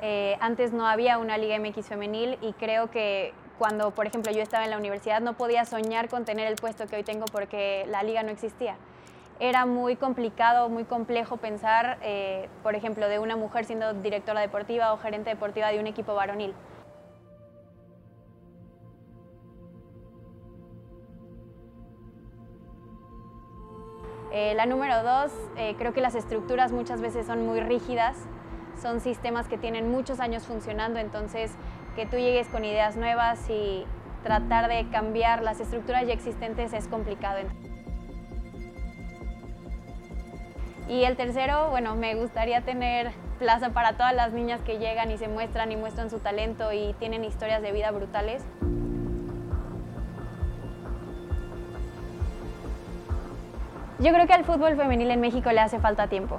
Eh, 0.00 0.36
antes 0.40 0.72
no 0.72 0.86
había 0.86 1.18
una 1.18 1.38
Liga 1.38 1.58
MX 1.58 1.86
femenil 1.86 2.38
y 2.42 2.52
creo 2.52 2.90
que 2.90 3.32
cuando, 3.58 3.92
por 3.92 4.06
ejemplo, 4.06 4.32
yo 4.32 4.42
estaba 4.42 4.64
en 4.64 4.70
la 4.70 4.78
universidad 4.78 5.20
no 5.20 5.34
podía 5.34 5.64
soñar 5.64 6.08
con 6.08 6.24
tener 6.24 6.46
el 6.46 6.56
puesto 6.56 6.86
que 6.86 6.96
hoy 6.96 7.04
tengo 7.04 7.24
porque 7.26 7.86
la 7.88 8.02
liga 8.02 8.22
no 8.22 8.30
existía. 8.30 8.76
Era 9.40 9.66
muy 9.66 9.96
complicado, 9.96 10.68
muy 10.68 10.84
complejo 10.84 11.36
pensar, 11.36 11.98
eh, 12.02 12.48
por 12.62 12.74
ejemplo, 12.74 13.08
de 13.08 13.18
una 13.18 13.36
mujer 13.36 13.64
siendo 13.64 13.92
directora 13.94 14.40
deportiva 14.40 14.92
o 14.92 14.98
gerente 14.98 15.30
deportiva 15.30 15.68
de 15.68 15.80
un 15.80 15.86
equipo 15.86 16.14
varonil. 16.14 16.54
Eh, 24.36 24.52
la 24.56 24.66
número 24.66 25.04
dos, 25.04 25.30
eh, 25.56 25.76
creo 25.78 25.92
que 25.92 26.00
las 26.00 26.16
estructuras 26.16 26.72
muchas 26.72 27.00
veces 27.00 27.24
son 27.24 27.46
muy 27.46 27.60
rígidas, 27.60 28.16
son 28.82 28.98
sistemas 28.98 29.46
que 29.46 29.56
tienen 29.56 29.92
muchos 29.92 30.18
años 30.18 30.42
funcionando, 30.42 30.98
entonces 30.98 31.52
que 31.94 32.04
tú 32.04 32.16
llegues 32.16 32.48
con 32.48 32.64
ideas 32.64 32.96
nuevas 32.96 33.48
y 33.48 33.86
tratar 34.24 34.68
de 34.68 34.90
cambiar 34.90 35.40
las 35.44 35.60
estructuras 35.60 36.04
ya 36.08 36.14
existentes 36.14 36.72
es 36.72 36.88
complicado. 36.88 37.38
Y 40.88 41.04
el 41.04 41.14
tercero, 41.16 41.70
bueno, 41.70 41.94
me 41.94 42.16
gustaría 42.16 42.60
tener 42.62 43.12
plaza 43.38 43.70
para 43.70 43.92
todas 43.92 44.16
las 44.16 44.32
niñas 44.32 44.60
que 44.62 44.78
llegan 44.78 45.12
y 45.12 45.16
se 45.16 45.28
muestran 45.28 45.70
y 45.70 45.76
muestran 45.76 46.10
su 46.10 46.18
talento 46.18 46.72
y 46.72 46.92
tienen 46.98 47.22
historias 47.24 47.62
de 47.62 47.70
vida 47.70 47.92
brutales. 47.92 48.44
Yo 54.04 54.12
creo 54.12 54.26
que 54.26 54.34
al 54.34 54.44
fútbol 54.44 54.76
femenil 54.76 55.10
en 55.10 55.22
México 55.22 55.50
le 55.50 55.60
hace 55.60 55.80
falta 55.80 56.08
tiempo. 56.08 56.38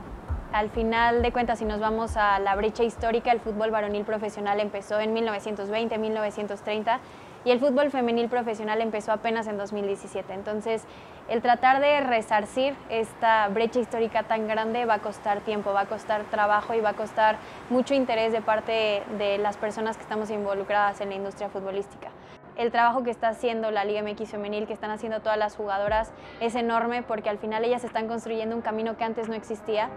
Al 0.54 0.69
final 0.69 1.23
de 1.23 1.32
cuentas, 1.32 1.58
si 1.58 1.65
nos 1.65 1.80
vamos 1.80 2.15
a 2.15 2.38
la 2.38 2.54
brecha 2.54 2.84
histórica, 2.84 3.32
el 3.32 3.39
fútbol 3.39 3.71
varonil 3.71 4.04
profesional 4.04 4.60
empezó 4.60 4.99
en 4.99 5.13
1920, 5.13 5.97
1930 5.97 6.99
y 7.43 7.49
el 7.49 7.60
fútbol 7.60 7.89
femenil 7.89 8.30
profesional 8.30 8.82
empezó 8.82 9.13
apenas 9.13 9.47
en 9.47 9.58
2017. 9.58 10.32
Entonces, 10.32 10.84
el 11.28 11.41
tratar 11.41 11.82
de 11.82 12.01
resarcir 12.01 12.75
esta 12.91 13.47
brecha 13.47 13.80
histórica 13.80 14.21
tan 14.21 14.47
grande 14.47 14.86
va 14.86 14.95
a 14.95 14.99
costar 14.99 15.39
tiempo, 15.39 15.73
va 15.73 15.82
a 15.82 15.86
costar 15.88 16.21
trabajo 16.25 16.75
y 16.75 16.82
va 16.82 16.89
a 16.89 16.93
costar 16.93 17.38
mucho 17.71 17.95
interés 17.95 18.32
de 18.32 18.41
parte 18.41 19.01
de 19.17 19.39
las 19.39 19.58
personas 19.58 19.97
que 19.97 20.04
estamos 20.04 20.30
involucradas 20.30 21.01
en 21.01 21.10
la 21.10 21.15
industria 21.15 21.49
futbolística. 21.49 22.12
El 22.55 22.71
trabajo 22.71 23.03
que 23.03 23.11
está 23.11 23.27
haciendo 23.27 23.69
la 23.69 23.83
Liga 23.83 24.01
MX 24.01 24.31
femenil, 24.31 24.65
que 24.65 24.71
están 24.71 24.89
haciendo 24.89 25.19
todas 25.19 25.37
las 25.37 25.57
jugadoras, 25.57 26.13
es 26.39 26.55
enorme 26.55 27.03
porque 27.03 27.29
al 27.29 27.37
final 27.37 27.65
ellas 27.65 27.83
están 27.83 28.07
construyendo 28.07 28.55
un 28.55 28.61
camino 28.61 28.95
que 28.95 29.03
antes 29.03 29.27
no 29.27 29.35
existía. 29.35 29.89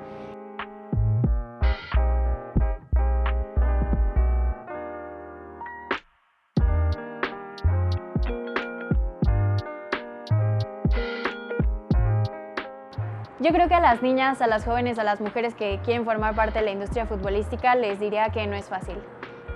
Yo 13.40 13.52
creo 13.52 13.68
que 13.68 13.74
a 13.74 13.80
las 13.80 14.02
niñas, 14.02 14.42
a 14.42 14.48
las 14.48 14.64
jóvenes, 14.64 14.98
a 14.98 15.04
las 15.04 15.20
mujeres 15.20 15.54
que 15.54 15.78
quieren 15.84 16.04
formar 16.04 16.34
parte 16.34 16.58
de 16.58 16.64
la 16.64 16.72
industria 16.72 17.06
futbolística 17.06 17.76
les 17.76 18.00
diría 18.00 18.30
que 18.30 18.48
no 18.48 18.56
es 18.56 18.68
fácil, 18.68 18.96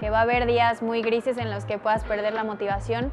que 0.02 0.10
va 0.10 0.18
a 0.18 0.22
haber 0.22 0.46
días 0.46 0.82
muy 0.82 1.00
grises 1.00 1.38
en 1.38 1.48
los 1.48 1.64
que 1.64 1.78
puedas 1.78 2.02
perder 2.02 2.34
la 2.34 2.42
motivación, 2.42 3.12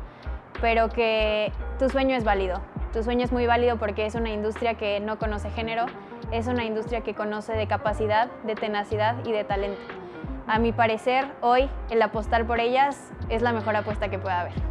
pero 0.60 0.90
que 0.90 1.54
tu 1.78 1.88
sueño 1.88 2.16
es 2.16 2.24
válido. 2.24 2.62
Tu 2.94 3.04
sueño 3.04 3.24
es 3.24 3.32
muy 3.32 3.46
válido 3.46 3.78
porque 3.78 4.08
es 4.08 4.16
una 4.16 4.32
industria 4.32 4.74
que 4.74 5.00
no 5.00 5.20
conoce 5.20 5.52
género, 5.52 5.86
es 6.32 6.48
una 6.48 6.66
industria 6.66 7.02
que 7.02 7.14
conoce 7.14 7.54
de 7.54 7.68
capacidad, 7.68 8.32
de 8.42 8.56
tenacidad 8.56 9.24
y 9.24 9.32
de 9.32 9.44
talento. 9.44 9.80
A 10.48 10.58
mi 10.58 10.72
parecer, 10.72 11.28
hoy 11.42 11.70
el 11.92 12.02
apostar 12.02 12.48
por 12.48 12.60
ellas 12.60 13.12
es 13.30 13.44
la 13.44 13.54
mejor 13.54 13.76
apuesta 13.76 14.10
que 14.10 14.18
pueda 14.18 14.40
haber. 14.40 14.69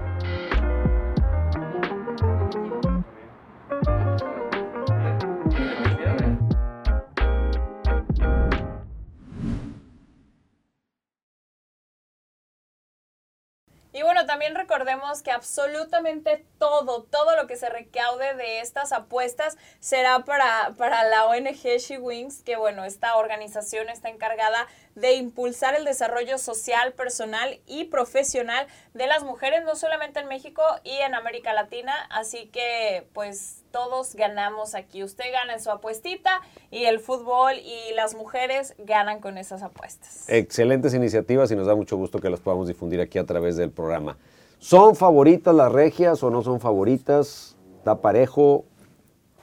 También 14.29 14.55
recordemos 14.55 15.23
que 15.23 15.31
absolutamente 15.31 16.45
todo, 16.59 17.05
todo 17.05 17.35
lo 17.35 17.47
que 17.47 17.57
se 17.57 17.71
recaude 17.71 18.35
de 18.35 18.61
estas 18.61 18.93
apuestas 18.93 19.57
será 19.81 20.19
para, 20.27 20.75
para 20.77 21.03
la 21.05 21.25
ONG 21.25 21.79
She 21.79 21.97
Wings, 21.97 22.43
que 22.43 22.57
bueno, 22.57 22.85
esta 22.85 23.17
organización 23.17 23.89
está 23.89 24.11
encargada 24.11 24.67
de 25.01 25.15
impulsar 25.15 25.75
el 25.75 25.85
desarrollo 25.85 26.39
social, 26.39 26.93
personal 26.93 27.61
y 27.67 27.85
profesional 27.85 28.67
de 28.95 29.07
las 29.07 29.23
mujeres, 29.25 29.65
no 29.65 29.77
solamente 29.77 30.21
en 30.21 30.29
México 30.29 30.63
y 30.85 30.93
en 30.97 31.15
América 31.15 31.53
Latina. 31.53 31.95
Así 32.11 32.47
que 32.49 33.07
pues 33.13 33.63
todos 33.71 34.15
ganamos 34.15 34.75
aquí. 34.75 35.05
Usted 35.05 35.25
gana 35.33 35.55
en 35.55 35.61
su 35.61 35.71
apuestita 35.71 36.41
y 36.71 36.85
el 36.85 37.01
fútbol 37.01 37.55
y 37.59 37.95
las 37.95 38.15
mujeres 38.15 38.75
ganan 38.79 39.21
con 39.21 39.39
esas 39.39 39.63
apuestas. 39.63 40.29
Excelentes 40.29 40.95
iniciativas 40.95 41.51
y 41.51 41.57
nos 41.57 41.67
da 41.67 41.75
mucho 41.75 41.97
gusto 41.97 42.19
que 42.19 42.31
las 42.31 42.41
podamos 42.41 42.67
difundir 42.69 43.01
aquí 43.01 43.19
a 43.19 43.25
través 43.25 43.57
del 43.57 43.71
programa. 43.71 44.17
¿Son 44.59 44.97
favoritas 44.97 45.55
las 45.55 45.71
regias 45.71 46.23
o 46.23 46.31
no 46.31 46.43
son 46.43 46.59
favoritas? 46.61 47.57
¿Está 47.79 48.01
parejo? 48.01 48.65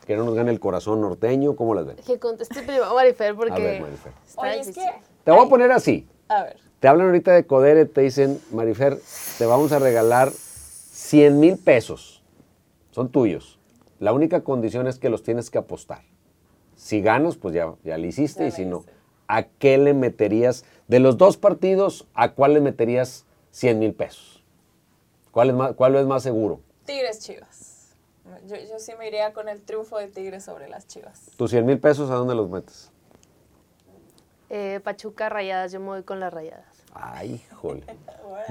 ¿Que 0.05 0.15
no 0.15 0.23
nos 0.25 0.35
gane 0.35 0.51
el 0.51 0.59
corazón 0.59 1.01
norteño? 1.01 1.55
¿Cómo 1.55 1.73
las 1.73 1.85
ven? 1.85 1.95
Que 1.97 2.19
conteste 2.19 2.61
primero 2.61 2.93
Marifer 2.93 3.33
porque 3.35 3.53
A 3.53 3.57
ver, 3.57 3.81
Marifer. 3.81 4.11
está 4.27 4.41
Oye, 4.41 4.59
es 4.59 4.67
difícil. 4.67 4.91
que... 4.91 5.14
Te 5.25 5.31
voy 5.31 5.43
a 5.43 5.49
poner 5.49 5.71
así. 5.71 6.07
A 6.27 6.43
ver. 6.43 6.57
Te 6.79 6.87
hablan 6.87 7.07
ahorita 7.07 7.33
de 7.33 7.47
Codere, 7.47 7.85
te 7.85 8.01
dicen, 8.01 8.39
Marifer, 8.51 8.99
te 9.39 9.45
vamos 9.47 9.71
a 9.71 9.79
regalar 9.79 10.29
100 10.29 11.39
mil 11.39 11.57
pesos. 11.57 12.23
Son 12.91 13.09
tuyos. 13.09 13.59
La 13.99 14.13
única 14.13 14.43
condición 14.43 14.85
es 14.85 14.99
que 14.99 15.09
los 15.09 15.23
tienes 15.23 15.49
que 15.49 15.57
apostar. 15.57 16.03
Si 16.75 17.01
ganas, 17.01 17.37
pues 17.37 17.55
ya, 17.55 17.73
ya 17.83 17.97
le 17.97 18.07
hiciste. 18.07 18.43
Ya 18.43 18.47
y 18.49 18.51
si 18.51 18.65
no, 18.65 18.81
hice. 18.81 18.91
¿a 19.27 19.43
qué 19.43 19.79
le 19.79 19.95
meterías? 19.95 20.63
De 20.87 20.99
los 20.99 21.17
dos 21.17 21.37
partidos, 21.37 22.07
¿a 22.13 22.33
cuál 22.33 22.53
le 22.53 22.61
meterías 22.61 23.25
100 23.49 23.79
mil 23.79 23.93
pesos? 23.95 24.43
¿Cuál 25.31 25.49
es, 25.49 25.55
más, 25.55 25.73
¿Cuál 25.73 25.95
es 25.95 26.05
más 26.05 26.21
seguro? 26.21 26.59
Tigres 26.85 27.19
Chivas. 27.21 27.95
Yo, 28.47 28.57
yo 28.57 28.77
sí 28.77 28.91
me 28.99 29.07
iría 29.07 29.33
con 29.33 29.49
el 29.49 29.63
triunfo 29.63 29.97
de 29.97 30.07
Tigres 30.07 30.43
sobre 30.43 30.69
las 30.69 30.85
Chivas. 30.85 31.31
¿Tus 31.35 31.49
100 31.49 31.65
mil 31.65 31.79
pesos 31.79 32.11
a 32.11 32.13
dónde 32.13 32.35
los 32.35 32.47
metes? 32.47 32.91
Eh, 34.57 34.79
Pachuca 34.79 35.27
rayadas, 35.27 35.73
yo 35.73 35.81
me 35.81 35.87
voy 35.87 36.03
con 36.03 36.21
las 36.21 36.33
rayadas. 36.33 36.63
Ay, 36.93 37.41
híjole. 37.51 37.83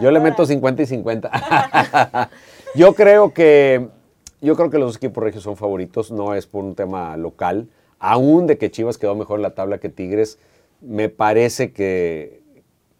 Yo 0.03 0.11
le 0.11 0.21
meto 0.21 0.45
50 0.45 0.83
y 0.83 0.87
50. 0.87 1.31
yo 2.75 2.93
creo 2.93 3.33
que 3.33 3.89
yo 4.43 4.55
creo 4.55 4.69
que 4.69 4.77
los 4.77 4.97
equipos 4.97 5.25
regios 5.25 5.45
son 5.45 5.57
favoritos, 5.57 6.11
no 6.11 6.35
es 6.35 6.47
por 6.47 6.63
un 6.63 6.75
tema 6.75 7.17
local, 7.17 7.71
aún 7.99 8.47
de 8.47 8.59
que 8.59 8.71
Chivas 8.71 8.99
quedó 8.99 9.15
mejor 9.15 9.39
en 9.39 9.45
la 9.45 9.55
tabla 9.55 9.79
que 9.79 9.89
Tigres, 9.89 10.39
me 10.83 11.09
parece 11.09 11.73
que, 11.73 12.43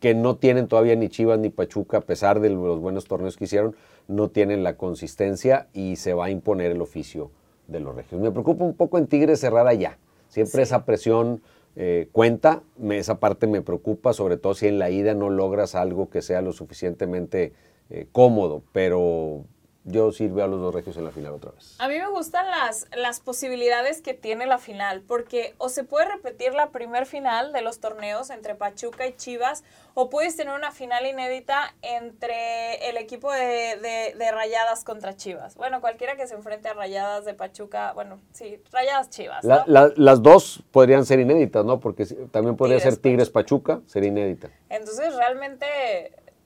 que 0.01 0.15
no 0.15 0.37
tienen 0.37 0.67
todavía 0.67 0.97
ni 0.97 1.11
Chivas 1.11 1.39
ni 1.39 1.51
Pachuca, 1.51 1.99
a 1.99 2.01
pesar 2.01 2.41
de 2.41 2.49
los 2.49 2.81
buenos 2.81 3.05
torneos 3.05 3.37
que 3.37 3.45
hicieron, 3.45 3.77
no 4.09 4.31
tienen 4.31 4.63
la 4.65 4.79
consistencia 4.79 5.67
y 5.75 5.97
se 5.97 6.15
va 6.15 6.25
a 6.25 6.31
imponer 6.31 6.71
el 6.71 6.81
oficio 6.81 7.31
de 7.67 7.81
los 7.81 7.95
regios. 7.95 8.19
Me 8.19 8.31
preocupa 8.31 8.65
un 8.65 8.73
poco 8.73 8.97
en 8.97 9.09
Tigres 9.09 9.41
cerrar 9.41 9.67
allá. 9.67 9.99
Siempre 10.31 10.63
esa 10.63 10.87
presión 10.87 11.43
eh, 11.77 12.09
cuenta, 12.13 12.63
me- 12.79 12.99
esa 12.99 13.21
parte 13.21 13.47
me 13.47 13.63
preocupa, 13.63 14.13
sobre 14.13 14.37
todo 14.37 14.55
si 14.55 14.67
en 14.69 14.79
la 14.79 14.91
ida 14.91 15.15
no 15.15 15.31
logras 15.31 15.75
algo 15.75 16.09
que 16.11 16.23
sea 16.23 16.43
lo 16.43 16.53
suficientemente 16.53 17.53
eh, 17.91 18.07
cómodo, 18.13 18.63
pero 18.73 19.45
yo 19.85 20.11
veo 20.19 20.45
a 20.45 20.49
los 20.49 20.61
dos 20.61 20.75
regios 20.75 20.97
en 20.97 21.05
la 21.05 21.11
final 21.11 21.35
otra 21.35 21.51
vez. 21.53 21.77
A 21.79 21.89
mí 21.89 21.99
me 21.99 22.09
gustan 22.09 22.49
las, 22.51 22.87
las 22.97 23.21
posibilidades 23.21 24.01
que 24.01 24.15
tiene 24.15 24.47
la 24.47 24.59
final, 24.59 25.03
porque 25.03 25.55
o 25.59 25.69
se 25.69 25.85
puede 25.85 26.07
repetir 26.07 26.55
la 26.55 26.71
primer 26.71 27.07
final 27.07 27.53
de 27.53 27.61
los 27.63 27.81
torneos 27.81 28.31
entre 28.31 28.55
Pachuca 28.55 29.07
y 29.07 29.15
Chivas, 29.15 29.63
o 29.95 30.11
puedes 30.11 30.37
tener 30.37 30.55
una 30.55 30.73
final 30.73 31.07
inédita 31.07 31.75
entre 31.83 32.89
el 32.91 32.97
equipo 32.97 33.31
de, 33.33 33.77
de- 33.77 34.15
de 34.19 34.33
Rayadas 34.33 34.83
contra 34.85 35.17
Chivas. 35.17 35.55
Bueno, 35.55 35.81
cualquiera 35.81 36.17
que 36.17 36.27
se 36.27 36.35
enfrente 36.35 36.69
a 36.69 36.75
Rayadas 36.75 37.25
de 37.25 37.35
Pachuca, 37.35 37.93
bueno, 37.93 38.19
sí, 38.33 38.61
Rayadas 38.73 39.11
Chivas. 39.11 39.45
La- 39.45 39.59
¿no? 39.59 39.65
la- 39.67 39.93
las 39.97 40.23
dos 40.23 40.63
podrían 40.73 41.05
ser 41.07 41.21
inéditas, 41.21 41.65
¿no? 41.65 41.79
Porque 41.79 42.07
también 42.33 42.57
podría 42.57 42.79
Tigres 42.79 42.95
ser 42.95 43.03
Tigres 43.03 43.31
Pachuca, 43.31 43.81
sería 43.87 44.09
inédita. 44.09 44.51
Entonces, 44.69 45.15
realmente, 45.15 45.67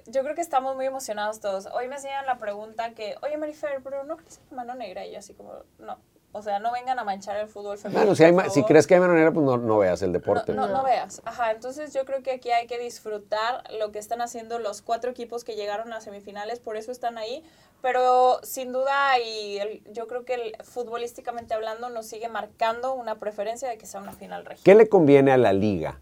yo 0.09 0.23
creo 0.23 0.35
que 0.35 0.41
estamos 0.41 0.75
muy 0.77 0.87
emocionados 0.87 1.41
todos. 1.41 1.67
Hoy 1.67 1.89
me 1.89 1.97
hacían 1.97 2.27
la 2.27 2.39
pregunta 2.39 2.91
que, 2.95 3.17
oye, 3.23 3.37
Marifer, 3.37 3.81
pero 3.83 4.05
¿no 4.05 4.17
crees 4.17 4.41
en 4.51 4.57
mano 4.57 4.75
negra? 4.75 5.07
Y 5.07 5.13
yo 5.13 5.19
así 5.19 5.35
como, 5.35 5.53
no, 5.79 5.99
O 6.33 6.43
sea, 6.43 6.59
no 6.59 6.71
vengan 6.73 6.99
a 6.99 7.05
manchar 7.05 7.37
el 7.37 7.49
fútbol 7.49 7.79
femenino. 7.79 8.01
Bueno, 8.03 8.15
si, 8.15 8.23
hay, 8.23 8.51
si 8.51 8.63
crees 8.65 8.87
que 8.87 8.95
hay 8.95 9.01
manera, 9.01 9.33
pues 9.33 9.47
no, 9.47 9.57
no 9.57 9.79
veas 9.79 10.03
el 10.03 10.13
deporte. 10.13 10.53
No, 10.53 10.67
no, 10.67 10.73
no 10.77 10.85
veas. 10.85 11.23
Ajá, 11.25 11.53
entonces 11.53 11.95
yo 11.95 12.05
creo 12.05 12.23
que 12.23 12.33
aquí 12.33 12.51
hay 12.51 12.67
que 12.67 12.79
disfrutar 12.79 13.65
lo 13.79 13.93
que 13.93 13.99
están 13.99 14.21
haciendo 14.21 14.59
los 14.59 14.83
cuatro 14.83 15.11
equipos 15.11 15.43
que 15.43 15.57
llegaron 15.57 15.91
a 15.95 16.03
semifinales, 16.03 16.61
por 16.61 16.77
eso 16.77 16.93
están 16.93 17.17
ahí. 17.17 17.43
Pero 17.81 18.41
sin 18.43 18.73
duda, 18.73 19.19
y 19.21 19.57
el- 19.59 19.83
yo 19.93 20.07
creo 20.07 20.27
que 20.27 20.35
el- 20.35 20.57
futbolísticamente 20.65 21.55
hablando, 21.55 21.89
nos 21.89 22.07
sigue 22.07 22.29
marcando 22.29 22.93
una 22.93 23.19
preferencia 23.19 23.69
de 23.69 23.79
que 23.79 23.87
sea 23.87 24.01
una 24.01 24.13
final 24.13 24.45
regia. 24.45 24.63
¿Qué 24.65 24.75
le 24.75 24.89
conviene 24.89 25.33
a 25.33 25.39
la 25.39 25.55
liga? 25.55 25.99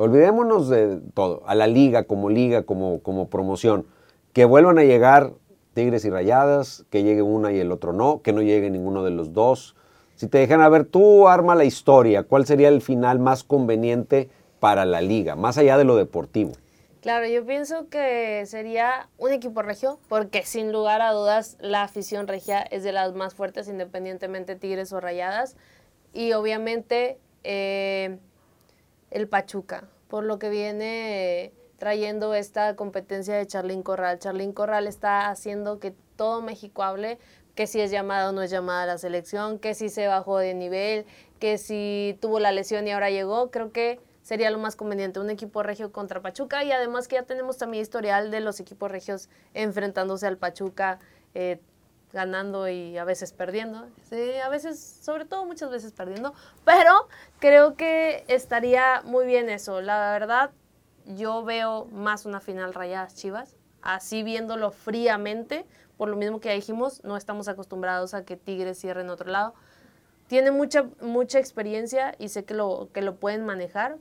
Olvidémonos 0.00 0.70
de 0.70 0.98
todo, 1.12 1.42
a 1.44 1.54
la 1.54 1.66
liga 1.66 2.04
como 2.04 2.30
liga, 2.30 2.62
como, 2.62 3.00
como 3.02 3.28
promoción. 3.28 3.86
Que 4.32 4.46
vuelvan 4.46 4.78
a 4.78 4.84
llegar 4.84 5.32
Tigres 5.74 6.06
y 6.06 6.10
Rayadas, 6.10 6.86
que 6.88 7.02
llegue 7.02 7.20
una 7.20 7.52
y 7.52 7.60
el 7.60 7.70
otro 7.70 7.92
no, 7.92 8.22
que 8.22 8.32
no 8.32 8.40
llegue 8.40 8.70
ninguno 8.70 9.04
de 9.04 9.10
los 9.10 9.34
dos. 9.34 9.76
Si 10.14 10.26
te 10.26 10.38
dejan 10.38 10.62
a 10.62 10.70
ver, 10.70 10.86
tú 10.86 11.28
arma 11.28 11.54
la 11.54 11.64
historia, 11.64 12.22
¿cuál 12.22 12.46
sería 12.46 12.68
el 12.68 12.80
final 12.80 13.18
más 13.18 13.44
conveniente 13.44 14.30
para 14.58 14.86
la 14.86 15.02
liga, 15.02 15.36
más 15.36 15.58
allá 15.58 15.76
de 15.76 15.84
lo 15.84 15.96
deportivo? 15.96 16.52
Claro, 17.02 17.26
yo 17.26 17.44
pienso 17.44 17.90
que 17.90 18.46
sería 18.46 19.10
un 19.18 19.32
equipo 19.32 19.60
regio, 19.60 19.98
porque 20.08 20.44
sin 20.44 20.72
lugar 20.72 21.02
a 21.02 21.12
dudas 21.12 21.58
la 21.60 21.82
afición 21.82 22.26
regia 22.26 22.62
es 22.62 22.84
de 22.84 22.92
las 22.92 23.14
más 23.14 23.34
fuertes, 23.34 23.68
independientemente 23.68 24.56
Tigres 24.56 24.94
o 24.94 25.00
Rayadas. 25.00 25.56
Y 26.14 26.32
obviamente 26.32 27.18
eh, 27.44 28.18
el 29.10 29.28
Pachuca, 29.28 29.88
por 30.08 30.24
lo 30.24 30.38
que 30.38 30.50
viene 30.50 31.52
trayendo 31.78 32.34
esta 32.34 32.76
competencia 32.76 33.36
de 33.36 33.46
Charlín 33.46 33.82
Corral. 33.82 34.18
Charlín 34.18 34.52
Corral 34.52 34.86
está 34.86 35.30
haciendo 35.30 35.78
que 35.80 35.94
todo 36.16 36.42
México 36.42 36.82
hable 36.82 37.18
que 37.54 37.66
si 37.66 37.80
es 37.80 37.90
llamada 37.90 38.30
o 38.30 38.32
no 38.32 38.42
es 38.42 38.50
llamada 38.50 38.84
a 38.84 38.86
la 38.86 38.98
selección, 38.98 39.58
que 39.58 39.74
si 39.74 39.88
se 39.88 40.06
bajó 40.06 40.38
de 40.38 40.54
nivel, 40.54 41.04
que 41.38 41.58
si 41.58 42.16
tuvo 42.20 42.40
la 42.40 42.52
lesión 42.52 42.86
y 42.86 42.92
ahora 42.92 43.10
llegó. 43.10 43.50
Creo 43.50 43.72
que 43.72 44.00
sería 44.22 44.50
lo 44.50 44.58
más 44.58 44.76
conveniente, 44.76 45.20
un 45.20 45.30
equipo 45.30 45.62
regio 45.62 45.92
contra 45.92 46.22
Pachuca 46.22 46.64
y 46.64 46.72
además 46.72 47.08
que 47.08 47.16
ya 47.16 47.24
tenemos 47.24 47.58
también 47.58 47.82
historial 47.82 48.30
de 48.30 48.40
los 48.40 48.60
equipos 48.60 48.90
regios 48.90 49.28
enfrentándose 49.54 50.26
al 50.26 50.38
Pachuca, 50.38 51.00
eh, 51.34 51.60
ganando 52.12 52.68
y 52.68 52.98
a 52.98 53.04
veces 53.04 53.32
perdiendo, 53.32 53.88
sí, 54.08 54.34
a 54.44 54.48
veces, 54.48 54.80
sobre 54.80 55.24
todo 55.24 55.44
muchas 55.44 55.70
veces 55.70 55.92
perdiendo, 55.92 56.34
pero 56.64 57.08
creo 57.38 57.74
que 57.76 58.24
estaría 58.28 59.02
muy 59.04 59.26
bien 59.26 59.48
eso, 59.48 59.80
la 59.80 60.12
verdad 60.12 60.50
yo 61.06 61.44
veo 61.44 61.86
más 61.86 62.26
una 62.26 62.40
final 62.40 62.74
rayadas 62.74 63.14
chivas, 63.14 63.56
así 63.82 64.22
viéndolo 64.22 64.70
fríamente, 64.70 65.64
por 65.96 66.08
lo 66.08 66.16
mismo 66.16 66.40
que 66.40 66.48
ya 66.48 66.54
dijimos, 66.54 67.02
no 67.04 67.16
estamos 67.16 67.48
acostumbrados 67.48 68.14
a 68.14 68.24
que 68.24 68.36
Tigres 68.36 68.78
cierre 68.78 69.02
en 69.02 69.10
otro 69.10 69.30
lado, 69.30 69.54
tiene 70.26 70.50
mucha, 70.50 70.86
mucha 71.00 71.38
experiencia 71.38 72.14
y 72.18 72.28
sé 72.28 72.44
que 72.44 72.54
lo, 72.54 72.88
que 72.92 73.02
lo 73.02 73.16
pueden 73.16 73.44
manejar, 73.44 73.98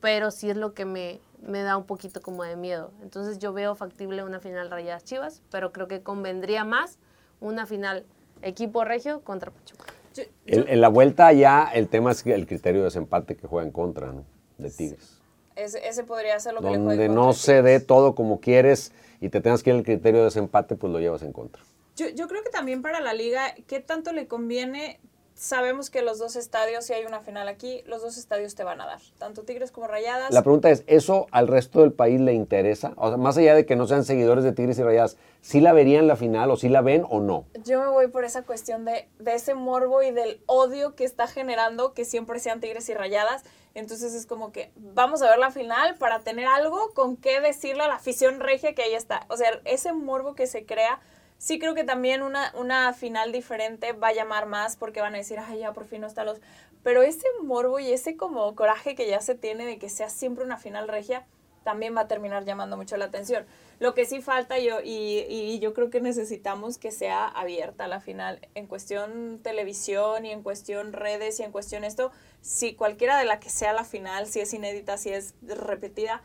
pero 0.00 0.30
sí 0.30 0.50
es 0.50 0.56
lo 0.56 0.74
que 0.74 0.84
me, 0.84 1.20
me 1.40 1.62
da 1.62 1.76
un 1.76 1.86
poquito 1.86 2.20
como 2.20 2.44
de 2.44 2.56
miedo. 2.56 2.92
Entonces 3.02 3.38
yo 3.38 3.52
veo 3.52 3.74
factible 3.74 4.22
una 4.22 4.40
final 4.40 4.70
Rayadas 4.70 5.04
Chivas, 5.04 5.42
pero 5.50 5.72
creo 5.72 5.88
que 5.88 6.02
convendría 6.02 6.64
más 6.64 6.98
una 7.42 7.66
final 7.66 8.04
equipo 8.40 8.84
regio 8.84 9.20
contra 9.20 9.50
Pachuca. 9.50 9.84
Yo- 10.14 10.24
El- 10.46 10.68
en 10.68 10.80
la 10.80 10.88
vuelta 10.88 11.26
allá, 11.26 11.68
el 11.74 11.88
tema 11.88 12.10
es 12.12 12.22
que 12.22 12.34
el 12.34 12.46
criterio 12.46 12.80
de 12.80 12.86
desempate 12.86 13.36
que 13.36 13.46
juega 13.46 13.66
en 13.66 13.72
contra 13.72 14.12
¿no? 14.12 14.24
de 14.58 14.70
Tigres. 14.70 15.18
ese, 15.56 15.86
ese 15.86 16.04
podría 16.04 16.38
ser 16.40 16.54
lo 16.54 16.60
que 16.60 16.70
le 16.70 16.78
Donde 16.78 17.08
no 17.08 17.32
se 17.32 17.62
dé 17.62 17.80
todo 17.80 18.14
como 18.14 18.40
quieres 18.40 18.92
y 19.20 19.28
te 19.28 19.40
tengas 19.40 19.62
que 19.62 19.70
ir 19.70 19.76
al 19.76 19.82
criterio 19.84 20.20
de 20.20 20.24
desempate, 20.26 20.76
pues 20.76 20.92
lo 20.92 20.98
llevas 20.98 21.22
en 21.22 21.32
contra. 21.32 21.62
Yo, 21.96 22.08
yo 22.08 22.26
creo 22.26 22.42
que 22.42 22.48
también 22.50 22.80
para 22.82 23.00
la 23.00 23.12
liga, 23.14 23.54
¿qué 23.66 23.80
tanto 23.80 24.12
le 24.12 24.26
conviene? 24.26 24.98
Sabemos 25.34 25.90
que 25.90 26.02
los 26.02 26.18
dos 26.18 26.36
estadios, 26.36 26.84
si 26.84 26.92
hay 26.92 27.04
una 27.04 27.20
final 27.20 27.48
aquí, 27.48 27.82
los 27.86 28.02
dos 28.02 28.16
estadios 28.16 28.54
te 28.54 28.64
van 28.64 28.80
a 28.80 28.86
dar, 28.86 29.00
tanto 29.18 29.42
Tigres 29.42 29.70
como 29.70 29.86
Rayadas. 29.86 30.30
La 30.30 30.42
pregunta 30.42 30.70
es, 30.70 30.84
¿eso 30.86 31.26
al 31.30 31.48
resto 31.48 31.80
del 31.80 31.92
país 31.92 32.20
le 32.20 32.32
interesa? 32.32 32.92
O 32.96 33.08
sea, 33.08 33.16
más 33.16 33.36
allá 33.36 33.54
de 33.54 33.66
que 33.66 33.74
no 33.74 33.86
sean 33.86 34.04
seguidores 34.04 34.44
de 34.44 34.52
Tigres 34.52 34.78
y 34.78 34.82
Rayadas, 34.82 35.16
¿sí 35.40 35.60
la 35.60 35.72
verían 35.72 36.06
la 36.06 36.16
final 36.16 36.50
o 36.50 36.56
sí 36.56 36.68
la 36.68 36.80
ven 36.80 37.04
o 37.08 37.20
no? 37.20 37.46
Yo 37.64 37.80
me 37.80 37.88
voy 37.88 38.08
por 38.08 38.24
esa 38.24 38.42
cuestión 38.42 38.84
de, 38.84 39.08
de 39.18 39.34
ese 39.34 39.54
morbo 39.54 40.02
y 40.02 40.10
del 40.10 40.40
odio 40.46 40.94
que 40.94 41.04
está 41.04 41.26
generando 41.26 41.94
que 41.94 42.04
siempre 42.04 42.38
sean 42.38 42.60
Tigres 42.60 42.88
y 42.88 42.94
Rayadas. 42.94 43.42
Entonces 43.74 44.14
es 44.14 44.26
como 44.26 44.52
que 44.52 44.70
vamos 44.76 45.22
a 45.22 45.30
ver 45.30 45.38
la 45.38 45.50
final 45.50 45.96
para 45.96 46.20
tener 46.20 46.46
algo 46.46 46.92
con 46.94 47.16
qué 47.16 47.40
decirle 47.40 47.84
a 47.84 47.88
la 47.88 47.94
afición 47.94 48.40
regia 48.40 48.74
que 48.74 48.82
ahí 48.82 48.94
está. 48.94 49.24
O 49.28 49.36
sea, 49.36 49.48
ese 49.64 49.92
morbo 49.92 50.34
que 50.34 50.46
se 50.46 50.66
crea, 50.66 51.00
sí 51.42 51.58
creo 51.58 51.74
que 51.74 51.82
también 51.82 52.22
una, 52.22 52.52
una 52.54 52.92
final 52.92 53.32
diferente 53.32 53.92
va 53.94 54.08
a 54.08 54.12
llamar 54.12 54.46
más 54.46 54.76
porque 54.76 55.00
van 55.00 55.16
a 55.16 55.18
decir, 55.18 55.40
ay, 55.40 55.58
ya 55.58 55.72
por 55.72 55.86
fin 55.86 56.00
no 56.00 56.06
están 56.06 56.26
los... 56.26 56.40
Pero 56.84 57.02
ese 57.02 57.26
morbo 57.42 57.80
y 57.80 57.90
ese 57.90 58.16
como 58.16 58.54
coraje 58.54 58.94
que 58.94 59.08
ya 59.08 59.20
se 59.20 59.34
tiene 59.34 59.66
de 59.66 59.76
que 59.76 59.88
sea 59.88 60.08
siempre 60.08 60.44
una 60.44 60.56
final 60.56 60.86
regia, 60.86 61.26
también 61.64 61.96
va 61.96 62.02
a 62.02 62.08
terminar 62.08 62.44
llamando 62.44 62.76
mucho 62.76 62.96
la 62.96 63.06
atención. 63.06 63.44
Lo 63.80 63.92
que 63.92 64.04
sí 64.04 64.22
falta 64.22 64.60
yo, 64.60 64.80
y, 64.84 65.26
y 65.28 65.58
yo 65.58 65.74
creo 65.74 65.90
que 65.90 66.00
necesitamos 66.00 66.78
que 66.78 66.92
sea 66.92 67.26
abierta 67.26 67.88
la 67.88 67.98
final 67.98 68.38
en 68.54 68.68
cuestión 68.68 69.40
televisión 69.42 70.24
y 70.24 70.30
en 70.30 70.44
cuestión 70.44 70.92
redes 70.92 71.40
y 71.40 71.42
en 71.42 71.50
cuestión 71.50 71.82
esto, 71.82 72.12
si 72.40 72.74
cualquiera 72.74 73.18
de 73.18 73.24
la 73.24 73.40
que 73.40 73.50
sea 73.50 73.72
la 73.72 73.84
final, 73.84 74.28
si 74.28 74.38
es 74.38 74.54
inédita, 74.54 74.96
si 74.96 75.10
es 75.10 75.34
repetida, 75.42 76.22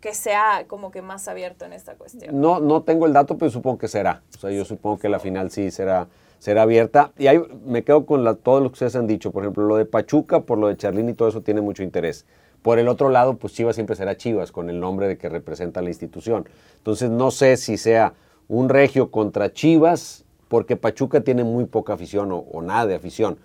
que 0.00 0.14
sea 0.14 0.64
como 0.66 0.90
que 0.90 1.02
más 1.02 1.28
abierto 1.28 1.64
en 1.64 1.72
esta 1.72 1.94
cuestión. 1.94 2.40
No, 2.40 2.60
no 2.60 2.82
tengo 2.82 3.06
el 3.06 3.12
dato, 3.12 3.38
pero 3.38 3.50
supongo 3.50 3.78
que 3.78 3.88
será. 3.88 4.22
O 4.36 4.38
sea, 4.38 4.50
yo 4.50 4.64
supongo 4.64 4.98
que 4.98 5.08
la 5.08 5.18
final 5.18 5.50
sí 5.50 5.70
será, 5.70 6.08
será 6.38 6.62
abierta. 6.62 7.12
Y 7.18 7.26
ahí 7.26 7.40
me 7.64 7.82
quedo 7.82 8.06
con 8.06 8.24
la, 8.24 8.34
todo 8.34 8.60
lo 8.60 8.68
que 8.68 8.74
ustedes 8.74 8.96
han 8.96 9.06
dicho. 9.06 9.32
Por 9.32 9.42
ejemplo, 9.42 9.64
lo 9.64 9.76
de 9.76 9.84
Pachuca, 9.84 10.40
por 10.40 10.58
lo 10.58 10.68
de 10.68 10.76
Charlín 10.76 11.08
y 11.08 11.14
todo 11.14 11.28
eso 11.28 11.40
tiene 11.40 11.60
mucho 11.60 11.82
interés. 11.82 12.26
Por 12.62 12.78
el 12.78 12.88
otro 12.88 13.10
lado, 13.10 13.36
pues 13.36 13.52
Chivas 13.52 13.76
siempre 13.76 13.96
será 13.96 14.16
Chivas, 14.16 14.52
con 14.52 14.70
el 14.70 14.80
nombre 14.80 15.08
de 15.08 15.18
que 15.18 15.28
representa 15.28 15.82
la 15.82 15.88
institución. 15.88 16.48
Entonces, 16.78 17.10
no 17.10 17.30
sé 17.30 17.56
si 17.56 17.76
sea 17.76 18.14
un 18.48 18.68
regio 18.68 19.10
contra 19.10 19.52
Chivas, 19.52 20.24
porque 20.48 20.76
Pachuca 20.76 21.20
tiene 21.22 21.44
muy 21.44 21.64
poca 21.64 21.94
afición 21.94 22.32
o, 22.32 22.38
o 22.38 22.62
nada 22.62 22.86
de 22.86 22.94
afición. 22.96 23.38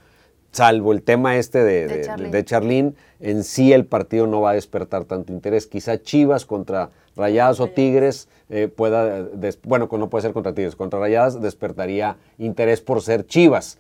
Salvo 0.52 0.92
el 0.92 1.02
tema 1.02 1.38
este 1.38 1.64
de, 1.64 1.88
De 1.88 1.98
de- 1.98 2.04
Charlín. 2.04 2.32
de 2.32 2.46
Charlín, 2.46 2.96
en 3.22 3.44
sí 3.44 3.72
el 3.72 3.86
partido 3.86 4.28
no 4.28 4.42
va 4.42 4.52
a 4.52 4.54
despertar 4.54 5.06
tanto 5.06 5.32
interés. 5.32 5.66
Quizá 5.68 6.02
Chivas 6.02 6.46
contra 6.46 6.90
Rayadas 7.16 7.60
o 7.62 7.68
Tigres 7.68 8.28
eh, 8.50 8.68
pueda, 8.68 9.24
des- 9.24 9.60
bueno, 9.64 9.88
no 9.92 10.10
puede 10.10 10.24
ser 10.24 10.34
contra 10.34 10.54
Tigres, 10.54 10.76
contra 10.76 11.00
Rayadas 11.00 11.42
despertaría 11.42 12.18
interés 12.38 12.82
por 12.82 13.02
ser 13.02 13.26
Chivas. 13.26 13.78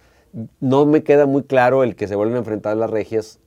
No 0.61 0.85
me 0.85 1.03
queda 1.03 1.25
muy 1.25 1.43
claro 1.43 1.83
el 1.83 1.95
que 1.97 2.07
se 2.07 2.15
vuelven 2.15 2.35
a 2.35 2.39
enfrentar 2.39 2.77
las 2.77 2.89
regias. 2.89 3.39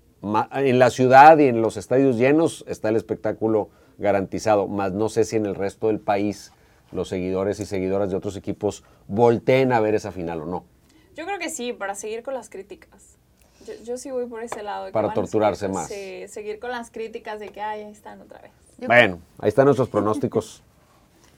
En 0.52 0.78
la 0.78 0.90
ciudad 0.90 1.38
y 1.38 1.44
en 1.48 1.62
los 1.62 1.76
estadios 1.78 2.16
llenos 2.18 2.64
está 2.68 2.88
el 2.90 2.96
espectáculo 2.96 3.68
garantizado, 3.98 4.66
más 4.68 4.92
no 4.92 5.08
sé 5.08 5.24
si 5.24 5.36
en 5.36 5.46
el 5.46 5.54
resto 5.54 5.86
del 5.88 6.00
país 6.00 6.50
los 6.92 7.08
seguidores 7.08 7.60
y 7.60 7.66
seguidoras 7.66 8.10
de 8.10 8.16
otros 8.16 8.36
equipos 8.36 8.84
volteen 9.06 9.72
a 9.72 9.80
ver 9.80 9.94
esa 9.94 10.12
final 10.12 10.42
o 10.42 10.46
no. 10.46 10.64
Yo 11.14 11.24
creo 11.26 11.38
que 11.38 11.48
sí, 11.50 11.72
para 11.72 11.94
seguir 11.94 12.22
con 12.22 12.34
las 12.34 12.48
críticas. 12.50 13.16
Yo, 13.66 13.74
yo 13.84 13.96
sí 13.96 14.10
voy 14.10 14.26
por 14.26 14.42
ese 14.42 14.62
lado. 14.62 14.86
de 14.86 14.92
Para 14.92 15.12
torturarse 15.14 15.60
seguir- 15.66 15.74
más. 15.74 15.88
Sí, 15.88 16.28
seguir 16.28 16.58
con 16.58 16.70
las 16.70 16.90
críticas 16.90 17.40
de 17.40 17.48
que, 17.50 17.60
ay, 17.62 17.82
ahí 17.82 17.92
están 17.92 18.20
otra 18.20 18.40
vez. 18.40 18.50
Yo 18.78 18.88
Bueno, 18.88 19.20
ahí 19.38 19.48
están 19.48 19.64
nuestros 19.66 19.88
pronósticos. 19.88 20.62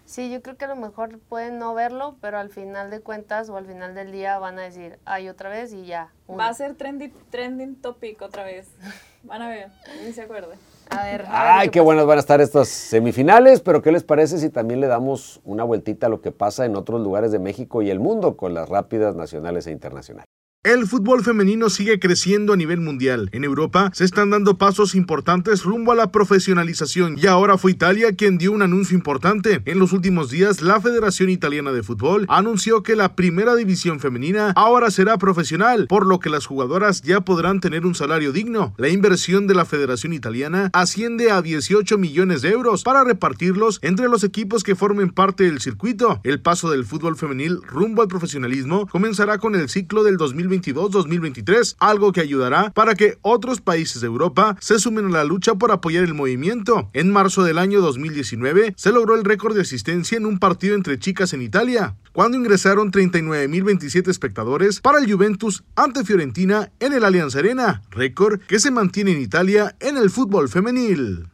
Sí, 0.06 0.30
yo 0.30 0.40
creo 0.40 0.56
que 0.56 0.66
a 0.66 0.68
lo 0.68 0.76
mejor 0.76 1.18
pueden 1.18 1.58
no 1.58 1.74
verlo, 1.74 2.14
pero 2.20 2.38
al 2.38 2.48
final 2.48 2.90
de 2.92 3.00
cuentas 3.00 3.48
o 3.48 3.56
al 3.56 3.66
final 3.66 3.92
del 3.96 4.12
día 4.12 4.38
van 4.38 4.56
a 4.56 4.62
decir, 4.62 5.00
ay, 5.04 5.28
otra 5.28 5.48
vez 5.50 5.72
y 5.72 5.84
ya. 5.84 6.12
Va 6.30 6.46
a 6.46 6.54
ser 6.54 6.76
trending, 6.76 7.12
trending 7.30 7.74
topic 7.74 8.22
otra 8.22 8.44
vez. 8.44 8.68
Van 9.24 9.42
a 9.42 9.48
ver, 9.48 9.68
ni 10.04 10.12
se 10.12 10.22
acuerden. 10.22 10.60
A 10.90 11.04
ver. 11.04 11.22
a 11.28 11.44
ver 11.44 11.52
Ay, 11.52 11.68
qué 11.70 11.80
pasa. 11.80 11.84
buenas 11.84 12.06
van 12.06 12.18
a 12.18 12.20
estar 12.20 12.40
estas 12.40 12.68
semifinales, 12.68 13.60
pero 13.60 13.82
¿qué 13.82 13.92
les 13.92 14.04
parece 14.04 14.38
si 14.38 14.50
también 14.50 14.80
le 14.80 14.86
damos 14.86 15.40
una 15.44 15.64
vueltita 15.64 16.06
a 16.06 16.10
lo 16.10 16.20
que 16.20 16.32
pasa 16.32 16.64
en 16.64 16.76
otros 16.76 17.00
lugares 17.00 17.32
de 17.32 17.38
México 17.38 17.82
y 17.82 17.90
el 17.90 18.00
mundo 18.00 18.36
con 18.36 18.54
las 18.54 18.68
rápidas 18.68 19.16
nacionales 19.16 19.66
e 19.66 19.72
internacionales? 19.72 20.35
El 20.66 20.88
fútbol 20.88 21.22
femenino 21.22 21.70
sigue 21.70 22.00
creciendo 22.00 22.52
a 22.52 22.56
nivel 22.56 22.80
mundial. 22.80 23.28
En 23.30 23.44
Europa 23.44 23.92
se 23.94 24.04
están 24.04 24.30
dando 24.30 24.58
pasos 24.58 24.96
importantes 24.96 25.62
rumbo 25.62 25.92
a 25.92 25.94
la 25.94 26.10
profesionalización 26.10 27.16
y 27.16 27.28
ahora 27.28 27.56
fue 27.56 27.70
Italia 27.70 28.16
quien 28.16 28.36
dio 28.36 28.50
un 28.50 28.62
anuncio 28.62 28.96
importante. 28.96 29.62
En 29.64 29.78
los 29.78 29.92
últimos 29.92 30.28
días, 30.28 30.62
la 30.62 30.80
Federación 30.80 31.30
Italiana 31.30 31.70
de 31.70 31.84
Fútbol 31.84 32.26
anunció 32.28 32.82
que 32.82 32.96
la 32.96 33.14
primera 33.14 33.54
división 33.54 34.00
femenina 34.00 34.50
ahora 34.56 34.90
será 34.90 35.18
profesional, 35.18 35.86
por 35.86 36.04
lo 36.04 36.18
que 36.18 36.30
las 36.30 36.46
jugadoras 36.46 37.02
ya 37.02 37.20
podrán 37.20 37.60
tener 37.60 37.86
un 37.86 37.94
salario 37.94 38.32
digno. 38.32 38.74
La 38.76 38.88
inversión 38.88 39.46
de 39.46 39.54
la 39.54 39.66
Federación 39.66 40.14
Italiana 40.14 40.70
asciende 40.72 41.30
a 41.30 41.42
18 41.42 41.96
millones 41.96 42.42
de 42.42 42.50
euros 42.50 42.82
para 42.82 43.04
repartirlos 43.04 43.78
entre 43.82 44.08
los 44.08 44.24
equipos 44.24 44.64
que 44.64 44.74
formen 44.74 45.10
parte 45.10 45.44
del 45.44 45.60
circuito. 45.60 46.18
El 46.24 46.40
paso 46.40 46.72
del 46.72 46.84
fútbol 46.84 47.16
femenil 47.16 47.60
rumbo 47.62 48.02
al 48.02 48.08
profesionalismo 48.08 48.88
comenzará 48.88 49.38
con 49.38 49.54
el 49.54 49.68
ciclo 49.68 50.02
del 50.02 50.16
2021 50.16 50.55
2022-2023, 50.60 51.76
algo 51.78 52.12
que 52.12 52.20
ayudará 52.20 52.72
para 52.72 52.94
que 52.94 53.18
otros 53.22 53.60
países 53.60 54.00
de 54.00 54.06
Europa 54.06 54.56
se 54.60 54.78
sumen 54.78 55.06
a 55.06 55.10
la 55.10 55.24
lucha 55.24 55.54
por 55.54 55.72
apoyar 55.72 56.04
el 56.04 56.14
movimiento. 56.14 56.90
En 56.92 57.12
marzo 57.12 57.44
del 57.44 57.58
año 57.58 57.80
2019 57.80 58.74
se 58.76 58.92
logró 58.92 59.14
el 59.14 59.24
récord 59.24 59.54
de 59.54 59.62
asistencia 59.62 60.16
en 60.16 60.26
un 60.26 60.38
partido 60.38 60.74
entre 60.74 60.98
chicas 60.98 61.32
en 61.32 61.42
Italia, 61.42 61.96
cuando 62.12 62.38
ingresaron 62.38 62.90
39.027 62.90 64.08
espectadores 64.08 64.80
para 64.80 64.98
el 64.98 65.10
Juventus 65.10 65.64
ante 65.74 66.04
Fiorentina 66.04 66.70
en 66.80 66.92
el 66.92 67.04
Allianz 67.04 67.36
Arena, 67.36 67.82
récord 67.90 68.40
que 68.40 68.58
se 68.58 68.70
mantiene 68.70 69.12
en 69.12 69.20
Italia 69.20 69.76
en 69.80 69.96
el 69.96 70.10
fútbol 70.10 70.48
femenil. 70.48 71.26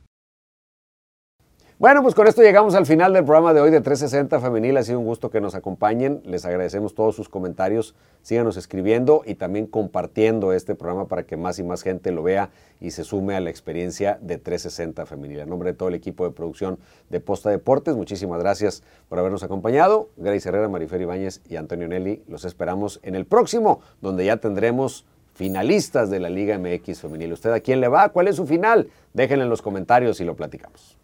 Bueno, 1.82 2.00
pues 2.00 2.14
con 2.14 2.28
esto 2.28 2.42
llegamos 2.42 2.76
al 2.76 2.86
final 2.86 3.12
del 3.12 3.24
programa 3.24 3.52
de 3.52 3.60
hoy 3.60 3.72
de 3.72 3.80
360 3.80 4.38
Femenil. 4.38 4.76
Ha 4.76 4.84
sido 4.84 5.00
un 5.00 5.04
gusto 5.04 5.30
que 5.30 5.40
nos 5.40 5.56
acompañen. 5.56 6.22
Les 6.24 6.44
agradecemos 6.44 6.94
todos 6.94 7.16
sus 7.16 7.28
comentarios. 7.28 7.96
Síganos 8.22 8.56
escribiendo 8.56 9.22
y 9.26 9.34
también 9.34 9.66
compartiendo 9.66 10.52
este 10.52 10.76
programa 10.76 11.08
para 11.08 11.24
que 11.24 11.36
más 11.36 11.58
y 11.58 11.64
más 11.64 11.82
gente 11.82 12.12
lo 12.12 12.22
vea 12.22 12.50
y 12.80 12.92
se 12.92 13.02
sume 13.02 13.34
a 13.34 13.40
la 13.40 13.50
experiencia 13.50 14.16
de 14.22 14.38
360 14.38 15.06
Femenil. 15.06 15.40
En 15.40 15.48
nombre 15.48 15.72
de 15.72 15.76
todo 15.76 15.88
el 15.88 15.96
equipo 15.96 16.24
de 16.24 16.30
producción 16.30 16.78
de 17.10 17.18
Posta 17.18 17.50
Deportes, 17.50 17.96
muchísimas 17.96 18.38
gracias 18.38 18.84
por 19.08 19.18
habernos 19.18 19.42
acompañado. 19.42 20.08
Grace 20.16 20.48
Herrera, 20.48 20.68
Marifer 20.68 21.00
Ibáñez 21.00 21.40
y 21.48 21.56
Antonio 21.56 21.88
Nelly. 21.88 22.22
Los 22.28 22.44
esperamos 22.44 23.00
en 23.02 23.16
el 23.16 23.26
próximo, 23.26 23.80
donde 24.00 24.24
ya 24.24 24.36
tendremos 24.36 25.04
finalistas 25.34 26.10
de 26.10 26.20
la 26.20 26.30
Liga 26.30 26.56
MX 26.60 27.00
Femenil. 27.00 27.32
¿Usted 27.32 27.50
a 27.50 27.58
quién 27.58 27.80
le 27.80 27.88
va? 27.88 28.10
¿Cuál 28.10 28.28
es 28.28 28.36
su 28.36 28.46
final? 28.46 28.88
Déjenlo 29.14 29.42
en 29.42 29.50
los 29.50 29.62
comentarios 29.62 30.20
y 30.20 30.24
lo 30.24 30.36
platicamos. 30.36 31.01